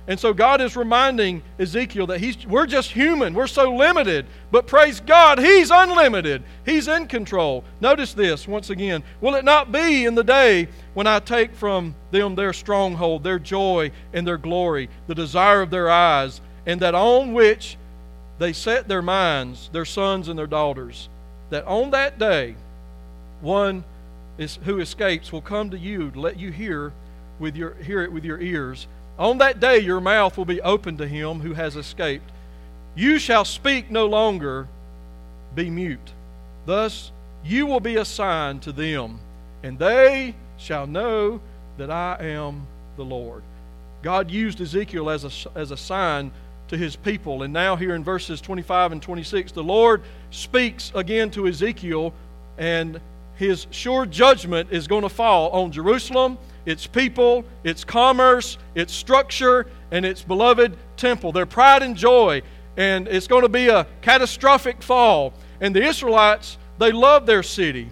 And 0.08 0.18
so 0.18 0.34
God 0.34 0.60
is 0.60 0.76
reminding 0.76 1.42
Ezekiel 1.60 2.08
that 2.08 2.20
he's, 2.20 2.44
we're 2.46 2.66
just 2.66 2.90
human. 2.90 3.34
We're 3.34 3.46
so 3.46 3.72
limited. 3.72 4.26
But 4.50 4.66
praise 4.66 5.00
God, 5.00 5.38
He's 5.38 5.70
unlimited. 5.70 6.42
He's 6.66 6.88
in 6.88 7.06
control. 7.06 7.62
Notice 7.80 8.12
this 8.12 8.48
once 8.48 8.70
again. 8.70 9.04
Will 9.20 9.36
it 9.36 9.44
not 9.44 9.70
be 9.70 10.04
in 10.04 10.16
the 10.16 10.24
day 10.24 10.68
when 10.94 11.06
I 11.06 11.20
take 11.20 11.54
from 11.54 11.94
them 12.10 12.34
their 12.34 12.52
stronghold, 12.52 13.22
their 13.22 13.38
joy, 13.38 13.92
and 14.12 14.26
their 14.26 14.38
glory, 14.38 14.88
the 15.06 15.14
desire 15.14 15.62
of 15.62 15.70
their 15.70 15.88
eyes, 15.88 16.40
and 16.66 16.80
that 16.80 16.96
on 16.96 17.32
which 17.32 17.76
they 18.38 18.52
set 18.52 18.88
their 18.88 19.02
minds, 19.02 19.70
their 19.72 19.84
sons 19.84 20.28
and 20.28 20.36
their 20.36 20.48
daughters, 20.48 21.08
that 21.50 21.64
on 21.64 21.92
that 21.92 22.18
day 22.18 22.56
one 23.40 23.84
is, 24.36 24.58
who 24.64 24.80
escapes 24.80 25.32
will 25.32 25.40
come 25.40 25.70
to 25.70 25.78
you 25.78 26.10
to 26.10 26.20
let 26.20 26.40
you 26.40 26.50
hear, 26.50 26.92
with 27.38 27.56
your, 27.56 27.74
hear 27.74 28.02
it 28.02 28.12
with 28.12 28.24
your 28.24 28.40
ears 28.40 28.88
on 29.18 29.38
that 29.38 29.60
day, 29.60 29.78
your 29.78 30.00
mouth 30.00 30.36
will 30.36 30.44
be 30.44 30.60
open 30.62 30.96
to 30.96 31.06
him 31.06 31.40
who 31.40 31.52
has 31.54 31.76
escaped. 31.76 32.30
You 32.94 33.18
shall 33.18 33.44
speak 33.44 33.90
no 33.90 34.06
longer, 34.06 34.68
be 35.54 35.70
mute. 35.70 36.12
Thus, 36.66 37.12
you 37.44 37.66
will 37.66 37.80
be 37.80 37.96
a 37.96 38.04
sign 38.04 38.60
to 38.60 38.72
them, 38.72 39.18
and 39.62 39.78
they 39.78 40.34
shall 40.56 40.86
know 40.86 41.40
that 41.76 41.90
I 41.90 42.16
am 42.20 42.66
the 42.96 43.04
Lord. 43.04 43.42
God 44.02 44.30
used 44.30 44.60
Ezekiel 44.60 45.10
as 45.10 45.24
a, 45.24 45.58
as 45.58 45.70
a 45.70 45.76
sign 45.76 46.32
to 46.68 46.76
his 46.76 46.96
people. 46.96 47.42
And 47.42 47.52
now, 47.52 47.76
here 47.76 47.94
in 47.94 48.02
verses 48.04 48.40
25 48.40 48.92
and 48.92 49.02
26, 49.02 49.52
the 49.52 49.62
Lord 49.62 50.02
speaks 50.30 50.92
again 50.94 51.30
to 51.32 51.46
Ezekiel, 51.46 52.12
and 52.58 53.00
his 53.36 53.66
sure 53.70 54.06
judgment 54.06 54.70
is 54.70 54.86
going 54.86 55.02
to 55.02 55.08
fall 55.08 55.50
on 55.50 55.72
Jerusalem 55.72 56.38
its 56.64 56.86
people, 56.86 57.44
its 57.64 57.84
commerce, 57.84 58.58
its 58.74 58.92
structure, 58.92 59.66
and 59.90 60.04
its 60.04 60.22
beloved 60.22 60.76
temple, 60.96 61.32
their 61.32 61.46
pride 61.46 61.82
and 61.82 61.96
joy. 61.96 62.42
And 62.76 63.08
it's 63.08 63.26
going 63.26 63.42
to 63.42 63.48
be 63.48 63.68
a 63.68 63.86
catastrophic 64.00 64.82
fall. 64.82 65.34
And 65.60 65.74
the 65.74 65.82
Israelites, 65.82 66.56
they 66.78 66.92
loved 66.92 67.26
their 67.26 67.42
city. 67.42 67.88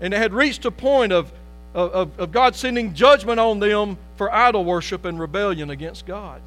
And 0.00 0.12
they 0.12 0.18
had 0.18 0.32
reached 0.32 0.64
a 0.64 0.70
point 0.70 1.12
of, 1.12 1.32
of, 1.74 2.18
of 2.18 2.32
God 2.32 2.56
sending 2.56 2.94
judgment 2.94 3.38
on 3.38 3.60
them 3.60 3.96
for 4.16 4.32
idol 4.32 4.64
worship 4.64 5.04
and 5.04 5.18
rebellion 5.20 5.70
against 5.70 6.06
God. 6.06 6.42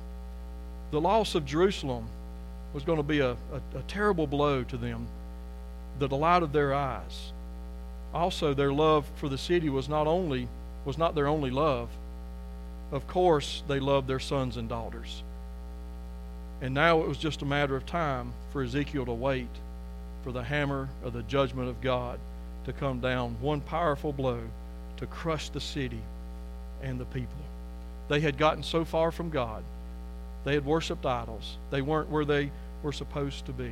The 0.91 1.00
loss 1.00 1.36
of 1.36 1.46
Jerusalem 1.46 2.06
was 2.74 2.84
going 2.84 2.98
to 2.98 3.04
be 3.04 3.20
a, 3.20 3.32
a, 3.32 3.78
a 3.78 3.82
terrible 3.88 4.28
blow 4.28 4.64
to 4.64 4.78
them, 4.78 5.08
the 6.00 6.08
delight 6.08 6.43
of 6.43 6.52
their 6.52 6.74
eyes. 6.74 7.32
Also, 8.14 8.54
their 8.54 8.74
love 8.74 9.06
for 9.16 9.30
the 9.30 9.38
city 9.38 9.70
was 9.70 9.88
not 9.88 10.08
only 10.08 10.48
was 10.86 10.97
not 10.97 11.15
their 11.15 11.27
only 11.27 11.49
love. 11.49 11.89
Of 12.91 13.07
course, 13.07 13.63
they 13.67 13.79
loved 13.79 14.07
their 14.07 14.19
sons 14.19 14.57
and 14.57 14.69
daughters. 14.69 15.23
And 16.61 16.73
now 16.73 17.01
it 17.01 17.07
was 17.07 17.17
just 17.17 17.41
a 17.41 17.45
matter 17.45 17.75
of 17.75 17.86
time 17.86 18.31
for 18.53 18.63
Ezekiel 18.63 19.05
to 19.05 19.13
wait 19.13 19.49
for 20.23 20.31
the 20.31 20.43
hammer 20.43 20.88
of 21.03 21.13
the 21.13 21.23
judgment 21.23 21.67
of 21.67 21.81
God 21.81 22.19
to 22.65 22.73
come 22.73 22.99
down, 22.99 23.36
one 23.41 23.61
powerful 23.61 24.13
blow 24.13 24.39
to 24.97 25.05
crush 25.07 25.49
the 25.49 25.59
city 25.59 25.99
and 26.81 26.99
the 26.99 27.05
people. 27.05 27.36
They 28.07 28.19
had 28.19 28.38
gotten 28.38 28.63
so 28.63 28.86
far 28.86 29.11
from 29.11 29.29
God. 29.29 29.63
They 30.43 30.53
had 30.53 30.65
worshiped 30.65 31.05
idols. 31.05 31.57
They 31.71 31.81
weren't 31.81 32.09
where 32.09 32.25
they 32.25 32.51
were 32.83 32.93
supposed 32.93 33.45
to 33.47 33.51
be. 33.51 33.71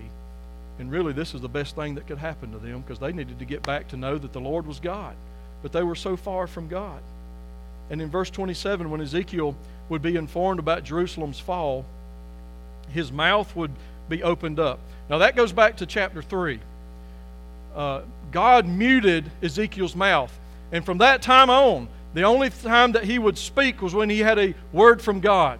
And 0.79 0.91
really, 0.91 1.13
this 1.13 1.35
is 1.35 1.41
the 1.41 1.47
best 1.47 1.75
thing 1.75 1.95
that 1.95 2.07
could 2.07 2.17
happen 2.17 2.51
to 2.51 2.57
them 2.57 2.81
because 2.81 2.99
they 2.99 3.13
needed 3.13 3.37
to 3.39 3.45
get 3.45 3.61
back 3.63 3.87
to 3.89 3.97
know 3.97 4.17
that 4.17 4.33
the 4.33 4.41
Lord 4.41 4.65
was 4.65 4.79
God 4.79 5.15
but 5.63 5.71
they 5.71 5.81
were 5.81 5.95
so 5.95 6.15
far 6.15 6.45
from 6.45 6.67
God. 6.67 7.01
And 7.89 8.01
in 8.01 8.11
verse 8.11 8.29
27, 8.29 8.91
when 8.91 9.01
Ezekiel 9.01 9.55
would 9.89 10.03
be 10.03 10.15
informed 10.15 10.59
about 10.59 10.83
Jerusalem's 10.83 11.39
fall, 11.39 11.85
his 12.89 13.11
mouth 13.11 13.55
would 13.55 13.71
be 14.09 14.21
opened 14.21 14.59
up. 14.59 14.79
Now, 15.09 15.17
that 15.19 15.35
goes 15.35 15.51
back 15.51 15.77
to 15.77 15.85
chapter 15.85 16.21
3. 16.21 16.59
Uh, 17.75 18.01
God 18.31 18.67
muted 18.67 19.29
Ezekiel's 19.41 19.95
mouth. 19.95 20.37
And 20.71 20.85
from 20.85 20.99
that 20.99 21.21
time 21.21 21.49
on, 21.49 21.87
the 22.13 22.23
only 22.23 22.49
time 22.49 22.91
that 22.91 23.05
he 23.05 23.17
would 23.17 23.37
speak 23.37 23.81
was 23.81 23.93
when 23.93 24.09
he 24.09 24.19
had 24.19 24.37
a 24.37 24.53
word 24.71 25.01
from 25.01 25.19
God 25.19 25.59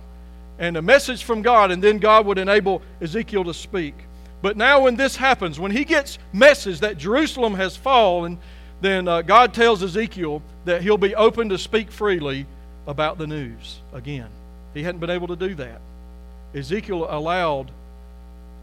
and 0.60 0.78
a 0.78 0.82
message 0.82 1.24
from 1.24 1.42
God, 1.42 1.72
and 1.72 1.84
then 1.84 1.98
God 1.98 2.26
would 2.26 2.38
enable 2.38 2.82
Ezekiel 3.02 3.44
to 3.46 3.54
speak. 3.54 3.96
But 4.42 4.58
now, 4.58 4.82
when 4.82 4.96
this 4.96 5.16
happens, 5.16 5.60
when 5.60 5.72
he 5.72 5.86
gets 5.86 6.20
message 6.32 6.82
that 6.82 6.98
Jerusalem 6.98 7.56
has 7.56 7.76
fallen, 7.76 8.38
then 8.84 9.08
uh, 9.08 9.22
God 9.22 9.54
tells 9.54 9.82
Ezekiel 9.82 10.42
that 10.66 10.82
he'll 10.82 10.98
be 10.98 11.16
open 11.16 11.50
to 11.50 11.58
speak 11.58 11.92
freely 11.92 12.46
about 12.88 13.18
the 13.18 13.28
news 13.28 13.80
again. 13.94 14.28
He 14.74 14.84
hadn't 14.84 15.00
been 15.00 15.10
able 15.10 15.28
to 15.28 15.36
do 15.36 15.56
that. 15.56 15.82
Ezekiel 16.54 17.08
allowed 17.10 17.72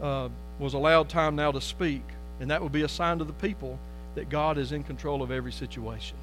uh, 0.01 0.29
was 0.59 0.73
allowed 0.73 1.09
time 1.09 1.35
now 1.35 1.51
to 1.51 1.61
speak, 1.61 2.03
and 2.39 2.51
that 2.51 2.61
would 2.61 2.71
be 2.71 2.83
a 2.83 2.87
sign 2.87 3.17
to 3.19 3.23
the 3.23 3.33
people 3.33 3.79
that 4.15 4.29
God 4.29 4.57
is 4.57 4.71
in 4.71 4.83
control 4.83 5.21
of 5.21 5.31
every 5.31 5.51
situation. 5.51 6.17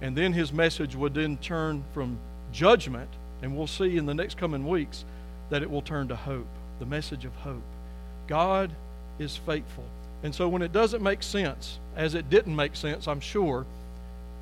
And 0.00 0.16
then 0.16 0.32
his 0.32 0.52
message 0.52 0.96
would 0.96 1.14
then 1.14 1.36
turn 1.38 1.84
from 1.94 2.18
judgment, 2.52 3.08
and 3.40 3.56
we'll 3.56 3.66
see 3.66 3.96
in 3.96 4.06
the 4.06 4.14
next 4.14 4.36
coming 4.36 4.66
weeks 4.66 5.04
that 5.50 5.62
it 5.62 5.70
will 5.70 5.82
turn 5.82 6.08
to 6.08 6.16
hope, 6.16 6.46
the 6.78 6.86
message 6.86 7.24
of 7.24 7.34
hope. 7.36 7.62
God 8.26 8.70
is 9.18 9.36
faithful. 9.36 9.84
And 10.22 10.34
so 10.34 10.48
when 10.48 10.62
it 10.62 10.72
doesn't 10.72 11.02
make 11.02 11.22
sense, 11.22 11.78
as 11.96 12.14
it 12.14 12.30
didn't 12.30 12.54
make 12.54 12.76
sense, 12.76 13.08
I'm 13.08 13.20
sure, 13.20 13.66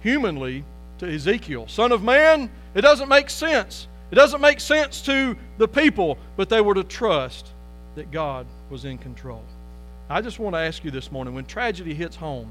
humanly 0.01 0.65
to 0.99 1.07
Ezekiel, 1.07 1.67
son 1.69 1.93
of 1.93 2.03
man, 2.03 2.51
it 2.75 2.83
doesn't 2.83 3.09
make 3.09 3.31
sense. 3.31 3.87
It 4.11 4.15
doesn't 4.17 4.41
make 4.41 4.61
sense 4.61 5.03
to 5.03 5.37
the 5.57 5.69
people, 5.69 6.19
but 6.37 6.49
they 6.49 6.61
were 6.61 6.75
to 6.75 6.85
trust 6.85 7.47
that 7.95 8.11
God 8.11 8.47
was 8.69 8.85
in 8.85 8.99
control. 8.99 9.43
I 10.09 10.21
just 10.21 10.39
want 10.39 10.55
to 10.55 10.61
ask 10.61 10.85
you 10.85 10.91
this 10.91 11.13
morning 11.13 11.35
when 11.35 11.47
tragedy 11.47 11.95
hits 11.95 12.17
home, 12.17 12.51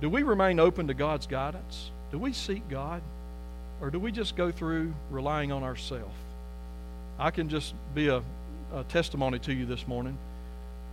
do 0.00 0.08
we 0.08 0.22
remain 0.22 0.58
open 0.58 0.88
to 0.88 0.94
God's 0.94 1.26
guidance? 1.26 1.90
Do 2.10 2.18
we 2.18 2.32
seek 2.32 2.68
God? 2.68 3.02
Or 3.80 3.90
do 3.90 3.98
we 3.98 4.12
just 4.12 4.36
go 4.36 4.50
through 4.50 4.92
relying 5.10 5.52
on 5.52 5.62
ourselves? 5.62 6.14
I 7.18 7.30
can 7.30 7.48
just 7.48 7.74
be 7.94 8.08
a, 8.08 8.22
a 8.74 8.84
testimony 8.84 9.38
to 9.40 9.52
you 9.52 9.66
this 9.66 9.86
morning. 9.86 10.18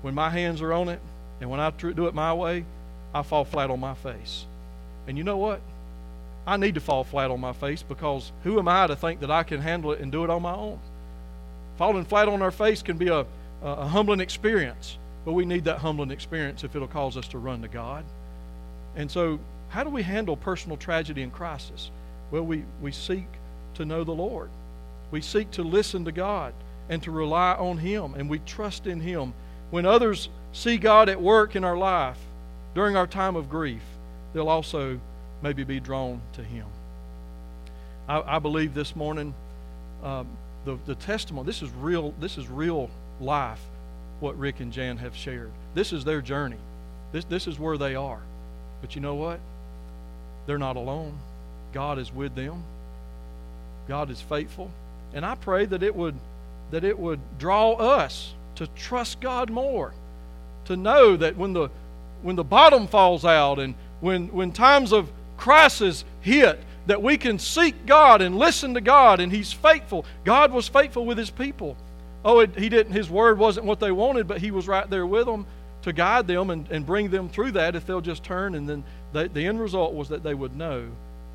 When 0.01 0.13
my 0.13 0.29
hands 0.29 0.61
are 0.61 0.73
on 0.73 0.89
it, 0.89 0.99
and 1.41 1.49
when 1.49 1.59
I 1.59 1.69
do 1.69 2.07
it 2.07 2.13
my 2.13 2.33
way, 2.33 2.65
I 3.13 3.23
fall 3.23 3.45
flat 3.45 3.69
on 3.69 3.79
my 3.79 3.93
face. 3.93 4.45
And 5.07 5.17
you 5.17 5.23
know 5.23 5.37
what? 5.37 5.61
I 6.45 6.57
need 6.57 6.75
to 6.75 6.81
fall 6.81 7.03
flat 7.03 7.29
on 7.29 7.39
my 7.39 7.53
face 7.53 7.83
because 7.83 8.31
who 8.43 8.57
am 8.57 8.67
I 8.67 8.87
to 8.87 8.95
think 8.95 9.19
that 9.19 9.31
I 9.31 9.43
can 9.43 9.59
handle 9.59 9.91
it 9.91 9.99
and 9.99 10.11
do 10.11 10.23
it 10.23 10.29
on 10.29 10.41
my 10.41 10.53
own? 10.53 10.79
Falling 11.77 12.05
flat 12.05 12.29
on 12.29 12.41
our 12.41 12.51
face 12.51 12.81
can 12.81 12.97
be 12.97 13.09
a, 13.09 13.25
a 13.61 13.87
humbling 13.87 14.19
experience, 14.19 14.97
but 15.25 15.33
we 15.33 15.45
need 15.45 15.65
that 15.65 15.79
humbling 15.79 16.11
experience 16.11 16.63
if 16.63 16.75
it'll 16.75 16.87
cause 16.87 17.17
us 17.17 17.27
to 17.29 17.37
run 17.37 17.61
to 17.61 17.67
God. 17.67 18.05
And 18.95 19.11
so, 19.11 19.39
how 19.69 19.83
do 19.83 19.89
we 19.89 20.01
handle 20.01 20.37
personal 20.37 20.77
tragedy 20.77 21.21
and 21.21 21.31
crisis? 21.31 21.91
Well, 22.31 22.43
we, 22.43 22.63
we 22.81 22.91
seek 22.91 23.27
to 23.75 23.85
know 23.85 24.03
the 24.03 24.13
Lord. 24.13 24.49
We 25.11 25.21
seek 25.21 25.51
to 25.51 25.63
listen 25.63 26.05
to 26.05 26.11
God 26.11 26.53
and 26.89 27.03
to 27.03 27.11
rely 27.11 27.53
on 27.53 27.77
Him, 27.77 28.13
and 28.15 28.29
we 28.29 28.39
trust 28.39 28.87
in 28.87 29.01
Him 29.01 29.33
when 29.69 29.85
others 29.85 30.29
see 30.53 30.77
God 30.77 31.09
at 31.09 31.21
work 31.21 31.55
in 31.55 31.63
our 31.63 31.77
life 31.77 32.17
during 32.73 32.95
our 32.95 33.07
time 33.07 33.35
of 33.35 33.49
grief, 33.49 33.81
they'll 34.33 34.49
also 34.49 34.99
maybe 35.41 35.63
be 35.63 35.79
drawn 35.79 36.21
to 36.33 36.43
Him. 36.43 36.65
I, 38.07 38.37
I 38.37 38.39
believe 38.39 38.73
this 38.73 38.95
morning 38.95 39.33
um, 40.03 40.27
the, 40.65 40.77
the 40.85 40.95
testimony, 40.95 41.45
this 41.45 41.61
is 41.61 41.69
real, 41.71 42.13
this 42.19 42.37
is 42.37 42.47
real 42.47 42.89
life, 43.19 43.61
what 44.19 44.37
Rick 44.37 44.59
and 44.59 44.71
Jan 44.71 44.97
have 44.97 45.15
shared. 45.15 45.51
This 45.73 45.93
is 45.93 46.03
their 46.03 46.21
journey. 46.21 46.57
This, 47.11 47.25
this 47.25 47.47
is 47.47 47.59
where 47.59 47.77
they 47.77 47.95
are. 47.95 48.21
But 48.81 48.95
you 48.95 49.01
know 49.01 49.15
what? 49.15 49.39
They're 50.45 50.57
not 50.57 50.75
alone. 50.75 51.17
God 51.73 51.99
is 51.99 52.13
with 52.13 52.35
them. 52.35 52.63
God 53.87 54.09
is 54.09 54.21
faithful. 54.21 54.71
And 55.13 55.25
I 55.25 55.35
pray 55.35 55.65
that 55.65 55.83
it 55.83 55.95
would 55.95 56.15
that 56.71 56.83
it 56.83 56.99
would 56.99 57.19
draw 57.39 57.73
us 57.73 58.33
to 58.57 58.67
trust 58.75 59.19
God 59.19 59.49
more, 59.49 59.93
to 60.65 60.75
know 60.75 61.17
that 61.17 61.37
when 61.37 61.53
the 61.53 61.69
when 62.21 62.35
the 62.35 62.43
bottom 62.43 62.87
falls 62.87 63.25
out 63.25 63.59
and 63.59 63.75
when 64.01 64.27
when 64.27 64.51
times 64.51 64.91
of 64.91 65.09
crisis 65.37 66.03
hit, 66.21 66.59
that 66.87 67.01
we 67.01 67.17
can 67.17 67.39
seek 67.39 67.85
God 67.85 68.21
and 68.21 68.37
listen 68.37 68.73
to 68.73 68.81
God, 68.81 69.19
and 69.19 69.31
He's 69.31 69.53
faithful. 69.53 70.05
God 70.23 70.51
was 70.51 70.67
faithful 70.67 71.05
with 71.05 71.17
His 71.17 71.29
people 71.29 71.77
oh, 72.27 72.39
it, 72.39 72.57
he 72.57 72.67
didn't, 72.67 72.91
his 72.91 73.09
word 73.09 73.39
wasn't 73.39 73.65
what 73.65 73.79
they 73.79 73.91
wanted, 73.91 74.27
but 74.27 74.39
he 74.39 74.51
was 74.51 74.67
right 74.67 74.89
there 74.89 75.07
with 75.07 75.25
them 75.25 75.45
to 75.83 75.93
guide 75.93 76.27
them 76.27 76.49
and, 76.49 76.69
and 76.69 76.85
bring 76.85 77.09
them 77.09 77.29
through 77.29 77.51
that 77.51 77.73
if 77.73 77.85
they'll 77.85 78.01
just 78.01 78.23
turn. 78.23 78.53
And 78.55 78.67
then 78.67 78.83
they, 79.13 79.27
the 79.29 79.45
end 79.45 79.61
result 79.61 79.93
was 79.93 80.09
that 80.09 80.23
they 80.23 80.33
would 80.33 80.55
know 80.55 80.89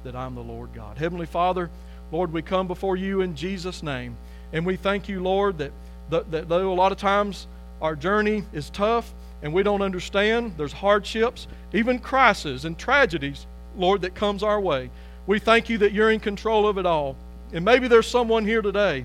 that 0.04 0.14
I'm 0.14 0.34
the 0.34 0.42
Lord 0.42 0.74
God. 0.74 0.98
Heavenly 0.98 1.26
Father, 1.26 1.70
Lord, 2.12 2.30
we 2.30 2.42
come 2.42 2.66
before 2.66 2.96
you 2.96 3.22
in 3.22 3.34
Jesus' 3.34 3.82
name. 3.82 4.16
And 4.52 4.66
we 4.66 4.76
thank 4.76 5.08
you, 5.08 5.22
Lord, 5.22 5.58
that 5.58 5.72
though 6.20 6.72
a 6.72 6.74
lot 6.74 6.92
of 6.92 6.98
times 6.98 7.46
our 7.80 7.96
journey 7.96 8.44
is 8.52 8.70
tough 8.70 9.12
and 9.42 9.52
we 9.52 9.62
don't 9.62 9.82
understand, 9.82 10.54
there's 10.56 10.72
hardships, 10.72 11.48
even 11.72 11.98
crises 11.98 12.64
and 12.64 12.78
tragedies, 12.78 13.46
Lord, 13.76 14.02
that 14.02 14.14
comes 14.14 14.42
our 14.42 14.60
way. 14.60 14.90
We 15.26 15.38
thank 15.38 15.68
you 15.68 15.78
that 15.78 15.92
you're 15.92 16.10
in 16.10 16.20
control 16.20 16.68
of 16.68 16.78
it 16.78 16.86
all. 16.86 17.16
And 17.52 17.64
maybe 17.64 17.88
there's 17.88 18.06
someone 18.06 18.44
here 18.44 18.62
today, 18.62 19.04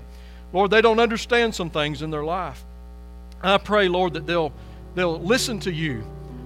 Lord, 0.52 0.70
they 0.70 0.80
don't 0.80 1.00
understand 1.00 1.54
some 1.54 1.70
things 1.70 2.02
in 2.02 2.10
their 2.10 2.24
life. 2.24 2.64
I 3.42 3.58
pray, 3.58 3.88
Lord, 3.88 4.14
that 4.14 4.26
they'll, 4.26 4.52
they'll 4.94 5.20
listen 5.20 5.60
to 5.60 5.72
you. 5.72 6.04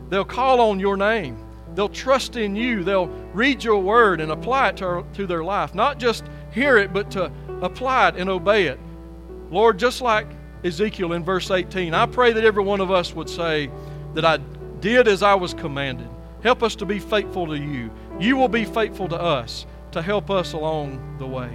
They'll 0.09 0.25
call 0.25 0.61
on 0.61 0.81
your 0.81 0.97
name. 0.97 1.39
They'll 1.75 1.89
trust 1.89 2.37
in 2.37 2.57
you. 2.57 2.85
They'll 2.85 3.07
read 3.33 3.63
your 3.63 3.81
word 3.81 4.21
and 4.21 4.33
apply 4.33 4.71
it 4.71 4.77
to, 4.79 5.05
to 5.15 5.27
their 5.27 5.45
life. 5.45 5.75
Not 5.75 5.99
just 5.99 6.25
hear 6.53 6.77
it, 6.77 6.93
but 6.93 7.11
to 7.13 7.31
apply 7.63 8.09
it 8.09 8.17
and 8.17 8.29
obey 8.29 8.67
it. 8.67 8.79
Lord, 9.51 9.79
just 9.79 10.01
like 10.01 10.27
Ezekiel 10.65 11.13
in 11.13 11.25
verse 11.25 11.51
18, 11.51 11.95
I 11.95 12.07
pray 12.07 12.33
that 12.33 12.45
every 12.45 12.63
one 12.63 12.81
of 12.81 12.91
us 12.91 13.15
would 13.15 13.29
say 13.29 13.71
that 14.15 14.25
I 14.25 14.39
did 14.81 15.09
as 15.09 15.23
I 15.23 15.35
was 15.35 15.55
commanded. 15.55 16.09
Help 16.43 16.63
us 16.63 16.75
to 16.77 16.87
be 16.87 16.99
faithful 16.99 17.47
to 17.47 17.57
you. 17.57 17.91
You 18.19 18.37
will 18.37 18.49
be 18.49 18.65
faithful 18.65 19.09
to 19.09 19.21
us 19.21 19.67
to 19.93 20.03
help 20.03 20.31
us 20.31 20.53
along 20.53 21.19
the 21.19 21.27
way. 21.27 21.51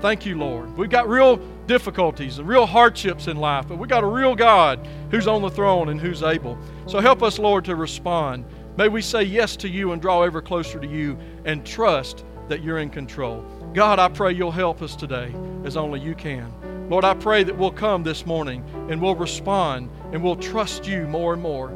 Thank 0.00 0.26
you, 0.26 0.36
Lord. 0.36 0.76
We've 0.76 0.90
got 0.90 1.08
real 1.08 1.36
difficulties 1.66 2.38
and 2.38 2.46
real 2.46 2.66
hardships 2.66 3.28
in 3.28 3.36
life, 3.36 3.66
but 3.68 3.78
we've 3.78 3.88
got 3.88 4.04
a 4.04 4.06
real 4.06 4.34
God 4.34 4.86
who's 5.10 5.26
on 5.26 5.42
the 5.42 5.50
throne 5.50 5.88
and 5.88 6.00
who's 6.00 6.22
able. 6.22 6.58
So 6.86 7.00
help 7.00 7.22
us, 7.22 7.38
Lord, 7.38 7.64
to 7.64 7.76
respond. 7.76 8.44
May 8.76 8.88
we 8.88 9.00
say 9.00 9.22
yes 9.22 9.56
to 9.56 9.68
you 9.68 9.92
and 9.92 10.02
draw 10.02 10.22
ever 10.22 10.42
closer 10.42 10.78
to 10.78 10.86
you 10.86 11.18
and 11.44 11.64
trust 11.64 12.24
that 12.48 12.62
you're 12.62 12.78
in 12.78 12.90
control. 12.90 13.44
God, 13.76 13.98
I 13.98 14.08
pray 14.08 14.32
you'll 14.32 14.52
help 14.52 14.80
us 14.80 14.96
today 14.96 15.34
as 15.66 15.76
only 15.76 16.00
you 16.00 16.14
can. 16.14 16.50
Lord, 16.88 17.04
I 17.04 17.12
pray 17.12 17.44
that 17.44 17.58
we'll 17.58 17.70
come 17.70 18.02
this 18.02 18.24
morning 18.24 18.64
and 18.88 19.02
we'll 19.02 19.14
respond 19.14 19.90
and 20.12 20.22
we'll 20.22 20.36
trust 20.36 20.88
you 20.88 21.02
more 21.02 21.34
and 21.34 21.42
more. 21.42 21.68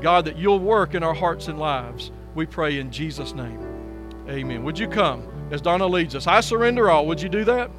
God, 0.00 0.24
that 0.24 0.36
you'll 0.36 0.58
work 0.58 0.94
in 0.94 1.04
our 1.04 1.14
hearts 1.14 1.46
and 1.46 1.56
lives. 1.56 2.10
We 2.34 2.46
pray 2.46 2.80
in 2.80 2.90
Jesus' 2.90 3.32
name. 3.32 3.60
Amen. 4.28 4.64
Would 4.64 4.76
you 4.76 4.88
come 4.88 5.22
as 5.52 5.60
Donna 5.60 5.86
leads 5.86 6.16
us? 6.16 6.26
I 6.26 6.40
surrender 6.40 6.90
all. 6.90 7.06
Would 7.06 7.22
you 7.22 7.28
do 7.28 7.44
that? 7.44 7.70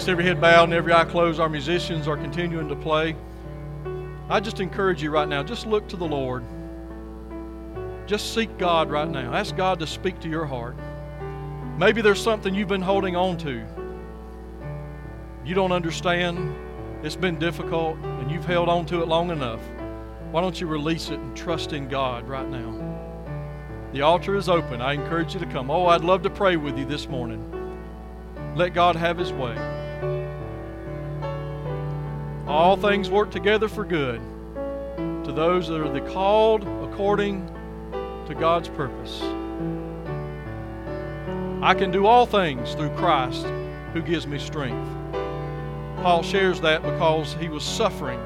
Ask 0.00 0.08
every 0.08 0.24
head 0.24 0.40
bowed 0.40 0.64
and 0.64 0.72
every 0.72 0.94
eye 0.94 1.04
closed. 1.04 1.38
Our 1.38 1.50
musicians 1.50 2.08
are 2.08 2.16
continuing 2.16 2.68
to 2.70 2.74
play. 2.74 3.14
I 4.30 4.40
just 4.40 4.58
encourage 4.58 5.02
you 5.02 5.10
right 5.10 5.28
now, 5.28 5.42
just 5.42 5.66
look 5.66 5.86
to 5.88 5.96
the 5.98 6.06
Lord. 6.06 6.42
Just 8.06 8.32
seek 8.32 8.56
God 8.56 8.90
right 8.90 9.06
now. 9.06 9.34
Ask 9.34 9.56
God 9.56 9.78
to 9.80 9.86
speak 9.86 10.18
to 10.20 10.28
your 10.30 10.46
heart. 10.46 10.74
Maybe 11.76 12.00
there's 12.00 12.22
something 12.22 12.54
you've 12.54 12.66
been 12.66 12.80
holding 12.80 13.14
on 13.14 13.36
to. 13.38 13.62
You 15.44 15.54
don't 15.54 15.70
understand. 15.70 16.56
It's 17.02 17.14
been 17.14 17.38
difficult, 17.38 17.98
and 17.98 18.30
you've 18.30 18.46
held 18.46 18.70
on 18.70 18.86
to 18.86 19.02
it 19.02 19.06
long 19.06 19.30
enough. 19.30 19.60
Why 20.30 20.40
don't 20.40 20.58
you 20.58 20.66
release 20.66 21.10
it 21.10 21.18
and 21.18 21.36
trust 21.36 21.74
in 21.74 21.88
God 21.88 22.26
right 22.26 22.48
now? 22.48 22.72
The 23.92 24.00
altar 24.00 24.34
is 24.34 24.48
open. 24.48 24.80
I 24.80 24.94
encourage 24.94 25.34
you 25.34 25.40
to 25.40 25.46
come. 25.46 25.70
Oh, 25.70 25.88
I'd 25.88 26.04
love 26.04 26.22
to 26.22 26.30
pray 26.30 26.56
with 26.56 26.78
you 26.78 26.86
this 26.86 27.06
morning. 27.06 27.44
Let 28.56 28.72
God 28.72 28.96
have 28.96 29.18
His 29.18 29.30
way. 29.30 29.79
All 32.50 32.76
things 32.76 33.08
work 33.08 33.30
together 33.30 33.68
for 33.68 33.84
good 33.84 34.20
to 35.24 35.30
those 35.32 35.68
that 35.68 35.80
are 35.80 35.88
the 35.88 36.00
called 36.00 36.64
according 36.82 37.46
to 38.26 38.34
God's 38.34 38.68
purpose. 38.68 39.22
I 41.62 41.74
can 41.74 41.92
do 41.92 42.06
all 42.06 42.26
things 42.26 42.74
through 42.74 42.90
Christ 42.96 43.46
who 43.92 44.02
gives 44.02 44.26
me 44.26 44.36
strength. 44.40 44.84
Paul 46.02 46.24
shares 46.24 46.60
that 46.62 46.82
because 46.82 47.34
he 47.34 47.48
was 47.48 47.62
suffering, 47.62 48.20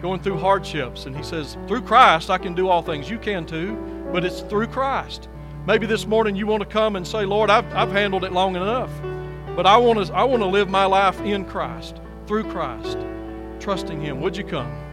going 0.00 0.22
through 0.22 0.38
hardships, 0.38 1.04
and 1.04 1.14
he 1.14 1.22
says, 1.22 1.58
Through 1.68 1.82
Christ 1.82 2.30
I 2.30 2.38
can 2.38 2.54
do 2.54 2.70
all 2.70 2.80
things. 2.80 3.10
You 3.10 3.18
can 3.18 3.44
too, 3.44 3.76
but 4.10 4.24
it's 4.24 4.40
through 4.40 4.68
Christ. 4.68 5.28
Maybe 5.66 5.84
this 5.86 6.06
morning 6.06 6.34
you 6.34 6.46
want 6.46 6.62
to 6.62 6.68
come 6.68 6.96
and 6.96 7.06
say, 7.06 7.26
Lord, 7.26 7.50
I've, 7.50 7.70
I've 7.74 7.92
handled 7.92 8.24
it 8.24 8.32
long 8.32 8.56
enough, 8.56 8.90
but 9.54 9.66
I 9.66 9.76
want 9.76 10.06
to, 10.06 10.14
I 10.14 10.24
want 10.24 10.42
to 10.42 10.48
live 10.48 10.70
my 10.70 10.86
life 10.86 11.20
in 11.20 11.44
Christ, 11.44 12.00
through 12.26 12.44
Christ, 12.44 12.96
trusting 13.64 14.02
Him. 14.02 14.20
Would 14.20 14.36
you 14.36 14.44
come? 14.44 14.83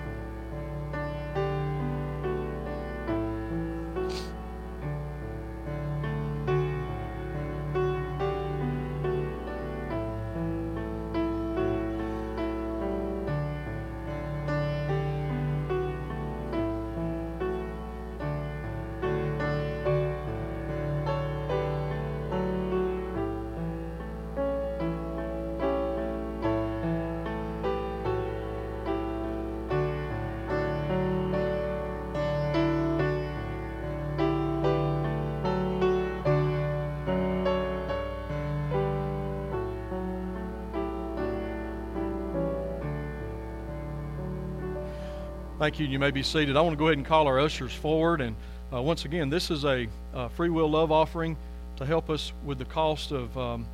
Thank 45.61 45.79
you. 45.79 45.85
You 45.85 45.99
may 45.99 46.09
be 46.09 46.23
seated. 46.23 46.57
I 46.57 46.61
want 46.61 46.73
to 46.73 46.79
go 46.79 46.87
ahead 46.87 46.97
and 46.97 47.05
call 47.05 47.27
our 47.27 47.39
ushers 47.39 47.71
forward. 47.71 48.19
And 48.19 48.35
uh, 48.73 48.81
once 48.81 49.05
again, 49.05 49.29
this 49.29 49.51
is 49.51 49.63
a 49.63 49.87
uh, 50.11 50.27
free 50.29 50.49
will 50.49 50.71
love 50.71 50.91
offering 50.91 51.37
to 51.75 51.85
help 51.85 52.09
us 52.09 52.33
with 52.43 52.57
the 52.57 52.65
cost 52.65 53.11
of 53.11 53.37
um, 53.37 53.67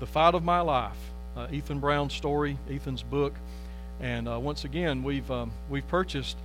The 0.00 0.06
Fight 0.06 0.34
of 0.34 0.44
My 0.44 0.60
Life, 0.60 0.98
uh, 1.38 1.46
Ethan 1.50 1.80
Brown's 1.80 2.12
story, 2.12 2.58
Ethan's 2.70 3.02
book. 3.02 3.32
And 4.02 4.28
uh, 4.28 4.38
once 4.38 4.66
again, 4.66 5.02
we've, 5.02 5.30
um, 5.30 5.50
we've 5.70 5.88
purchased 5.88 6.36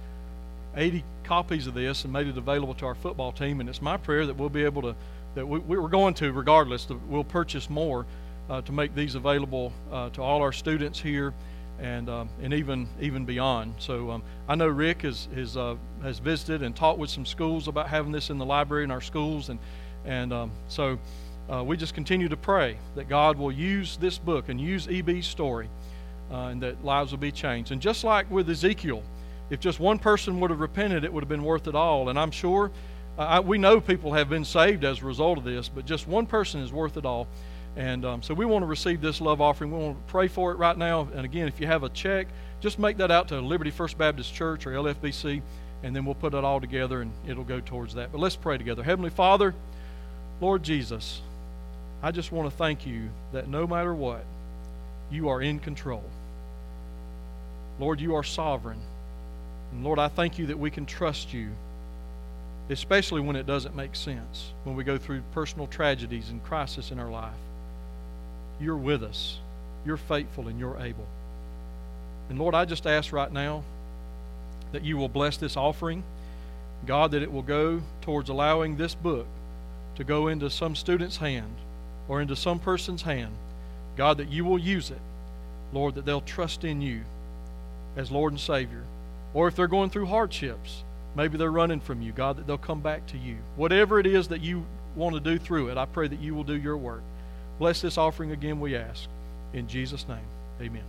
80 0.78 1.04
copies 1.26 1.68
of 1.68 1.74
this 1.74 2.06
and 2.06 2.14
made 2.14 2.28
it 2.28 2.38
available 2.38 2.76
to 2.76 2.86
our 2.86 2.96
football 2.96 3.34
team. 3.34 3.60
And 3.60 3.68
it's 3.68 3.82
my 3.82 3.98
prayer 3.98 4.26
that 4.26 4.38
we'll 4.38 4.48
be 4.48 4.64
able 4.64 4.84
to, 4.84 4.96
that 5.34 5.46
we, 5.46 5.60
we 5.60 5.78
we're 5.78 5.90
going 5.90 6.14
to, 6.14 6.32
regardless, 6.32 6.86
that 6.86 7.06
we'll 7.10 7.26
purchase 7.26 7.70
more 7.70 8.06
uh, 8.50 8.62
to 8.62 8.72
make 8.72 8.96
these 8.96 9.16
available 9.16 9.74
to 10.14 10.22
all 10.22 10.42
our 10.42 10.54
students 10.54 11.02
here 11.02 11.34
and 11.80 12.10
um, 12.10 12.30
and 12.42 12.54
even 12.54 12.88
even 13.02 13.26
beyond. 13.26 13.76
So 13.78 14.12
um, 14.12 14.24
I 14.48 14.56
know 14.56 14.68
Rick 14.68 15.02
has 15.04 15.28
has 15.36 15.58
uh, 15.58 15.76
has 16.02 16.20
visited 16.20 16.64
and 16.64 16.76
talked 16.76 17.00
with 17.00 17.10
some 17.10 17.26
schools 17.26 17.68
about 17.68 17.88
having 17.88 18.12
this 18.12 18.30
in 18.30 18.38
the 18.38 18.46
library 18.46 18.84
in 18.84 18.92
our 18.92 19.02
schools, 19.02 19.50
and 19.50 19.60
and 20.06 20.34
um, 20.34 20.52
so 20.68 20.98
uh, 21.52 21.64
we 21.64 21.78
just 21.78 21.94
continue 21.94 22.30
to 22.30 22.38
pray 22.38 22.78
that 22.96 23.08
God 23.08 23.38
will 23.38 23.52
use 23.52 23.98
this 23.98 24.18
book 24.18 24.50
and 24.50 24.60
use 24.60 24.88
EB's 24.88 25.28
story, 25.28 25.70
uh, 26.32 26.48
and 26.48 26.62
that 26.62 26.84
lives 26.84 27.12
will 27.12 27.20
be 27.20 27.32
changed. 27.32 27.72
And 27.72 27.82
just 27.82 28.04
like 28.04 28.30
with 28.32 28.50
Ezekiel, 28.50 29.04
if 29.50 29.60
just 29.60 29.80
one 29.80 30.00
person 30.00 30.40
would 30.40 30.50
have 30.50 30.60
repented, 30.60 31.04
it 31.04 31.14
would 31.14 31.24
have 31.24 31.30
been 31.30 31.44
worth 31.44 31.68
it 31.68 31.76
all. 31.76 32.10
And 32.10 32.18
I'm 32.18 32.32
sure 32.32 32.72
I, 33.18 33.40
we 33.40 33.58
know 33.58 33.80
people 33.80 34.14
have 34.14 34.28
been 34.30 34.44
saved 34.44 34.84
as 34.84 35.02
a 35.02 35.06
result 35.06 35.38
of 35.38 35.44
this, 35.44 35.70
but 35.70 35.86
just 35.86 36.08
one 36.08 36.26
person 36.26 36.62
is 36.62 36.74
worth 36.74 36.98
it 36.98 37.06
all. 37.06 37.28
And 37.76 38.06
um, 38.06 38.24
so 38.24 38.34
we 38.34 38.46
want 38.46 38.64
to 38.64 38.68
receive 38.68 39.02
this 39.02 39.20
love 39.20 39.42
offering. 39.42 39.72
We 39.72 39.78
want 39.78 39.98
to 40.08 40.12
pray 40.12 40.28
for 40.28 40.52
it 40.52 40.56
right 40.56 40.78
now. 40.78 41.08
And 41.14 41.26
again, 41.26 41.48
if 41.48 41.60
you 41.60 41.68
have 41.68 41.84
a 41.84 41.90
check, 41.90 42.28
just 42.62 42.80
make 42.80 42.98
that 42.98 43.12
out 43.12 43.28
to 43.30 43.42
Liberty 43.42 43.72
First 43.72 43.98
Baptist 43.98 44.34
Church 44.34 44.66
or 44.66 44.72
LFBC, 44.72 45.42
and 45.84 45.96
then 45.96 46.06
we'll 46.06 46.16
put 46.16 46.34
it 46.34 46.44
all 46.44 46.62
together 46.62 47.02
and 47.02 47.12
it'll 47.28 47.44
go 47.44 47.60
towards 47.60 47.96
that. 47.96 48.12
But 48.12 48.20
let's 48.20 48.36
pray 48.36 48.58
together. 48.58 48.82
Heavenly 48.82 49.10
Father, 49.10 49.54
Lord 50.40 50.64
Jesus, 50.64 51.22
I 52.02 52.12
just 52.12 52.32
want 52.32 52.50
to 52.50 52.56
thank 52.56 52.86
you 52.88 53.10
that 53.34 53.48
no 53.48 53.68
matter 53.68 53.94
what, 53.94 54.24
you 55.12 55.30
are 55.30 55.42
in 55.42 55.60
control. 55.60 56.04
Lord, 57.80 58.00
you 58.00 58.16
are 58.16 58.24
sovereign. 58.24 58.80
And 59.72 59.84
Lord, 59.84 60.00
I 60.00 60.08
thank 60.08 60.40
you 60.40 60.48
that 60.48 60.58
we 60.58 60.72
can 60.72 60.86
trust 60.86 61.34
you, 61.34 61.50
especially 62.70 63.22
when 63.22 63.36
it 63.36 63.46
doesn't 63.46 63.76
make 63.76 63.96
sense, 63.96 64.54
when 64.64 64.76
we 64.76 64.84
go 64.84 64.98
through 64.98 65.22
personal 65.34 65.68
tragedies 65.68 66.30
and 66.30 66.44
crisis 66.44 66.92
in 66.92 67.00
our 67.00 67.12
life. 67.12 67.34
You're 68.60 68.78
with 68.78 69.04
us. 69.04 69.40
You're 69.86 69.98
faithful 69.98 70.48
and 70.48 70.60
you're 70.60 70.78
able. 70.78 71.06
And 72.30 72.40
Lord, 72.40 72.56
I 72.56 72.66
just 72.66 72.88
ask 72.88 73.12
right 73.14 73.32
now 73.32 73.64
that 74.72 74.84
you 74.84 74.98
will 74.98 75.10
bless 75.10 75.38
this 75.38 75.58
offering. 75.58 76.04
God, 76.86 77.12
that 77.12 77.24
it 77.24 77.32
will 77.32 77.42
go 77.42 77.82
towards 78.02 78.30
allowing 78.30 78.78
this 78.78 78.96
book 78.96 79.28
to 79.96 80.04
go 80.04 80.28
into 80.28 80.50
some 80.50 80.76
student's 80.76 81.18
hand 81.18 81.56
or 82.08 82.22
into 82.22 82.36
some 82.36 82.60
person's 82.60 83.02
hand. 83.04 83.34
God, 83.96 84.18
that 84.18 84.30
you 84.30 84.44
will 84.44 84.60
use 84.60 84.92
it. 84.92 85.00
Lord, 85.74 85.96
that 85.96 86.06
they'll 86.06 86.22
trust 86.22 86.64
in 86.64 86.82
you 86.82 87.02
as 87.96 88.12
Lord 88.12 88.34
and 88.34 88.40
Savior. 88.40 88.84
Or 89.34 89.48
if 89.48 89.56
they're 89.56 89.68
going 89.68 89.90
through 89.90 90.08
hardships, 90.08 90.84
maybe 91.16 91.38
they're 91.38 91.52
running 91.52 91.80
from 91.80 92.02
you, 92.02 92.12
God, 92.12 92.38
that 92.38 92.48
they'll 92.48 92.58
come 92.58 92.82
back 92.82 93.08
to 93.08 93.18
you. 93.18 93.38
Whatever 93.56 94.00
it 94.00 94.06
is 94.06 94.28
that 94.30 94.42
you 94.42 94.66
want 94.96 95.16
to 95.16 95.20
do 95.20 95.38
through 95.38 95.70
it, 95.70 95.78
I 95.78 95.86
pray 95.86 96.08
that 96.08 96.20
you 96.20 96.36
will 96.36 96.44
do 96.44 96.58
your 96.58 96.78
work. 96.78 97.02
Bless 97.60 97.82
this 97.82 97.98
offering 97.98 98.32
again, 98.32 98.60
we 98.60 98.76
ask. 98.76 99.08
In 99.54 99.68
Jesus' 99.68 100.08
name, 100.08 100.18
amen. 100.62 100.84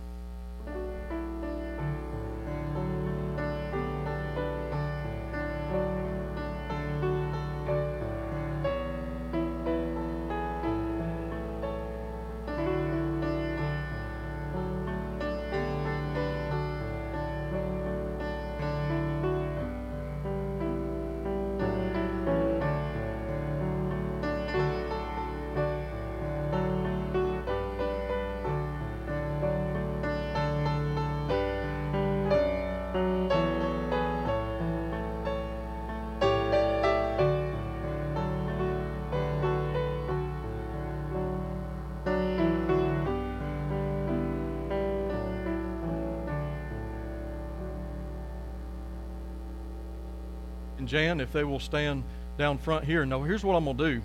And 50.87 50.89
Jan, 50.89 51.19
if 51.19 51.33
they 51.33 51.43
will 51.43 51.59
stand 51.59 52.05
down 52.37 52.57
front 52.57 52.85
here. 52.85 53.05
Now, 53.05 53.21
here's 53.21 53.43
what 53.43 53.55
I'm 53.55 53.65
going 53.65 53.77
to 53.77 53.95
do. 53.95 54.01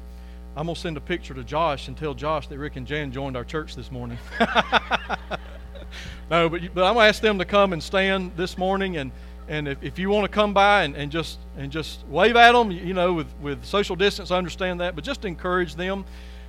I'm 0.57 0.67
going 0.67 0.75
to 0.75 0.81
send 0.81 0.97
a 0.97 1.01
picture 1.01 1.33
to 1.33 1.45
Josh 1.45 1.87
and 1.87 1.97
tell 1.97 2.13
Josh 2.13 2.49
that 2.49 2.59
Rick 2.59 2.75
and 2.75 2.85
Jan 2.89 3.13
joined 3.13 3.37
our 3.37 3.45
church 3.45 3.77
this 3.77 3.93
morning. 3.93 4.19
no, 6.29 6.49
but, 6.49 6.61
but 6.75 6.83
I'm 6.83 6.95
going 6.95 7.05
to 7.05 7.09
ask 7.09 7.23
them 7.23 7.39
to 7.39 7.45
come 7.45 7.73
and 7.73 7.81
stand 7.81 8.33
this 8.37 8.59
morning. 8.59 8.97
And, 8.97 9.13
and 9.47 9.69
if, 9.69 9.81
if 9.81 9.97
you 9.97 10.11
want 10.11 10.25
to 10.25 10.29
come 10.29 10.53
by 10.53 10.83
and, 10.83 10.97
and, 10.97 11.13
just, 11.13 11.39
and 11.57 11.71
just 11.71 12.05
wave 12.09 12.35
at 12.35 12.51
them, 12.51 12.73
you 12.73 12.95
know, 12.95 13.13
with, 13.13 13.33
with 13.41 13.65
social 13.65 13.95
distance, 13.95 14.33
I 14.33 14.37
understand 14.37 14.81
that, 14.81 14.97
but 14.97 15.05
just 15.05 15.25
encourage 15.25 15.77
them 15.77 16.05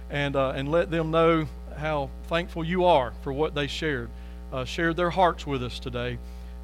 and, 0.10 0.36
uh, 0.36 0.54
and 0.56 0.72
let 0.72 0.90
them 0.90 1.12
know 1.12 1.46
how 1.78 2.10
thankful 2.24 2.64
you 2.64 2.86
are 2.86 3.14
for 3.22 3.32
what 3.32 3.54
they 3.54 3.68
shared, 3.68 4.10
uh, 4.52 4.66
shared 4.66 4.98
their 4.98 5.12
hearts 5.12 5.46
with 5.46 5.64
us 5.64 5.78
today. 5.78 6.18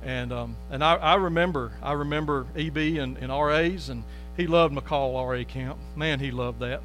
And 0.03 0.31
um, 0.31 0.55
and 0.71 0.83
I, 0.83 0.95
I 0.95 1.15
remember 1.15 1.71
I 1.81 1.93
remember 1.93 2.47
EB 2.55 2.77
and, 2.77 3.17
and 3.17 3.29
RAs 3.31 3.89
and 3.89 4.03
he 4.37 4.47
loved 4.47 4.73
McCall 4.73 5.13
RA 5.27 5.43
camp. 5.43 5.77
Man, 5.95 6.19
he 6.19 6.31
loved 6.31 6.61
that. 6.61 6.81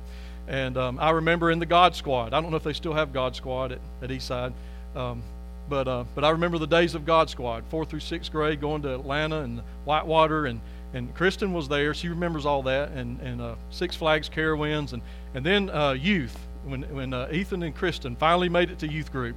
And 0.48 0.76
um, 0.76 0.98
I 1.00 1.10
remember 1.10 1.50
in 1.50 1.58
the 1.58 1.66
God 1.66 1.94
Squad. 1.94 2.34
I 2.34 2.40
don't 2.40 2.50
know 2.50 2.56
if 2.56 2.64
they 2.64 2.72
still 2.72 2.92
have 2.92 3.12
God 3.12 3.36
Squad 3.36 3.72
at, 3.72 3.78
at 4.02 4.10
Eastside, 4.10 4.52
um, 4.94 5.22
but 5.68 5.88
uh, 5.88 6.04
but 6.14 6.24
I 6.24 6.30
remember 6.30 6.58
the 6.58 6.66
days 6.66 6.94
of 6.94 7.06
God 7.06 7.30
Squad, 7.30 7.64
fourth 7.70 7.88
through 7.88 8.00
sixth 8.00 8.30
grade, 8.30 8.60
going 8.60 8.82
to 8.82 8.94
Atlanta 8.94 9.40
and 9.40 9.62
Whitewater, 9.84 10.46
and 10.46 10.60
and 10.92 11.14
Kristen 11.14 11.52
was 11.52 11.68
there. 11.68 11.94
She 11.94 12.08
remembers 12.08 12.44
all 12.44 12.62
that, 12.64 12.90
and 12.90 13.20
and 13.20 13.40
uh, 13.40 13.54
Six 13.70 13.96
Flags 13.96 14.28
Carowinds, 14.28 14.92
and 14.92 15.02
and 15.34 15.46
then 15.46 15.70
uh, 15.70 15.92
youth 15.92 16.36
when 16.64 16.82
when 16.94 17.14
uh, 17.14 17.28
Ethan 17.32 17.62
and 17.62 17.74
Kristen 17.74 18.16
finally 18.16 18.48
made 18.48 18.70
it 18.70 18.78
to 18.80 18.88
youth 18.90 19.10
group. 19.12 19.36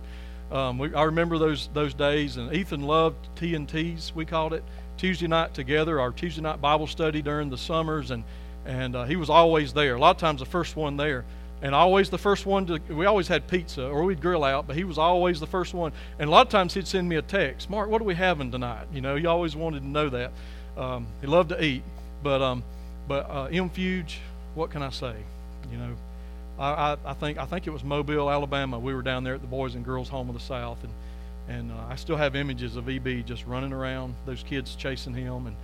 Um, 0.51 0.77
we, 0.77 0.93
I 0.93 1.03
remember 1.03 1.37
those 1.37 1.69
those 1.73 1.93
days, 1.93 2.37
and 2.37 2.53
Ethan 2.53 2.81
loved 2.81 3.27
T 3.35 3.55
and 3.55 3.67
T's. 3.67 4.13
We 4.15 4.25
called 4.25 4.53
it 4.53 4.63
Tuesday 4.97 5.27
night 5.27 5.53
together, 5.53 5.99
our 5.99 6.11
Tuesday 6.11 6.41
night 6.41 6.61
Bible 6.61 6.87
study 6.87 7.21
during 7.21 7.49
the 7.49 7.57
summers, 7.57 8.11
and 8.11 8.23
and 8.65 8.95
uh, 8.95 9.05
he 9.05 9.15
was 9.15 9.29
always 9.29 9.73
there. 9.73 9.95
A 9.95 9.99
lot 9.99 10.15
of 10.15 10.19
times, 10.19 10.39
the 10.39 10.45
first 10.45 10.75
one 10.75 10.95
there, 10.95 11.25
and 11.61 11.75
always 11.75 12.09
the 12.09 12.17
first 12.17 12.45
one 12.45 12.65
to. 12.67 12.79
We 12.89 13.05
always 13.05 13.27
had 13.27 13.47
pizza, 13.47 13.87
or 13.87 14.03
we'd 14.03 14.21
grill 14.21 14.43
out, 14.43 14.67
but 14.67 14.75
he 14.75 14.85
was 14.85 14.97
always 14.97 15.39
the 15.39 15.47
first 15.47 15.73
one. 15.73 15.91
And 16.17 16.29
a 16.29 16.31
lot 16.31 16.45
of 16.45 16.51
times, 16.51 16.73
he'd 16.73 16.87
send 16.87 17.09
me 17.09 17.17
a 17.17 17.21
text, 17.21 17.69
Mark, 17.69 17.89
what 17.89 18.01
are 18.01 18.05
we 18.05 18.15
having 18.15 18.51
tonight? 18.51 18.87
You 18.93 19.01
know, 19.01 19.15
he 19.15 19.25
always 19.25 19.55
wanted 19.55 19.81
to 19.81 19.87
know 19.87 20.09
that. 20.09 20.31
Um, 20.77 21.07
he 21.21 21.27
loved 21.27 21.49
to 21.49 21.63
eat, 21.63 21.83
but 22.23 22.41
um, 22.41 22.63
but 23.07 23.29
uh, 23.29 23.45
M. 23.45 23.69
Fuge, 23.69 24.17
what 24.55 24.69
can 24.69 24.81
I 24.81 24.91
say? 24.91 25.15
You 25.71 25.77
know, 25.77 25.95
I, 26.59 26.97
I, 27.05 27.13
think 27.13 27.38
I 27.38 27.45
think 27.45 27.67
it 27.67 27.69
was 27.69 27.84
Mobile, 27.84 28.29
Alabama. 28.31 28.79
We 28.79 28.93
were 28.93 29.03
down 29.03 29.23
there 29.23 29.35
at 29.35 29.41
the 29.41 29.47
Boys 29.47 29.75
and 29.75 29.85
Girls 29.85 30.09
Home 30.09 30.27
of 30.27 30.34
the 30.34 30.41
South, 30.41 30.84
and 30.84 30.91
and 31.49 31.71
uh, 31.71 31.75
I 31.89 31.95
still 31.95 32.17
have 32.17 32.35
images 32.35 32.75
of 32.75 32.89
EB 32.89 33.25
just 33.25 33.45
running 33.45 33.71
around, 33.71 34.15
those 34.25 34.43
kids 34.43 34.75
chasing 34.75 35.13
him, 35.13 35.47
and 35.47 35.55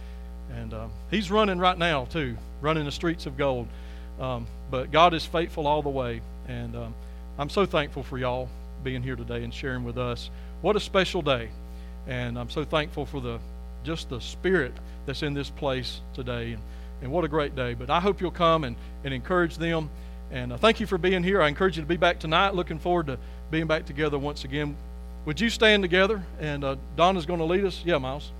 and 0.56 0.74
uh, 0.74 0.88
he's 1.10 1.32
running 1.32 1.58
right 1.58 1.78
now 1.78 2.06
too, 2.06 2.38
running 2.62 2.86
the 2.86 2.92
streets 2.92 3.26
of 3.26 3.38
gold. 3.38 3.68
Um, 4.20 4.46
but 4.70 4.92
God 4.92 5.14
is 5.14 5.26
faithful 5.26 5.68
all 5.68 5.82
the 5.82 5.90
way, 5.90 6.22
and 6.48 6.76
um, 6.76 6.96
I'm 7.38 7.50
so 7.50 7.66
thankful 7.66 8.04
for 8.04 8.18
y'all 8.18 8.50
being 8.84 9.02
here 9.02 9.16
today 9.16 9.44
and 9.44 9.54
sharing 9.54 9.84
with 9.84 9.98
us. 9.98 10.30
What 10.62 10.76
a 10.76 10.80
special 10.80 11.22
day, 11.22 11.50
and 12.08 12.38
I'm 12.38 12.50
so 12.50 12.64
thankful 12.64 13.06
for 13.06 13.20
the 13.20 13.40
just 13.84 14.10
the 14.10 14.22
spirit 14.22 14.74
that's 15.06 15.24
in 15.24 15.34
this 15.34 15.50
place 15.50 16.02
today, 16.14 16.54
and, 16.54 16.62
and 17.02 17.12
what 17.12 17.26
a 17.26 17.28
great 17.28 17.56
day. 17.56 17.74
But 17.74 17.90
I 17.90 18.00
hope 18.00 18.22
you'll 18.22 18.32
come 18.32 18.64
and, 18.64 18.76
and 19.04 19.14
encourage 19.14 19.58
them. 19.58 19.90
And 20.34 20.52
uh, 20.52 20.58
thank 20.58 20.80
you 20.80 20.88
for 20.88 20.98
being 20.98 21.24
here. 21.24 21.44
I 21.44 21.48
encourage 21.48 21.78
you 21.78 21.84
to 21.84 21.88
be 21.88 21.96
back 21.96 22.20
tonight. 22.20 22.56
Looking 22.56 22.80
forward 22.80 23.06
to 23.06 23.20
being 23.52 23.68
back 23.68 23.86
together 23.86 24.18
once 24.18 24.44
again. 24.44 24.76
Would 25.26 25.40
you 25.40 25.52
stand 25.52 25.84
together? 25.84 26.24
And 26.40 26.64
uh, 26.64 26.76
Donna's 26.98 27.28
going 27.28 27.38
to 27.38 27.46
lead 27.46 27.64
us. 27.64 27.84
Yeah, 27.86 28.00
Miles. 28.00 28.32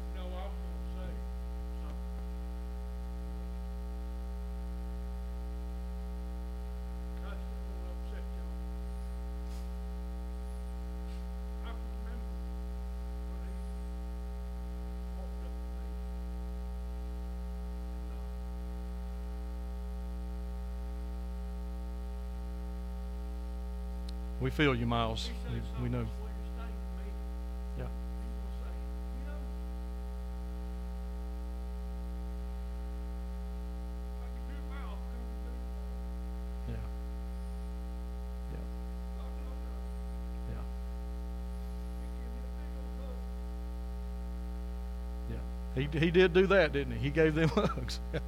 Feel 24.54 24.76
you, 24.76 24.86
Miles. 24.86 25.30
We, 25.52 25.84
we 25.84 25.90
know. 25.90 26.06
Yeah. 27.80 27.86
Yeah. 36.70 36.76
Yeah. 38.54 38.60
Yeah. 45.30 45.36
Yeah. 45.36 45.82
He, 45.82 46.00
he 46.00 46.12
did 46.12 46.34
do 46.34 46.46
that, 46.48 46.74
didn't 46.74 46.94
he? 46.94 47.00
He 47.00 47.10
gave 47.10 47.34
them 47.34 47.50
hugs. 47.56 48.00
yeah. 48.14 48.20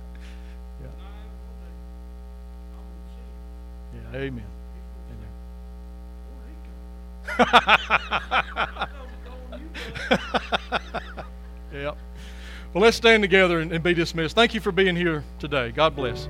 Yeah. 3.93 4.19
Amen. 4.19 4.54
yep. 11.73 11.97
Well, 12.73 12.83
let's 12.83 12.97
stand 12.97 13.23
together 13.23 13.59
and, 13.59 13.71
and 13.71 13.83
be 13.83 13.93
dismissed. 13.93 14.35
Thank 14.35 14.53
you 14.53 14.59
for 14.61 14.71
being 14.71 14.95
here 14.95 15.23
today. 15.39 15.71
God 15.71 15.95
bless. 15.95 16.27